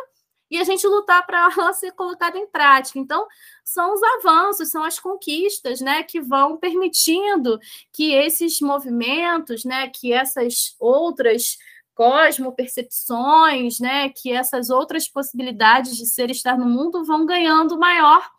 e 0.49 0.57
a 0.57 0.63
gente 0.63 0.85
lutar 0.87 1.25
para 1.25 1.49
ela 1.57 1.73
ser 1.73 1.91
colocada 1.91 2.37
em 2.37 2.47
prática. 2.47 2.99
Então, 2.99 3.25
são 3.63 3.93
os 3.93 4.01
avanços, 4.03 4.69
são 4.69 4.83
as 4.83 4.99
conquistas, 4.99 5.81
né, 5.81 6.03
que 6.03 6.21
vão 6.21 6.57
permitindo 6.57 7.59
que 7.91 8.13
esses 8.13 8.59
movimentos, 8.61 9.65
né, 9.65 9.89
que 9.89 10.13
essas 10.13 10.75
outras 10.79 11.57
cosmopercepções, 11.93 13.79
né, 13.79 14.09
que 14.09 14.31
essas 14.31 14.69
outras 14.69 15.07
possibilidades 15.07 15.97
de 15.97 16.05
ser 16.05 16.29
estar 16.29 16.57
no 16.57 16.65
mundo 16.65 17.03
vão 17.03 17.25
ganhando 17.25 17.77
maior 17.79 18.36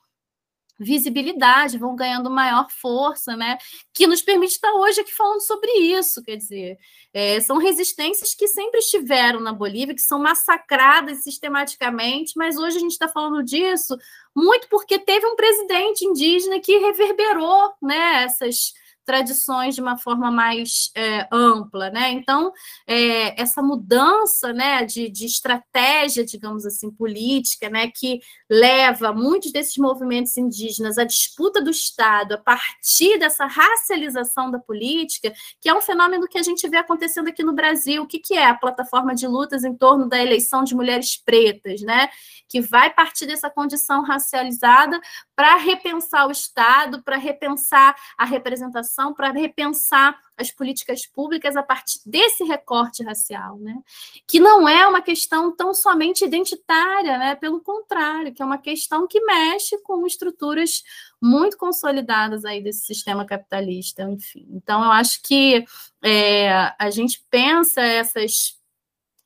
visibilidade, 0.78 1.78
vão 1.78 1.96
ganhando 1.96 2.30
maior 2.30 2.70
força, 2.70 3.36
né? 3.36 3.58
Que 3.92 4.06
nos 4.06 4.22
permite 4.22 4.52
estar 4.52 4.72
hoje 4.72 5.00
aqui 5.00 5.14
falando 5.14 5.40
sobre 5.40 5.70
isso. 5.72 6.22
Quer 6.22 6.36
dizer, 6.36 6.78
é, 7.12 7.40
são 7.40 7.58
resistências 7.58 8.34
que 8.34 8.46
sempre 8.46 8.80
estiveram 8.80 9.40
na 9.40 9.52
Bolívia, 9.52 9.94
que 9.94 10.00
são 10.00 10.18
massacradas 10.18 11.22
sistematicamente, 11.24 12.32
mas 12.36 12.56
hoje 12.56 12.76
a 12.76 12.80
gente 12.80 12.92
está 12.92 13.08
falando 13.08 13.42
disso 13.42 13.96
muito 14.38 14.68
porque 14.68 14.98
teve 15.00 15.26
um 15.26 15.34
presidente 15.34 16.04
indígena 16.04 16.60
que 16.60 16.78
reverberou 16.78 17.72
né, 17.82 18.22
essas 18.22 18.72
tradições 19.08 19.74
de 19.74 19.80
uma 19.80 19.96
forma 19.96 20.30
mais 20.30 20.90
é, 20.94 21.26
ampla, 21.32 21.88
né? 21.88 22.10
Então, 22.10 22.52
é, 22.86 23.40
essa 23.40 23.62
mudança 23.62 24.52
né, 24.52 24.84
de, 24.84 25.08
de, 25.08 25.24
estratégia, 25.24 26.26
digamos 26.26 26.66
assim, 26.66 26.90
política, 26.90 27.70
né, 27.70 27.88
que 27.90 28.20
leva 28.50 29.10
muitos 29.10 29.50
desses 29.50 29.78
movimentos 29.78 30.36
indígenas 30.36 30.98
à 30.98 31.04
disputa 31.04 31.58
do 31.62 31.70
Estado 31.70 32.34
a 32.34 32.36
partir 32.38 33.18
dessa 33.18 33.46
racialização 33.46 34.50
da 34.50 34.58
política, 34.58 35.32
que 35.58 35.70
é 35.70 35.74
um 35.74 35.80
fenômeno 35.80 36.28
que 36.28 36.36
a 36.36 36.42
gente 36.42 36.68
vê 36.68 36.76
acontecendo 36.76 37.28
aqui 37.28 37.42
no 37.42 37.54
Brasil. 37.54 38.02
O 38.02 38.06
que, 38.06 38.18
que 38.18 38.34
é 38.34 38.44
a 38.44 38.54
plataforma 38.54 39.14
de 39.14 39.26
lutas 39.26 39.64
em 39.64 39.74
torno 39.74 40.06
da 40.06 40.22
eleição 40.22 40.62
de 40.62 40.74
mulheres 40.74 41.16
pretas, 41.16 41.80
né? 41.80 42.10
Que 42.46 42.60
vai 42.60 42.92
partir 42.92 43.24
dessa 43.24 43.48
condição 43.48 44.02
racializada 44.02 45.00
para 45.38 45.54
repensar 45.54 46.26
o 46.26 46.32
Estado, 46.32 47.00
para 47.00 47.16
repensar 47.16 47.94
a 48.18 48.24
representação, 48.24 49.14
para 49.14 49.30
repensar 49.30 50.18
as 50.36 50.50
políticas 50.50 51.06
públicas 51.06 51.56
a 51.56 51.62
partir 51.62 52.00
desse 52.04 52.42
recorte 52.42 53.04
racial, 53.04 53.56
né? 53.56 53.78
Que 54.26 54.40
não 54.40 54.68
é 54.68 54.84
uma 54.88 55.00
questão 55.00 55.54
tão 55.54 55.72
somente 55.72 56.24
identitária, 56.24 57.18
né? 57.18 57.36
Pelo 57.36 57.60
contrário, 57.60 58.34
que 58.34 58.42
é 58.42 58.44
uma 58.44 58.58
questão 58.58 59.06
que 59.06 59.20
mexe 59.20 59.80
com 59.84 60.04
estruturas 60.04 60.82
muito 61.22 61.56
consolidadas 61.56 62.44
aí 62.44 62.60
desse 62.60 62.84
sistema 62.84 63.24
capitalista, 63.24 64.02
enfim. 64.10 64.44
Então, 64.50 64.82
eu 64.82 64.90
acho 64.90 65.22
que 65.22 65.64
é, 66.02 66.50
a 66.76 66.90
gente 66.90 67.24
pensa 67.30 67.80
essas 67.80 68.57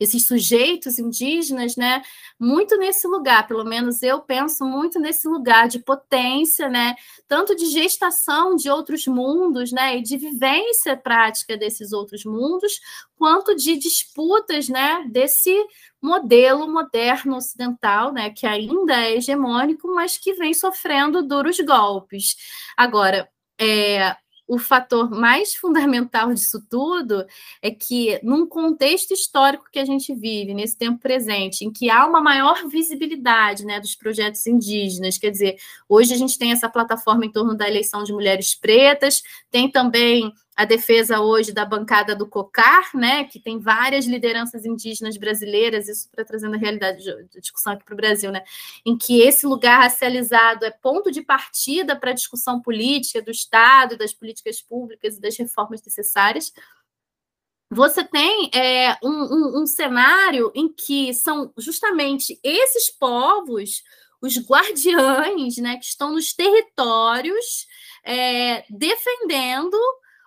esses 0.03 0.27
sujeitos 0.27 0.99
indígenas, 0.99 1.77
né, 1.77 2.03
muito 2.39 2.77
nesse 2.77 3.07
lugar, 3.07 3.47
pelo 3.47 3.65
menos 3.65 4.03
eu 4.03 4.21
penso 4.21 4.65
muito 4.65 4.99
nesse 4.99 5.29
lugar 5.29 5.69
de 5.69 5.79
potência, 5.79 6.69
né, 6.69 6.95
tanto 7.29 7.55
de 7.55 7.67
gestação 7.67 8.57
de 8.57 8.69
outros 8.71 9.07
mundos, 9.07 9.73
né, 9.73 9.99
e 9.99 10.03
de 10.03 10.17
vivência 10.17 10.97
prática 10.97 11.57
desses 11.57 11.93
outros 11.93 12.25
mundos, 12.25 12.81
quanto 13.17 13.55
de 13.55 13.77
disputas, 13.77 14.69
né, 14.69 15.05
desse 15.11 15.55
modelo 16.01 16.67
moderno 16.71 17.37
ocidental, 17.37 18.13
né, 18.13 18.31
que 18.31 18.47
ainda 18.47 18.95
é 18.95 19.17
hegemônico, 19.17 19.89
mas 19.95 20.19
que 20.19 20.35
vem 20.35 20.53
sofrendo 20.53 21.23
duros 21.23 21.61
golpes. 21.61 22.37
Agora, 22.77 23.29
é, 23.59 24.17
o 24.47 24.59
fator 24.59 25.11
mais 25.11 25.55
fundamental 25.57 26.33
disso 26.33 26.65
tudo 26.69 27.25
é 27.61 27.71
que, 27.71 28.21
num 28.23 28.47
contexto 28.47 29.13
histórico 29.13 29.69
que 29.73 29.79
a 29.79 29.85
gente 29.85 30.15
vive, 30.15 30.55
nesse 30.55 30.77
tempo 30.77 30.99
presente, 31.01 31.65
em 31.65 31.73
que 31.73 31.91
há 31.91 32.07
uma 32.07 32.21
maior 32.21 32.69
visibilidade 32.69 33.65
né, 33.65 33.81
dos 33.81 33.95
projetos 33.95 34.47
indígenas, 34.47 35.19
quer 35.19 35.31
dizer, 35.31 35.57
hoje 35.89 36.13
a 36.13 36.17
gente 36.17 36.39
tem 36.39 36.53
essa 36.53 36.69
plataforma 36.69 37.25
em 37.25 37.33
torno 37.33 37.57
da 37.57 37.69
eleição 37.69 38.03
de 38.03 38.13
mulheres 38.13 38.55
pretas, 38.55 39.23
tem 39.51 39.71
também 39.71 40.33
a 40.55 40.65
defesa 40.65 41.21
hoje 41.21 41.53
da 41.53 41.65
bancada 41.65 42.15
do 42.15 42.29
COCAR, 42.29 42.95
né, 42.95 43.25
que 43.25 43.41
tem 43.41 43.59
várias 43.59 44.05
lideranças 44.05 44.67
indígenas 44.67 45.17
brasileiras, 45.17 45.89
isso 45.89 46.11
para 46.11 46.25
trazendo 46.25 46.55
a 46.55 46.59
realidade 46.59 47.03
de 47.03 47.41
discussão 47.41 47.73
aqui 47.73 47.85
para 47.85 47.95
o 47.95 47.97
Brasil, 47.97 48.31
né, 48.31 48.45
em 48.85 48.97
que 48.97 49.23
esse 49.23 49.47
lugar 49.47 49.81
racializado 49.81 50.65
é 50.65 50.71
ponto 50.71 51.11
de 51.11 51.23
partida 51.23 51.97
para 51.97 52.11
a 52.11 52.15
discussão 52.15 52.61
política 52.61 53.23
do 53.23 53.31
Estado, 53.31 53.97
das 53.97 54.13
políticas 54.13 54.61
públicas 54.61 55.17
e 55.17 55.21
das 55.21 55.37
reformas 55.37 55.83
necessárias. 55.83 56.53
Você 57.71 58.05
tem 58.05 58.51
é, 58.55 58.99
um, 59.03 59.09
um, 59.09 59.63
um 59.63 59.67
cenário 59.67 60.53
em 60.55 60.71
que 60.71 61.15
são 61.15 61.51
justamente 61.57 62.39
esses 62.43 62.91
povos 62.91 63.83
os 64.21 64.39
guardiães, 64.39 65.57
né, 65.57 65.77
que 65.79 65.85
estão 65.85 66.13
nos 66.13 66.33
territórios 66.33 67.67
é, 68.05 68.65
defendendo 68.71 69.77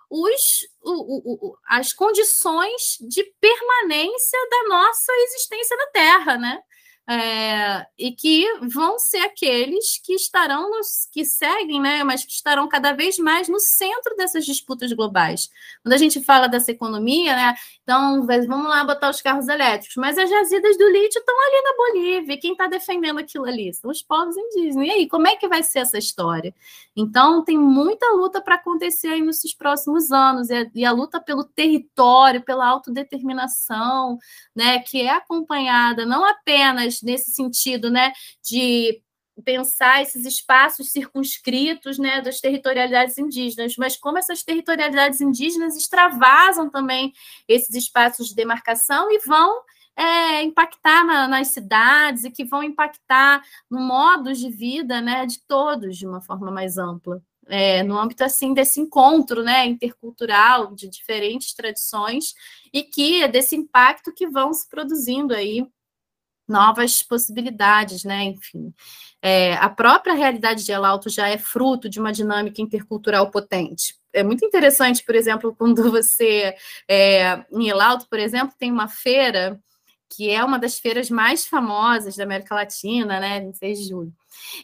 os, 0.08 0.66
o, 0.82 1.48
o, 1.48 1.58
as 1.66 1.92
condições 1.92 2.98
de 3.00 3.24
permanência 3.40 4.38
da 4.50 4.68
nossa 4.68 5.12
existência 5.12 5.76
na 5.76 5.86
Terra, 5.88 6.38
né? 6.38 6.60
É, 7.08 7.86
e 7.96 8.10
que 8.10 8.44
vão 8.62 8.98
ser 8.98 9.18
aqueles 9.18 9.98
que 9.98 10.14
estarão 10.14 10.70
nos 10.70 11.08
que 11.12 11.24
seguem, 11.24 11.80
né, 11.80 12.02
mas 12.02 12.24
que 12.24 12.32
estarão 12.32 12.68
cada 12.68 12.92
vez 12.92 13.16
mais 13.16 13.48
no 13.48 13.60
centro 13.60 14.16
dessas 14.16 14.44
disputas 14.44 14.92
globais. 14.92 15.48
Quando 15.82 15.92
a 15.92 15.98
gente 15.98 16.20
fala 16.20 16.48
dessa 16.48 16.72
economia, 16.72 17.36
né, 17.36 17.54
então 17.82 18.26
vamos 18.26 18.68
lá 18.68 18.82
botar 18.82 19.08
os 19.08 19.22
carros 19.22 19.46
elétricos, 19.46 19.96
mas 19.96 20.18
as 20.18 20.28
jazidas 20.28 20.76
do 20.76 20.88
lítio 20.88 21.20
estão 21.20 21.34
ali 21.40 21.62
na 21.62 21.76
Bolívia, 21.76 22.40
quem 22.40 22.52
está 22.52 22.66
defendendo 22.66 23.18
aquilo 23.18 23.44
ali 23.44 23.72
são 23.72 23.90
os 23.90 24.02
povos 24.02 24.36
indígenas. 24.36 24.88
E 24.88 24.90
aí, 24.90 25.08
como 25.08 25.28
é 25.28 25.36
que 25.36 25.46
vai 25.46 25.62
ser 25.62 25.80
essa 25.80 25.98
história? 25.98 26.52
Então, 26.96 27.44
tem 27.44 27.56
muita 27.56 28.10
luta 28.14 28.40
para 28.40 28.56
acontecer 28.56 29.08
aí 29.08 29.20
nesses 29.20 29.54
próximos 29.54 30.10
anos, 30.10 30.50
e 30.50 30.54
a, 30.54 30.66
e 30.74 30.84
a 30.84 30.90
luta 30.90 31.20
pelo 31.20 31.44
território, 31.44 32.42
pela 32.42 32.66
autodeterminação, 32.66 34.18
né, 34.54 34.80
que 34.80 35.02
é 35.02 35.10
acompanhada 35.10 36.04
não 36.04 36.24
apenas 36.24 36.95
nesse 37.02 37.30
sentido, 37.30 37.90
né, 37.90 38.12
de 38.44 39.02
pensar 39.44 40.02
esses 40.02 40.24
espaços 40.24 40.90
circunscritos 40.90 41.98
né, 41.98 42.22
das 42.22 42.40
territorialidades 42.40 43.18
indígenas, 43.18 43.76
mas 43.76 43.96
como 43.96 44.18
essas 44.18 44.42
territorialidades 44.42 45.20
indígenas 45.20 45.76
extravasam 45.76 46.70
também 46.70 47.12
esses 47.46 47.74
espaços 47.74 48.28
de 48.28 48.34
demarcação 48.34 49.10
e 49.10 49.18
vão 49.26 49.62
é, 49.96 50.42
impactar 50.42 51.04
na, 51.04 51.26
nas 51.26 51.48
cidades 51.48 52.24
e 52.24 52.30
que 52.30 52.44
vão 52.44 52.62
impactar 52.62 53.42
no 53.70 53.80
modo 53.80 54.32
de 54.32 54.50
vida 54.50 55.00
né, 55.00 55.26
de 55.26 55.40
todos 55.46 55.96
de 55.96 56.06
uma 56.06 56.20
forma 56.20 56.50
mais 56.50 56.76
ampla. 56.76 57.22
É, 57.48 57.84
no 57.84 57.96
âmbito 57.96 58.24
assim 58.24 58.52
desse 58.52 58.80
encontro 58.80 59.44
né, 59.44 59.64
intercultural 59.66 60.74
de 60.74 60.88
diferentes 60.88 61.54
tradições 61.54 62.34
e 62.72 62.82
que 62.82 63.26
desse 63.28 63.54
impacto 63.54 64.12
que 64.12 64.26
vão 64.26 64.52
se 64.52 64.68
produzindo 64.68 65.32
aí 65.32 65.64
novas 66.48 67.02
possibilidades, 67.02 68.04
né? 68.04 68.24
Enfim, 68.24 68.72
é, 69.22 69.54
a 69.54 69.68
própria 69.68 70.14
realidade 70.14 70.64
de 70.64 70.72
El 70.72 70.84
Alto 70.84 71.08
já 71.08 71.28
é 71.28 71.38
fruto 71.38 71.88
de 71.88 71.98
uma 71.98 72.12
dinâmica 72.12 72.62
intercultural 72.62 73.30
potente. 73.30 73.96
É 74.12 74.22
muito 74.22 74.44
interessante, 74.44 75.04
por 75.04 75.14
exemplo, 75.14 75.54
quando 75.58 75.90
você 75.90 76.54
é, 76.88 77.44
em 77.52 77.68
El 77.68 77.80
Alto, 77.80 78.06
por 78.08 78.18
exemplo, 78.18 78.54
tem 78.58 78.70
uma 78.70 78.88
feira 78.88 79.60
que 80.08 80.30
é 80.30 80.44
uma 80.44 80.58
das 80.58 80.78
feiras 80.78 81.10
mais 81.10 81.46
famosas 81.46 82.16
da 82.16 82.24
América 82.24 82.54
Latina, 82.54 83.18
né? 83.18 83.40
26 83.40 83.78
de 83.78 83.88
julho. 83.88 84.12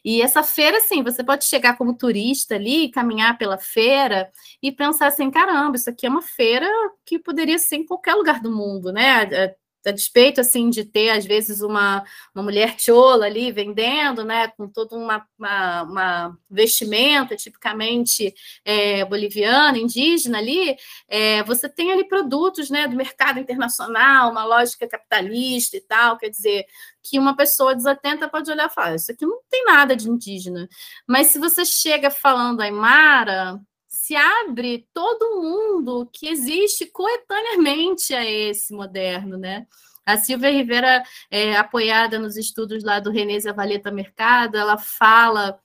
E 0.05 0.23
essa 0.23 0.43
feira, 0.43 0.79
assim, 0.79 1.03
você 1.03 1.25
pode 1.25 1.45
chegar 1.45 1.77
como 1.77 1.97
turista 1.97 2.55
ali, 2.55 2.91
caminhar 2.91 3.37
pela 3.39 3.59
feira 3.59 4.31
e 4.63 4.71
pensar 4.71 5.09
assim: 5.09 5.31
caramba, 5.31 5.77
isso 5.77 5.91
aqui 5.91 6.07
é 6.07 6.09
uma 6.09 6.23
feira 6.23 6.69
que 7.05 7.19
poderia 7.19 7.59
ser 7.59 7.77
em 7.77 7.87
qualquer 7.87 8.15
lugar 8.15 8.41
do 8.41 8.53
mundo, 8.53 8.93
né? 8.93 9.55
A 9.85 9.91
despeito 9.93 10.41
assim 10.41 10.71
de 10.71 10.85
ter 10.85 11.11
às 11.11 11.25
vezes 11.25 11.61
uma, 11.61 12.05
uma 12.35 12.43
mulher 12.43 12.79
chola 12.79 13.27
ali 13.27 13.51
vendendo, 13.51 14.25
né, 14.25 14.49
com 14.49 14.69
toda 14.69 14.97
uma, 14.97 15.27
uma, 15.39 15.83
uma 15.83 16.39
vestimenta 16.51 17.37
tipicamente 17.37 18.35
é, 18.65 19.05
boliviana, 19.05 19.79
indígena 19.79 20.39
ali, 20.39 20.77
é, 21.09 21.43
você 21.43 21.69
tem 21.69 21.93
ali 21.93 22.07
produtos, 22.07 22.71
né, 22.71 22.87
do 22.87 22.97
mercado 22.97 23.39
internacional, 23.39 24.31
uma 24.31 24.45
lógica 24.45 24.89
capitalista 24.89 25.77
e 25.77 25.81
tal, 25.81 26.17
quer 26.17 26.29
dizer 26.29 26.65
que 27.03 27.19
uma 27.19 27.37
pessoa 27.37 27.75
desatenta 27.75 28.29
pode 28.29 28.51
olhar 28.51 28.71
e 28.71 28.75
falar, 28.75 28.95
isso 28.95 29.11
aqui 29.11 29.27
não 29.27 29.41
tem 29.51 29.65
nada 29.65 29.97
de 29.97 30.09
indígena, 30.09 30.69
mas 31.07 31.29
se 31.29 31.39
você 31.39 31.65
chega 31.65 32.11
falando 32.11 32.61
Aymara, 32.61 33.61
se 33.93 34.17
abre 34.17 34.89
todo 34.95 35.43
mundo 35.43 36.09
que 36.11 36.27
existe 36.27 36.87
coetaneamente 36.87 38.15
a 38.15 38.25
esse 38.25 38.73
moderno, 38.73 39.37
né? 39.37 39.67
A 40.05 40.17
Silvia 40.17 40.51
Rivera, 40.51 41.05
é, 41.31 41.55
apoiada 41.57 42.19
nos 42.19 42.37
estudos 42.37 42.83
lá 42.83 42.99
do 42.99 43.11
René 43.11 43.39
Zavaleta 43.39 43.93
Mercado, 43.93 44.57
ela 44.57 44.79
fala 44.79 45.61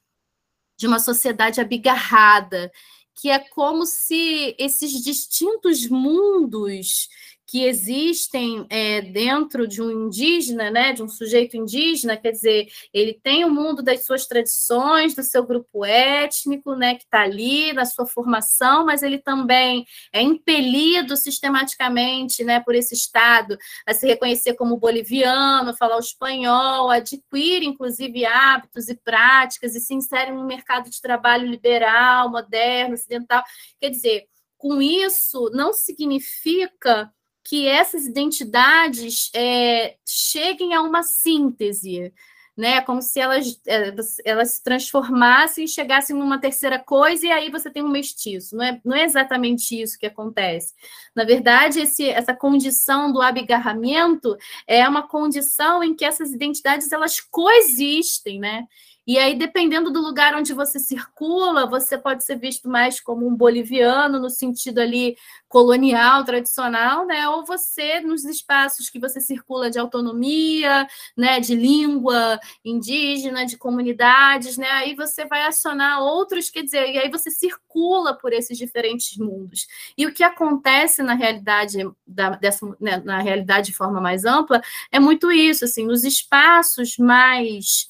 de 0.77 0.85
uma 0.85 0.99
sociedade 0.99 1.61
abigarrada, 1.61 2.71
que 3.15 3.31
é 3.31 3.39
como 3.39 3.85
se 3.85 4.55
esses 4.59 4.91
distintos 5.03 5.87
mundos 5.87 7.07
que 7.47 7.63
existem 7.63 8.65
é, 8.69 9.01
dentro 9.01 9.65
de 9.65 9.81
um 9.81 9.89
indígena, 9.89 10.69
né, 10.69 10.91
de 10.91 11.01
um 11.01 11.07
sujeito 11.07 11.55
indígena, 11.55 12.17
quer 12.17 12.31
dizer, 12.31 12.67
ele 12.93 13.13
tem 13.13 13.45
o 13.45 13.49
mundo 13.49 13.81
das 13.81 14.05
suas 14.05 14.27
tradições, 14.27 15.15
do 15.15 15.23
seu 15.23 15.45
grupo 15.45 15.85
étnico, 15.85 16.75
né, 16.75 16.95
que 16.95 17.05
está 17.05 17.21
ali 17.21 17.71
na 17.71 17.85
sua 17.85 18.05
formação, 18.05 18.85
mas 18.85 19.01
ele 19.01 19.17
também 19.17 19.85
é 20.11 20.21
impelido 20.21 21.15
sistematicamente, 21.15 22.43
né, 22.43 22.59
por 22.59 22.75
esse 22.75 22.93
Estado 22.93 23.57
a 23.85 23.93
se 23.93 24.05
reconhecer 24.05 24.55
como 24.55 24.75
boliviano, 24.75 25.75
falar 25.77 25.95
o 25.95 26.01
espanhol, 26.01 26.89
adquire 26.89 27.65
inclusive 27.65 28.25
hábitos 28.25 28.89
e 28.89 28.95
práticas 28.95 29.73
e 29.73 29.79
se 29.79 29.93
insere 29.93 30.31
no 30.31 30.45
mercado 30.45 30.89
de 30.89 31.01
trabalho 31.01 31.47
liberal, 31.47 32.29
moderno, 32.29 32.95
ocidental. 32.95 33.41
Quer 33.79 33.89
dizer, 33.89 34.25
com 34.57 34.81
isso 34.81 35.49
não 35.53 35.71
significa 35.71 37.09
que 37.47 37.65
essas 37.65 38.05
identidades 38.05 39.31
é, 39.33 39.95
cheguem 40.05 40.73
a 40.73 40.81
uma 40.81 41.01
síntese, 41.01 42.13
né? 42.57 42.81
Como 42.81 43.01
se 43.01 43.21
elas, 43.21 43.57
é, 43.65 43.93
elas 44.25 44.51
se 44.51 44.63
transformassem 44.63 45.63
e 45.63 45.67
chegassem 45.67 46.13
numa 46.13 46.41
terceira 46.41 46.77
coisa, 46.77 47.25
e 47.25 47.31
aí 47.31 47.49
você 47.49 47.69
tem 47.69 47.81
um 47.81 47.89
mestiço. 47.89 48.53
Não 48.55 48.65
é, 48.65 48.81
não 48.83 48.97
é 48.97 49.05
exatamente 49.05 49.81
isso 49.81 49.97
que 49.97 50.05
acontece. 50.05 50.73
Na 51.15 51.23
verdade, 51.23 51.79
esse, 51.79 52.09
essa 52.09 52.35
condição 52.35 53.13
do 53.13 53.21
abigarramento 53.21 54.35
é 54.67 54.87
uma 54.87 55.07
condição 55.07 55.81
em 55.81 55.95
que 55.95 56.03
essas 56.03 56.31
identidades 56.33 56.91
elas 56.91 57.21
coexistem, 57.21 58.39
né? 58.39 58.67
E 59.07 59.17
aí, 59.17 59.35
dependendo 59.35 59.89
do 59.89 60.01
lugar 60.01 60.35
onde 60.35 60.53
você 60.53 60.79
circula, 60.79 61.65
você 61.65 61.97
pode 61.97 62.25
ser 62.25 62.37
visto 62.37 62.67
mais 62.67 62.99
como 62.99 63.25
um 63.25 63.33
boliviano, 63.33 64.19
no 64.19 64.29
sentido 64.29 64.79
ali 64.79 65.15
colonial, 65.47 66.25
tradicional, 66.25 67.05
né? 67.05 67.29
Ou 67.29 67.45
você, 67.45 68.01
nos 68.01 68.25
espaços 68.25 68.89
que 68.89 68.99
você 68.99 69.21
circula 69.21 69.69
de 69.71 69.79
autonomia, 69.79 70.85
né? 71.15 71.39
De 71.39 71.55
língua 71.55 72.37
indígena, 72.65 73.45
de 73.45 73.55
comunidades, 73.57 74.57
né? 74.57 74.69
Aí 74.71 74.93
você 74.93 75.25
vai 75.25 75.43
acionar 75.43 76.01
outros, 76.01 76.49
quer 76.49 76.63
dizer, 76.63 76.89
e 76.89 76.97
aí 76.97 77.09
você 77.09 77.31
circula 77.31 78.13
por 78.17 78.33
esses 78.33 78.57
diferentes 78.57 79.17
mundos. 79.17 79.67
E 79.97 80.05
o 80.05 80.13
que 80.13 80.23
acontece 80.23 81.01
na 81.01 81.13
realidade, 81.13 81.77
da, 82.05 82.31
dessa, 82.31 82.65
né, 82.79 83.01
na 83.05 83.21
realidade 83.21 83.67
de 83.67 83.73
forma 83.77 84.01
mais 84.01 84.25
ampla, 84.25 84.61
é 84.91 84.99
muito 84.99 85.31
isso, 85.31 85.63
assim, 85.63 85.85
nos 85.85 86.03
espaços 86.03 86.97
mais 86.97 87.89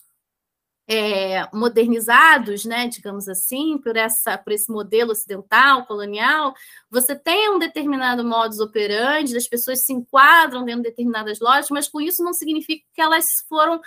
é, 0.87 1.45
modernizados, 1.53 2.63
né, 2.63 2.87
digamos 2.87 3.27
assim, 3.27 3.77
por, 3.77 3.97
essa, 3.97 4.37
por 4.37 4.53
esse 4.53 4.71
modelo 4.71 5.11
ocidental, 5.11 5.85
colonial, 5.85 6.53
você 6.89 7.13
tem 7.13 7.49
um 7.49 7.59
determinado 7.59 8.23
modus 8.23 8.59
operandi, 8.59 9.35
as 9.35 9.47
pessoas 9.47 9.83
se 9.83 9.91
enquadram 9.91 10.63
dentro 10.63 10.83
de 10.83 10.89
determinadas 10.89 11.39
lojas, 11.39 11.69
mas 11.69 11.89
com 11.89 11.99
isso 11.99 12.23
não 12.23 12.33
significa 12.33 12.85
que 12.93 13.01
elas 13.01 13.45
foram 13.49 13.81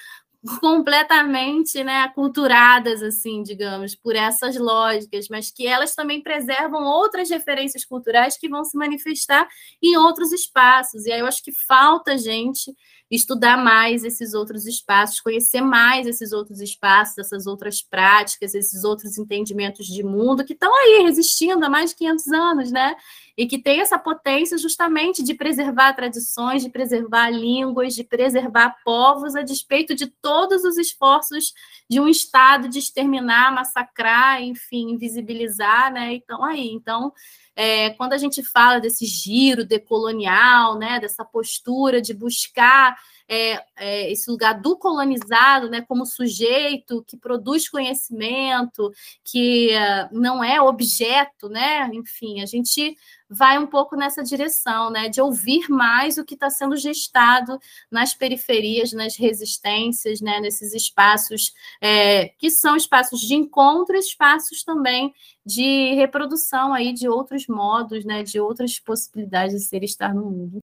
completamente 0.60 1.84
né, 1.84 1.98
aculturadas, 1.98 3.02
assim, 3.02 3.42
digamos, 3.42 3.94
por 3.94 4.16
essas 4.16 4.56
lógicas, 4.56 5.28
mas 5.28 5.50
que 5.50 5.66
elas 5.66 5.94
também 5.94 6.22
preservam 6.22 6.84
outras 6.84 7.28
referências 7.28 7.84
culturais 7.84 8.38
que 8.38 8.48
vão 8.48 8.64
se 8.64 8.76
manifestar 8.76 9.46
em 9.82 9.96
outros 9.98 10.32
espaços. 10.32 11.04
E 11.04 11.12
aí 11.12 11.20
eu 11.20 11.26
acho 11.26 11.44
que 11.44 11.52
falta 11.52 12.16
gente 12.16 12.74
estudar 13.10 13.56
mais 13.56 14.04
esses 14.04 14.34
outros 14.34 14.66
espaços, 14.66 15.20
conhecer 15.20 15.60
mais 15.60 16.06
esses 16.06 16.32
outros 16.32 16.60
espaços, 16.60 17.18
essas 17.18 17.46
outras 17.46 17.82
práticas, 17.82 18.54
esses 18.54 18.84
outros 18.84 19.18
entendimentos 19.18 19.86
de 19.86 20.02
mundo 20.02 20.44
que 20.44 20.52
estão 20.52 20.72
aí 20.74 21.02
resistindo 21.02 21.64
há 21.64 21.68
mais 21.68 21.90
de 21.90 21.96
500 21.96 22.28
anos, 22.28 22.72
né? 22.72 22.94
E 23.40 23.46
que 23.46 23.56
tem 23.56 23.80
essa 23.80 23.98
potência 23.98 24.58
justamente 24.58 25.22
de 25.22 25.32
preservar 25.32 25.94
tradições, 25.94 26.62
de 26.62 26.68
preservar 26.68 27.30
línguas, 27.30 27.94
de 27.94 28.04
preservar 28.04 28.76
povos, 28.84 29.34
a 29.34 29.40
despeito 29.40 29.94
de 29.94 30.08
todos 30.08 30.62
os 30.62 30.76
esforços 30.76 31.54
de 31.88 31.98
um 31.98 32.06
Estado 32.06 32.68
de 32.68 32.78
exterminar, 32.78 33.50
massacrar, 33.54 34.42
enfim, 34.42 34.90
invisibilizar, 34.90 35.90
né? 35.90 36.12
Então, 36.12 36.44
aí. 36.44 36.68
Então, 36.68 37.14
é, 37.56 37.88
quando 37.94 38.12
a 38.12 38.18
gente 38.18 38.42
fala 38.42 38.78
desse 38.78 39.06
giro 39.06 39.64
decolonial, 39.64 40.78
né, 40.78 41.00
dessa 41.00 41.24
postura 41.24 42.02
de 42.02 42.12
buscar 42.12 42.94
é, 43.32 43.62
é, 43.76 44.10
esse 44.10 44.28
lugar 44.28 44.60
do 44.60 44.76
colonizado, 44.76 45.70
né, 45.70 45.80
como 45.82 46.04
sujeito 46.04 47.04
que 47.06 47.16
produz 47.16 47.68
conhecimento, 47.68 48.90
que 49.22 49.70
uh, 49.70 50.08
não 50.10 50.42
é 50.42 50.60
objeto, 50.60 51.48
né, 51.48 51.88
enfim, 51.92 52.42
a 52.42 52.46
gente 52.46 52.96
vai 53.28 53.56
um 53.56 53.68
pouco 53.68 53.94
nessa 53.94 54.24
direção, 54.24 54.90
né, 54.90 55.08
de 55.08 55.20
ouvir 55.20 55.68
mais 55.68 56.18
o 56.18 56.24
que 56.24 56.34
está 56.34 56.50
sendo 56.50 56.76
gestado 56.76 57.56
nas 57.88 58.12
periferias, 58.14 58.92
nas 58.92 59.16
resistências, 59.16 60.20
né, 60.20 60.40
nesses 60.40 60.74
espaços 60.74 61.54
é, 61.80 62.30
que 62.30 62.50
são 62.50 62.74
espaços 62.74 63.20
de 63.20 63.36
encontro, 63.36 63.96
espaços 63.96 64.64
também 64.64 65.14
de 65.46 65.94
reprodução 65.94 66.74
aí 66.74 66.92
de 66.92 67.08
outros 67.08 67.46
modos, 67.46 68.04
né, 68.04 68.24
de 68.24 68.40
outras 68.40 68.80
possibilidades 68.80 69.54
de 69.54 69.68
ser 69.68 69.84
estar 69.84 70.12
no 70.12 70.24
mundo. 70.24 70.60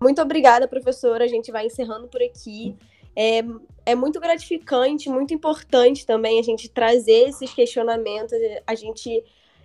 Muito 0.00 0.22
obrigada, 0.22 0.66
professora. 0.66 1.24
A 1.24 1.28
gente 1.28 1.52
vai 1.52 1.66
encerrando 1.66 2.08
por 2.08 2.22
aqui. 2.22 2.74
É, 3.14 3.40
é 3.84 3.94
muito 3.94 4.18
gratificante, 4.18 5.10
muito 5.10 5.34
importante 5.34 6.06
também 6.06 6.38
a 6.38 6.42
gente 6.42 6.68
trazer 6.68 7.28
esses 7.28 7.52
questionamentos, 7.52 8.32
a 8.66 8.74
gente 8.74 9.22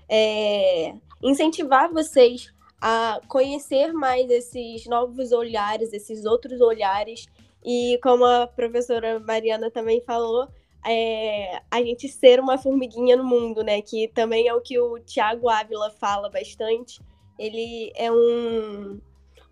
é, 0.09 0.93
incentivar 1.23 1.91
vocês 1.91 2.53
a 2.81 3.21
conhecer 3.27 3.93
mais 3.93 4.29
esses 4.29 4.85
novos 4.87 5.31
olhares, 5.31 5.93
esses 5.93 6.25
outros 6.25 6.59
olhares. 6.59 7.27
E 7.63 7.97
como 8.03 8.25
a 8.25 8.45
professora 8.45 9.19
Mariana 9.19 9.71
também 9.71 10.01
falou, 10.01 10.47
é, 10.85 11.61
a 11.71 11.81
gente 11.81 12.07
ser 12.09 12.39
uma 12.39 12.57
formiguinha 12.57 13.15
no 13.15 13.23
mundo, 13.23 13.63
né? 13.63 13.81
Que 13.81 14.07
também 14.09 14.47
é 14.47 14.53
o 14.53 14.61
que 14.61 14.79
o 14.79 14.99
Tiago 14.99 15.49
Ávila 15.49 15.89
fala 15.91 16.29
bastante. 16.29 16.99
Ele 17.39 17.91
é 17.95 18.11
um, 18.11 18.99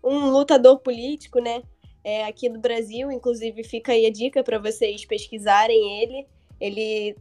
um 0.04 0.30
lutador 0.30 0.78
político, 0.80 1.40
né? 1.40 1.62
É, 2.04 2.24
aqui 2.26 2.50
do 2.50 2.58
Brasil, 2.60 3.10
inclusive 3.10 3.64
fica 3.64 3.92
aí 3.92 4.04
a 4.04 4.10
dica 4.10 4.44
para 4.44 4.58
vocês 4.58 5.04
pesquisarem 5.06 6.02
ele. 6.02 6.26
Ele 6.60 7.16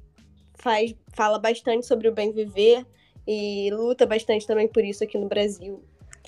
faz, 0.55 0.93
fala 1.13 1.39
bastante 1.39 1.85
sobre 1.85 2.09
o 2.09 2.13
bem 2.13 2.31
viver 2.31 2.85
e 3.25 3.71
luta 3.71 4.05
bastante 4.05 4.45
também 4.45 4.67
por 4.67 4.83
isso 4.83 5.03
aqui 5.03 5.17
no 5.17 5.27
Brasil. 5.27 5.81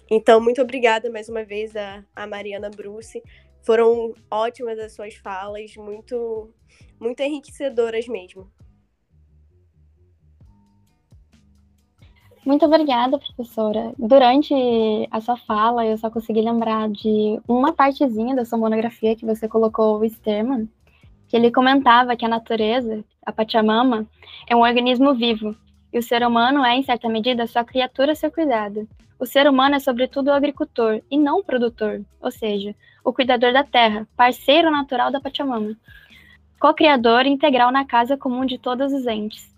Então, 0.10 0.40
muito 0.40 0.62
obrigada 0.62 1.10
mais 1.10 1.28
uma 1.28 1.44
vez 1.44 1.76
a, 1.76 2.04
a 2.16 2.26
Mariana 2.26 2.70
Bruce. 2.70 3.22
Foram 3.64 4.14
ótimas 4.30 4.78
as 4.80 4.94
suas 4.94 5.16
falas, 5.16 5.76
muito, 5.76 6.54
muito 7.00 7.22
enriquecedoras 7.22 8.08
mesmo. 8.08 8.50
Muito 12.46 12.64
obrigada, 12.64 13.18
professora. 13.18 13.92
Durante 13.98 14.54
a 15.10 15.20
sua 15.20 15.36
fala, 15.36 15.84
eu 15.84 15.98
só 15.98 16.12
consegui 16.12 16.42
lembrar 16.42 16.88
de 16.90 17.42
uma 17.48 17.74
partezinha 17.74 18.36
da 18.36 18.46
sua 18.46 18.60
monografia 18.60 19.16
que 19.16 19.26
você 19.26 19.48
colocou 19.48 20.00
o 20.00 20.06
Sterman, 20.06 20.70
que 21.28 21.36
ele 21.36 21.50
comentava 21.50 22.16
que 22.16 22.24
a 22.24 22.30
natureza, 22.30 23.04
a 23.26 23.32
Pachamama, 23.32 24.06
é 24.48 24.56
um 24.56 24.62
organismo 24.62 25.16
vivo, 25.16 25.56
e 25.92 25.98
o 25.98 26.04
ser 26.04 26.22
humano 26.22 26.64
é, 26.64 26.76
em 26.76 26.84
certa 26.84 27.10
medida, 27.10 27.48
sua 27.48 27.64
criatura 27.64 28.14
a 28.14 28.30
cuidado. 28.30 28.88
O 29.20 29.26
ser 29.26 29.50
humano 29.50 29.74
é, 29.74 29.80
sobretudo, 29.80 30.28
o 30.28 30.34
agricultor 30.34 31.02
e 31.10 31.18
não 31.18 31.40
o 31.40 31.44
produtor, 31.44 32.04
ou 32.22 32.30
seja, 32.30 32.76
o 33.04 33.12
cuidador 33.12 33.54
da 33.54 33.64
terra, 33.64 34.08
parceiro 34.16 34.70
natural 34.70 35.12
da 35.12 35.20
Pachamama, 35.20 35.76
co-criador 36.60 37.26
integral 37.26 37.72
na 37.72 37.86
casa 37.86 38.16
comum 38.16 38.46
de 38.46 38.60
todos 38.60 38.94
os 38.94 39.08
entes. 39.08 39.55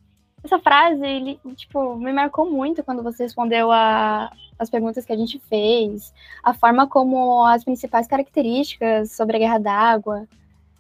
Essa 0.48 0.60
frase, 0.60 1.06
ele, 1.06 1.38
tipo, 1.58 1.98
me 1.98 2.14
marcou 2.14 2.50
muito 2.50 2.82
quando 2.82 3.04
você 3.04 3.24
respondeu 3.24 3.70
a, 3.70 4.32
as 4.58 4.70
perguntas 4.70 5.06
que 5.06 5.12
a 5.12 5.18
gente 5.18 5.40
fez, 5.50 6.14
a 6.42 6.54
forma 6.54 6.88
como 6.88 7.46
as 7.46 7.66
principais 7.66 8.08
características 8.08 9.12
sobre 9.12 9.36
a 9.36 9.40
guerra 9.40 9.58
d'água, 9.58 10.26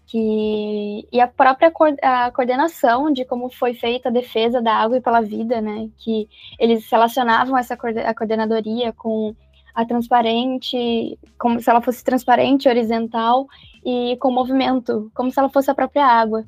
que 0.05 1.05
e 1.11 1.19
a 1.19 1.27
própria 1.27 1.69
a 2.01 2.31
coordenação 2.31 3.11
de 3.11 3.25
como 3.25 3.49
foi 3.49 3.73
feita 3.73 4.07
a 4.07 4.11
defesa 4.11 4.61
da 4.61 4.73
água 4.73 4.99
e 4.99 5.01
pela 5.01 5.19
vida, 5.19 5.59
né? 5.59 5.89
Que 5.97 6.29
eles 6.57 6.89
relacionavam 6.89 7.57
essa 7.57 7.73
a 7.73 8.13
coordenadoria 8.13 8.93
com 8.93 9.35
a 9.75 9.83
transparente, 9.83 11.19
como 11.37 11.59
se 11.59 11.69
ela 11.69 11.81
fosse 11.81 12.05
transparente, 12.05 12.69
horizontal 12.69 13.47
e 13.85 14.15
com 14.21 14.31
movimento, 14.31 15.11
como 15.13 15.29
se 15.29 15.37
ela 15.37 15.49
fosse 15.49 15.69
a 15.69 15.75
própria 15.75 16.05
água. 16.05 16.45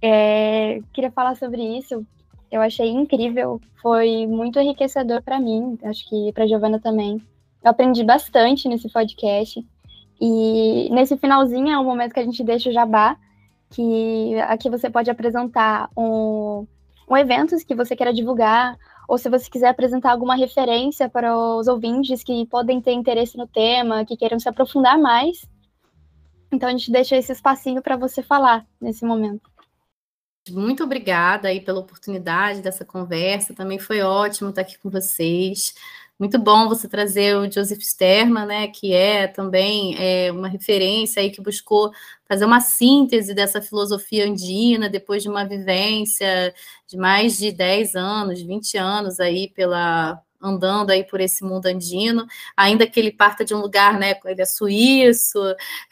É, 0.00 0.80
queria 0.94 1.10
falar 1.10 1.36
sobre 1.36 1.62
isso. 1.76 2.06
Eu 2.50 2.62
achei 2.62 2.88
incrível, 2.88 3.60
foi 3.82 4.26
muito 4.26 4.58
enriquecedor 4.58 5.22
para 5.22 5.38
mim, 5.38 5.78
acho 5.82 6.08
que 6.08 6.32
para 6.32 6.46
Giovana 6.46 6.80
também. 6.80 7.22
Eu 7.62 7.70
aprendi 7.70 8.02
bastante 8.02 8.68
nesse 8.68 8.88
podcast. 8.88 9.64
E 10.20 10.88
nesse 10.90 11.16
finalzinho 11.16 11.70
é 11.70 11.78
o 11.78 11.84
momento 11.84 12.12
que 12.12 12.20
a 12.20 12.24
gente 12.24 12.42
deixa 12.42 12.70
o 12.70 12.72
jabá, 12.72 13.16
que 13.70 14.34
aqui 14.48 14.68
você 14.70 14.90
pode 14.90 15.10
apresentar 15.10 15.90
um, 15.96 16.66
um 17.08 17.16
evento 17.16 17.56
que 17.64 17.74
você 17.74 17.94
queira 17.94 18.12
divulgar, 18.12 18.76
ou 19.08 19.16
se 19.16 19.30
você 19.30 19.48
quiser 19.48 19.68
apresentar 19.68 20.12
alguma 20.12 20.34
referência 20.34 21.08
para 21.08 21.36
os 21.36 21.68
ouvintes 21.68 22.22
que 22.22 22.46
podem 22.46 22.80
ter 22.80 22.92
interesse 22.92 23.36
no 23.36 23.46
tema, 23.46 24.04
que 24.04 24.16
queiram 24.16 24.38
se 24.38 24.48
aprofundar 24.48 24.98
mais. 24.98 25.48
Então 26.50 26.68
a 26.68 26.72
gente 26.72 26.90
deixa 26.90 27.16
esse 27.16 27.32
espacinho 27.32 27.82
para 27.82 27.96
você 27.96 28.22
falar 28.22 28.66
nesse 28.80 29.04
momento. 29.04 29.47
Muito 30.50 30.84
obrigada 30.84 31.48
aí 31.48 31.60
pela 31.60 31.80
oportunidade 31.80 32.62
dessa 32.62 32.84
conversa. 32.84 33.54
Também 33.54 33.78
foi 33.78 34.00
ótimo 34.00 34.50
estar 34.50 34.62
aqui 34.62 34.78
com 34.78 34.90
vocês. 34.90 35.74
Muito 36.18 36.36
bom 36.38 36.68
você 36.68 36.88
trazer 36.88 37.36
o 37.36 37.50
Joseph 37.50 37.80
Sterman, 37.80 38.44
né, 38.44 38.66
que 38.68 38.92
é 38.92 39.28
também 39.28 39.94
é, 39.98 40.32
uma 40.32 40.48
referência 40.48 41.22
aí 41.22 41.30
que 41.30 41.40
buscou 41.40 41.92
fazer 42.26 42.44
uma 42.44 42.60
síntese 42.60 43.32
dessa 43.34 43.62
filosofia 43.62 44.26
andina 44.26 44.88
depois 44.88 45.22
de 45.22 45.28
uma 45.28 45.44
vivência 45.44 46.52
de 46.88 46.96
mais 46.96 47.38
de 47.38 47.52
10 47.52 47.94
anos, 47.94 48.42
20 48.42 48.76
anos 48.76 49.20
aí 49.20 49.48
pela 49.50 50.20
andando 50.40 50.90
aí 50.90 51.04
por 51.04 51.20
esse 51.20 51.44
mundo 51.44 51.66
andino, 51.66 52.26
ainda 52.56 52.86
que 52.86 52.98
ele 52.98 53.12
parta 53.12 53.44
de 53.44 53.54
um 53.54 53.60
lugar, 53.60 53.98
né, 53.98 54.14
ele 54.24 54.42
é 54.42 54.46
suíço, 54.46 55.38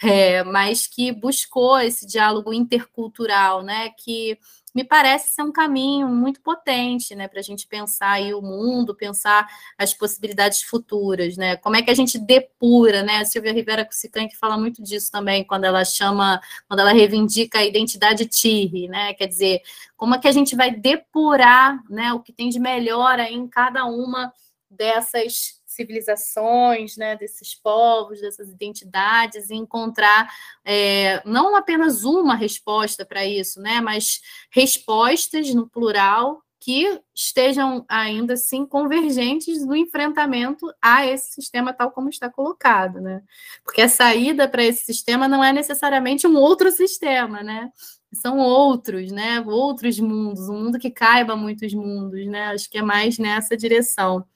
é, 0.03 0.42
mas 0.44 0.86
que 0.86 1.12
buscou 1.12 1.78
esse 1.78 2.07
diálogo 2.07 2.53
intercultural, 2.53 3.62
né, 3.62 3.90
que 3.90 4.38
me 4.77 4.85
parece 4.85 5.31
ser 5.31 5.41
um 5.41 5.51
caminho 5.51 6.07
muito 6.07 6.39
potente, 6.43 7.14
né, 7.14 7.27
para 7.29 7.41
a 7.41 7.43
gente 7.43 7.66
pensar 7.66 8.11
aí 8.11 8.35
o 8.35 8.43
mundo, 8.43 8.95
pensar 8.95 9.49
as 9.79 9.95
possibilidades 9.95 10.61
futuras, 10.61 11.35
né? 11.39 11.57
Como 11.57 11.77
é 11.77 11.83
que 11.83 11.91
a 11.91 11.95
gente 11.95 12.18
depura, 12.18 13.03
né? 13.03 13.20
A 13.20 13.24
Silvia 13.24 13.55
Rivera 13.55 13.87
Cusican 13.87 14.29
que 14.29 14.37
fala 14.37 14.59
muito 14.59 14.83
disso 14.83 15.11
também, 15.11 15.43
quando 15.43 15.64
ela 15.64 15.83
chama, 15.83 16.43
quando 16.68 16.81
ela 16.81 16.93
reivindica 16.93 17.61
a 17.61 17.64
identidade 17.64 18.27
TIRI, 18.27 18.89
né? 18.89 19.14
Quer 19.14 19.29
dizer, 19.29 19.62
como 19.97 20.14
é 20.14 20.18
que 20.18 20.29
a 20.29 20.33
gente 20.33 20.55
vai 20.55 20.70
depurar, 20.70 21.83
né, 21.89 22.12
o 22.12 22.20
que 22.20 22.31
tem 22.31 22.51
de 22.51 22.61
melhor 22.61 23.18
aí 23.18 23.35
em 23.35 23.49
cada 23.49 23.87
uma 23.87 24.31
dessas 24.70 25.56
civilizações, 25.77 26.97
né, 26.97 27.14
desses 27.14 27.55
povos, 27.55 28.20
dessas 28.20 28.49
identidades, 28.49 29.51
e 29.51 29.55
encontrar 29.55 30.29
é, 30.64 31.22
não 31.24 31.55
apenas 31.55 32.03
uma 32.03 32.35
resposta 32.35 33.05
para 33.05 33.24
isso, 33.24 33.61
né, 33.61 33.81
mas 33.81 34.20
respostas 34.51 35.55
no 35.55 35.68
plural 35.68 36.43
que 36.66 37.01
estejam 37.14 37.85
ainda 37.89 38.35
assim 38.35 38.66
convergentes 38.66 39.64
no 39.64 39.77
enfrentamento 39.77 40.66
a 40.83 41.07
esse 41.07 41.33
sistema 41.33 41.72
tal 41.72 41.93
como 41.93 42.09
está 42.09 42.29
colocado, 42.29 43.01
né? 43.01 43.22
Porque 43.64 43.83
a 43.83 43.89
saída 43.89 44.49
para 44.49 44.64
esse 44.64 44.85
sistema 44.85 45.29
não 45.29 45.45
é 45.45 45.53
necessariamente 45.53 46.27
um 46.27 46.35
outro 46.35 46.72
sistema, 46.72 47.41
né? 47.41 47.70
São 48.12 48.39
outros, 48.39 49.12
né? 49.12 49.41
Outros 49.47 50.01
mundos, 50.01 50.49
um 50.49 50.64
mundo 50.64 50.79
que 50.79 50.91
caiba 50.91 51.37
muitos 51.37 51.72
mundos, 51.72 52.27
né? 52.27 52.49
Acho 52.49 52.68
que 52.68 52.79
é 52.79 52.83
mais 52.83 53.16
nessa 53.16 53.57
direção. 53.57 54.27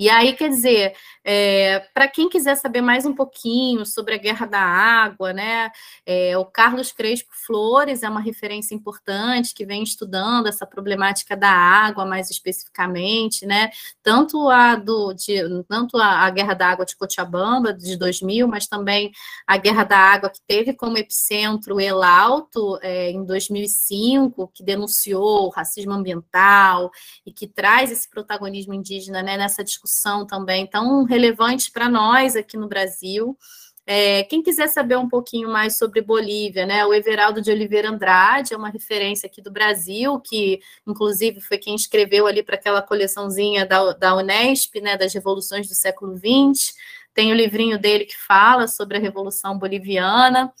E 0.00 0.08
aí, 0.08 0.32
quer 0.32 0.48
dizer, 0.48 0.94
é, 1.22 1.80
para 1.92 2.08
quem 2.08 2.30
quiser 2.30 2.56
saber 2.56 2.80
mais 2.80 3.04
um 3.04 3.14
pouquinho 3.14 3.84
sobre 3.84 4.14
a 4.14 4.16
Guerra 4.16 4.46
da 4.46 4.58
Água, 4.58 5.34
né, 5.34 5.70
é, 6.06 6.38
o 6.38 6.46
Carlos 6.46 6.90
Crespo 6.90 7.28
Flores 7.34 8.02
é 8.02 8.08
uma 8.08 8.22
referência 8.22 8.74
importante 8.74 9.52
que 9.52 9.66
vem 9.66 9.82
estudando 9.82 10.46
essa 10.46 10.66
problemática 10.66 11.36
da 11.36 11.50
água 11.50 12.06
mais 12.06 12.30
especificamente, 12.30 13.44
né, 13.44 13.70
tanto 14.02 14.48
a 14.48 14.74
do 14.74 15.12
de, 15.12 15.36
tanto 15.68 15.98
a, 15.98 16.24
a 16.24 16.30
Guerra 16.30 16.54
da 16.54 16.68
Água 16.68 16.86
de 16.86 16.96
Cochabamba 16.96 17.74
de 17.74 17.94
2000, 17.94 18.48
mas 18.48 18.66
também 18.66 19.12
a 19.46 19.58
Guerra 19.58 19.84
da 19.84 19.98
Água 19.98 20.30
que 20.30 20.40
teve 20.48 20.72
como 20.72 20.96
epicentro 20.96 21.78
El 21.78 22.02
Alto 22.02 22.78
é, 22.80 23.10
em 23.10 23.22
2005, 23.22 24.50
que 24.54 24.62
denunciou 24.64 25.48
o 25.48 25.50
racismo 25.50 25.92
ambiental 25.92 26.90
e 27.26 27.30
que 27.30 27.46
traz 27.46 27.92
esse 27.92 28.08
protagonismo 28.08 28.72
indígena 28.72 29.22
né, 29.22 29.36
nessa 29.36 29.62
discussão 29.62 29.89
discussão 29.90 30.24
também 30.24 30.66
tão 30.66 31.02
relevante 31.04 31.70
para 31.70 31.88
nós 31.88 32.36
aqui 32.36 32.56
no 32.56 32.68
Brasil. 32.68 33.36
É, 33.84 34.22
quem 34.24 34.40
quiser 34.40 34.68
saber 34.68 34.96
um 34.96 35.08
pouquinho 35.08 35.48
mais 35.50 35.76
sobre 35.76 36.00
Bolívia, 36.00 36.64
né? 36.64 36.86
O 36.86 36.94
Everaldo 36.94 37.42
de 37.42 37.50
Oliveira 37.50 37.90
Andrade 37.90 38.54
é 38.54 38.56
uma 38.56 38.68
referência 38.68 39.26
aqui 39.26 39.42
do 39.42 39.50
Brasil, 39.50 40.20
que 40.20 40.60
inclusive 40.86 41.40
foi 41.40 41.58
quem 41.58 41.74
escreveu 41.74 42.26
ali 42.26 42.42
para 42.42 42.54
aquela 42.54 42.82
coleçãozinha 42.82 43.66
da, 43.66 43.92
da 43.92 44.14
Unesp, 44.14 44.80
né? 44.80 44.96
Das 44.96 45.12
revoluções 45.12 45.66
do 45.66 45.74
século 45.74 46.16
XX. 46.16 46.72
Tem 47.12 47.32
o 47.32 47.34
livrinho 47.34 47.78
dele 47.80 48.04
que 48.04 48.16
fala 48.16 48.68
sobre 48.68 48.96
a 48.96 49.00
Revolução 49.00 49.58
Boliviana. 49.58 50.52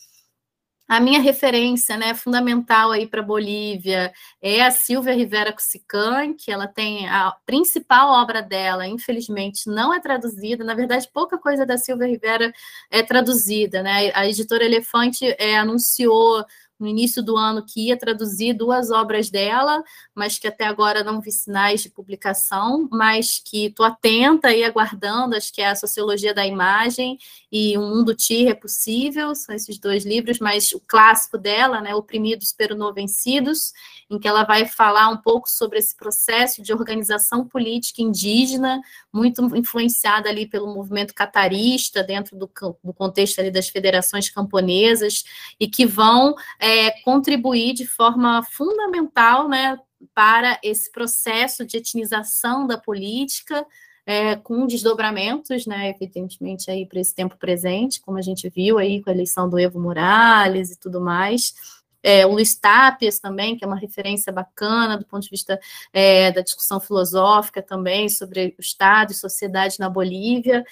A 0.90 0.98
minha 0.98 1.20
referência, 1.20 1.96
né, 1.96 2.14
fundamental 2.14 2.90
aí 2.90 3.06
para 3.06 3.22
Bolívia 3.22 4.12
é 4.42 4.60
a 4.60 4.72
Silvia 4.72 5.14
Rivera 5.14 5.52
Cusican, 5.52 6.34
que 6.34 6.50
ela 6.50 6.66
tem 6.66 7.08
a 7.08 7.30
principal 7.46 8.08
obra 8.20 8.42
dela, 8.42 8.88
infelizmente, 8.88 9.68
não 9.70 9.94
é 9.94 10.00
traduzida. 10.00 10.64
Na 10.64 10.74
verdade, 10.74 11.08
pouca 11.14 11.38
coisa 11.38 11.64
da 11.64 11.78
Silvia 11.78 12.08
Rivera 12.08 12.52
é 12.90 13.04
traduzida, 13.04 13.84
né? 13.84 14.10
A 14.16 14.26
editora 14.26 14.64
Elefante 14.64 15.24
é, 15.38 15.56
anunciou 15.56 16.44
no 16.80 16.88
início 16.88 17.22
do 17.22 17.36
ano 17.36 17.64
que 17.64 17.88
ia 17.88 17.96
traduzir 17.96 18.54
duas 18.54 18.90
obras 18.90 19.28
dela, 19.28 19.84
mas 20.14 20.38
que 20.38 20.48
até 20.48 20.64
agora 20.64 21.04
não 21.04 21.20
vi 21.20 21.30
sinais 21.30 21.82
de 21.82 21.90
publicação, 21.90 22.88
mas 22.90 23.38
que 23.38 23.66
estou 23.66 23.84
atenta 23.84 24.50
e 24.52 24.64
aguardando, 24.64 25.36
acho 25.36 25.52
que 25.52 25.60
é 25.60 25.68
a 25.68 25.76
Sociologia 25.76 26.32
da 26.32 26.46
Imagem 26.46 27.18
e 27.52 27.76
O 27.76 27.82
Mundo 27.82 28.14
Tir 28.14 28.48
é 28.48 28.54
Possível, 28.54 29.34
são 29.34 29.54
esses 29.54 29.78
dois 29.78 30.06
livros, 30.06 30.38
mas 30.38 30.72
o 30.72 30.80
clássico 30.80 31.36
dela, 31.36 31.80
né, 31.80 31.94
Oprimidos 31.94 32.54
pero 32.56 32.74
não 32.74 32.94
vencidos, 32.94 33.72
em 34.08 34.18
que 34.18 34.26
ela 34.26 34.44
vai 34.44 34.66
falar 34.66 35.08
um 35.08 35.16
pouco 35.16 35.48
sobre 35.48 35.78
esse 35.78 35.96
processo 35.96 36.62
de 36.62 36.72
organização 36.72 37.46
política 37.46 38.02
indígena, 38.02 38.80
muito 39.12 39.44
influenciada 39.56 40.28
ali 40.28 40.46
pelo 40.46 40.72
movimento 40.74 41.14
catarista, 41.14 42.02
dentro 42.02 42.36
do, 42.36 42.50
do 42.82 42.92
contexto 42.92 43.38
ali 43.38 43.50
das 43.50 43.68
federações 43.68 44.30
camponesas, 44.30 45.24
e 45.58 45.68
que 45.68 45.86
vão 45.86 46.34
é, 46.58 46.69
contribuir 47.04 47.74
de 47.74 47.86
forma 47.86 48.42
fundamental 48.42 49.48
né, 49.48 49.78
para 50.14 50.58
esse 50.62 50.90
processo 50.90 51.64
de 51.64 51.76
etnização 51.76 52.66
da 52.66 52.78
política, 52.78 53.66
é, 54.06 54.36
com 54.36 54.66
desdobramentos, 54.66 55.66
né, 55.66 55.90
evidentemente, 55.90 56.70
aí 56.70 56.86
para 56.86 57.00
esse 57.00 57.14
tempo 57.14 57.36
presente, 57.36 58.00
como 58.00 58.18
a 58.18 58.22
gente 58.22 58.48
viu 58.48 58.78
aí 58.78 59.02
com 59.02 59.10
a 59.10 59.12
eleição 59.12 59.48
do 59.48 59.58
Evo 59.58 59.78
Morales 59.78 60.72
e 60.72 60.78
tudo 60.78 61.00
mais. 61.00 61.54
É, 62.02 62.26
o 62.26 62.32
Luiz 62.32 62.54
Tapias 62.54 63.18
também, 63.18 63.56
que 63.56 63.64
é 63.64 63.66
uma 63.66 63.78
referência 63.78 64.32
bacana 64.32 64.96
do 64.96 65.04
ponto 65.04 65.22
de 65.22 65.30
vista 65.30 65.60
é, 65.92 66.32
da 66.32 66.40
discussão 66.40 66.80
filosófica 66.80 67.62
também 67.62 68.08
sobre 68.08 68.54
o 68.58 68.60
Estado 68.60 69.12
e 69.12 69.14
sociedade 69.14 69.76
na 69.78 69.88
Bolívia. 69.88 70.64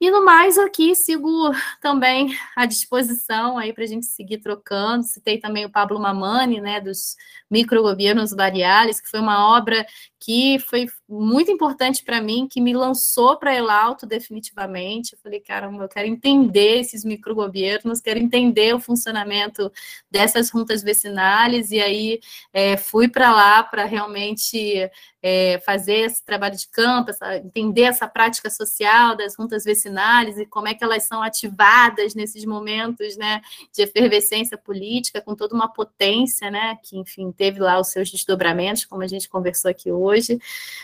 E 0.00 0.10
no 0.10 0.24
mais, 0.24 0.58
aqui 0.58 0.94
sigo 0.94 1.50
também 1.80 2.36
à 2.56 2.66
disposição 2.66 3.56
aí 3.56 3.72
para 3.72 3.84
a 3.84 3.86
gente 3.86 4.06
seguir 4.06 4.38
trocando. 4.38 5.04
Citei 5.04 5.38
também 5.38 5.64
o 5.64 5.70
Pablo 5.70 6.00
Mamani, 6.00 6.60
né, 6.60 6.80
dos 6.80 7.16
microgovernos 7.50 8.32
variáveis, 8.32 9.00
que 9.00 9.08
foi 9.08 9.20
uma 9.20 9.56
obra 9.56 9.86
que 10.18 10.58
foi 10.58 10.86
muito 11.08 11.50
importante 11.50 12.02
para 12.02 12.20
mim, 12.20 12.48
que 12.50 12.60
me 12.60 12.74
lançou 12.74 13.36
para 13.36 13.54
Elalto 13.54 14.04
definitivamente. 14.04 15.12
Eu 15.12 15.18
falei, 15.22 15.40
caramba, 15.40 15.84
eu 15.84 15.88
quero 15.88 16.08
entender 16.08 16.80
esses 16.80 17.04
microgovernos, 17.04 18.00
quero 18.00 18.18
entender 18.18 18.74
o 18.74 18.80
funcionamento 18.80 19.70
dessas 20.10 20.48
juntas 20.48 20.82
vecinais, 20.82 21.70
e 21.70 21.80
aí 21.80 22.20
é, 22.52 22.76
fui 22.76 23.08
para 23.08 23.30
lá 23.32 23.62
para 23.62 23.84
realmente 23.84 24.90
é, 25.22 25.60
fazer 25.64 26.00
esse 26.00 26.24
trabalho 26.24 26.56
de 26.56 26.68
campo, 26.68 27.10
essa, 27.10 27.36
entender 27.36 27.82
essa 27.82 28.08
prática 28.08 28.50
social 28.50 29.16
das 29.16 29.34
juntas 29.34 29.64
vecinais 29.64 29.83
e 29.86 30.46
como 30.46 30.68
é 30.68 30.74
que 30.74 30.82
elas 30.82 31.04
são 31.04 31.22
ativadas 31.22 32.14
nesses 32.14 32.44
momentos 32.44 33.16
né, 33.16 33.40
de 33.72 33.82
efervescência 33.82 34.56
política, 34.56 35.20
com 35.20 35.34
toda 35.34 35.54
uma 35.54 35.68
potência, 35.68 36.50
né, 36.50 36.78
que, 36.82 36.98
enfim, 36.98 37.32
teve 37.32 37.60
lá 37.60 37.80
os 37.80 37.88
seus 37.88 38.10
desdobramentos, 38.10 38.84
como 38.84 39.02
a 39.02 39.06
gente 39.06 39.28
conversou 39.28 39.70
aqui 39.70 39.90
hoje. 39.90 40.38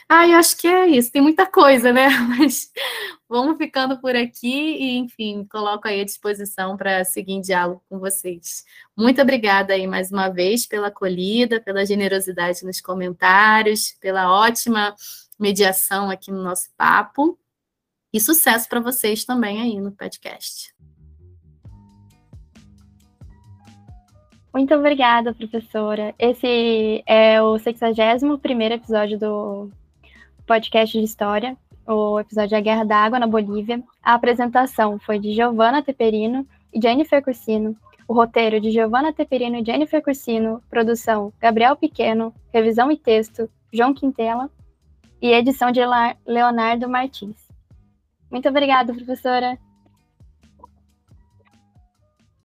Ah, 0.08 0.26
eu 0.26 0.36
acho 0.36 0.56
que 0.56 0.66
é 0.66 0.86
isso, 0.86 1.12
tem 1.12 1.22
muita 1.22 1.46
coisa, 1.46 1.92
né? 1.92 2.08
Mas 2.38 2.70
vamos 3.28 3.56
ficando 3.56 4.00
por 4.00 4.14
aqui 4.14 4.76
e, 4.76 4.98
enfim, 4.98 5.46
coloco 5.50 5.88
aí 5.88 6.00
à 6.00 6.04
disposição 6.04 6.76
para 6.76 7.04
seguir 7.04 7.32
em 7.32 7.40
diálogo 7.40 7.82
com 7.88 7.98
vocês. 7.98 8.64
Muito 8.96 9.22
obrigada 9.22 9.72
aí 9.72 9.86
mais 9.86 10.10
uma 10.10 10.28
vez 10.28 10.66
pela 10.66 10.88
acolhida, 10.88 11.60
pela 11.60 11.86
generosidade 11.86 12.64
nos 12.64 12.80
comentários, 12.80 13.96
pela 14.00 14.30
ótima 14.30 14.94
mediação 15.38 16.10
aqui 16.10 16.30
no 16.30 16.42
nosso 16.42 16.68
papo. 16.76 17.39
E 18.12 18.20
sucesso 18.20 18.68
para 18.68 18.80
vocês 18.80 19.24
também 19.24 19.60
aí 19.60 19.80
no 19.80 19.92
podcast. 19.92 20.74
Muito 24.52 24.74
obrigada, 24.74 25.32
professora. 25.32 26.12
Esse 26.18 27.04
é 27.06 27.40
o 27.40 27.56
61 27.56 28.72
episódio 28.72 29.16
do 29.16 29.70
podcast 30.44 30.98
de 30.98 31.04
História, 31.04 31.56
o 31.86 32.18
episódio 32.18 32.58
A 32.58 32.60
Guerra 32.60 32.84
da 32.84 32.96
Água 32.96 33.20
na 33.20 33.28
Bolívia. 33.28 33.80
A 34.02 34.14
apresentação 34.14 34.98
foi 34.98 35.20
de 35.20 35.32
Giovanna 35.32 35.84
Teperino 35.84 36.44
e 36.74 36.82
Jennifer 36.82 37.22
Cursino. 37.22 37.76
O 38.08 38.12
roteiro 38.12 38.60
de 38.60 38.72
Giovanna 38.72 39.12
Teperino 39.12 39.58
e 39.58 39.64
Jennifer 39.64 40.02
Cursino. 40.02 40.60
Produção 40.68 41.32
Gabriel 41.40 41.76
Pequeno. 41.76 42.34
Revisão 42.52 42.90
e 42.90 42.96
texto 42.96 43.48
João 43.72 43.94
Quintela. 43.94 44.50
E 45.22 45.30
edição 45.32 45.70
de 45.70 45.80
Leonardo 46.26 46.88
Martins. 46.88 47.49
Muito 48.30 48.48
obrigada, 48.48 48.94
professora. 48.94 49.58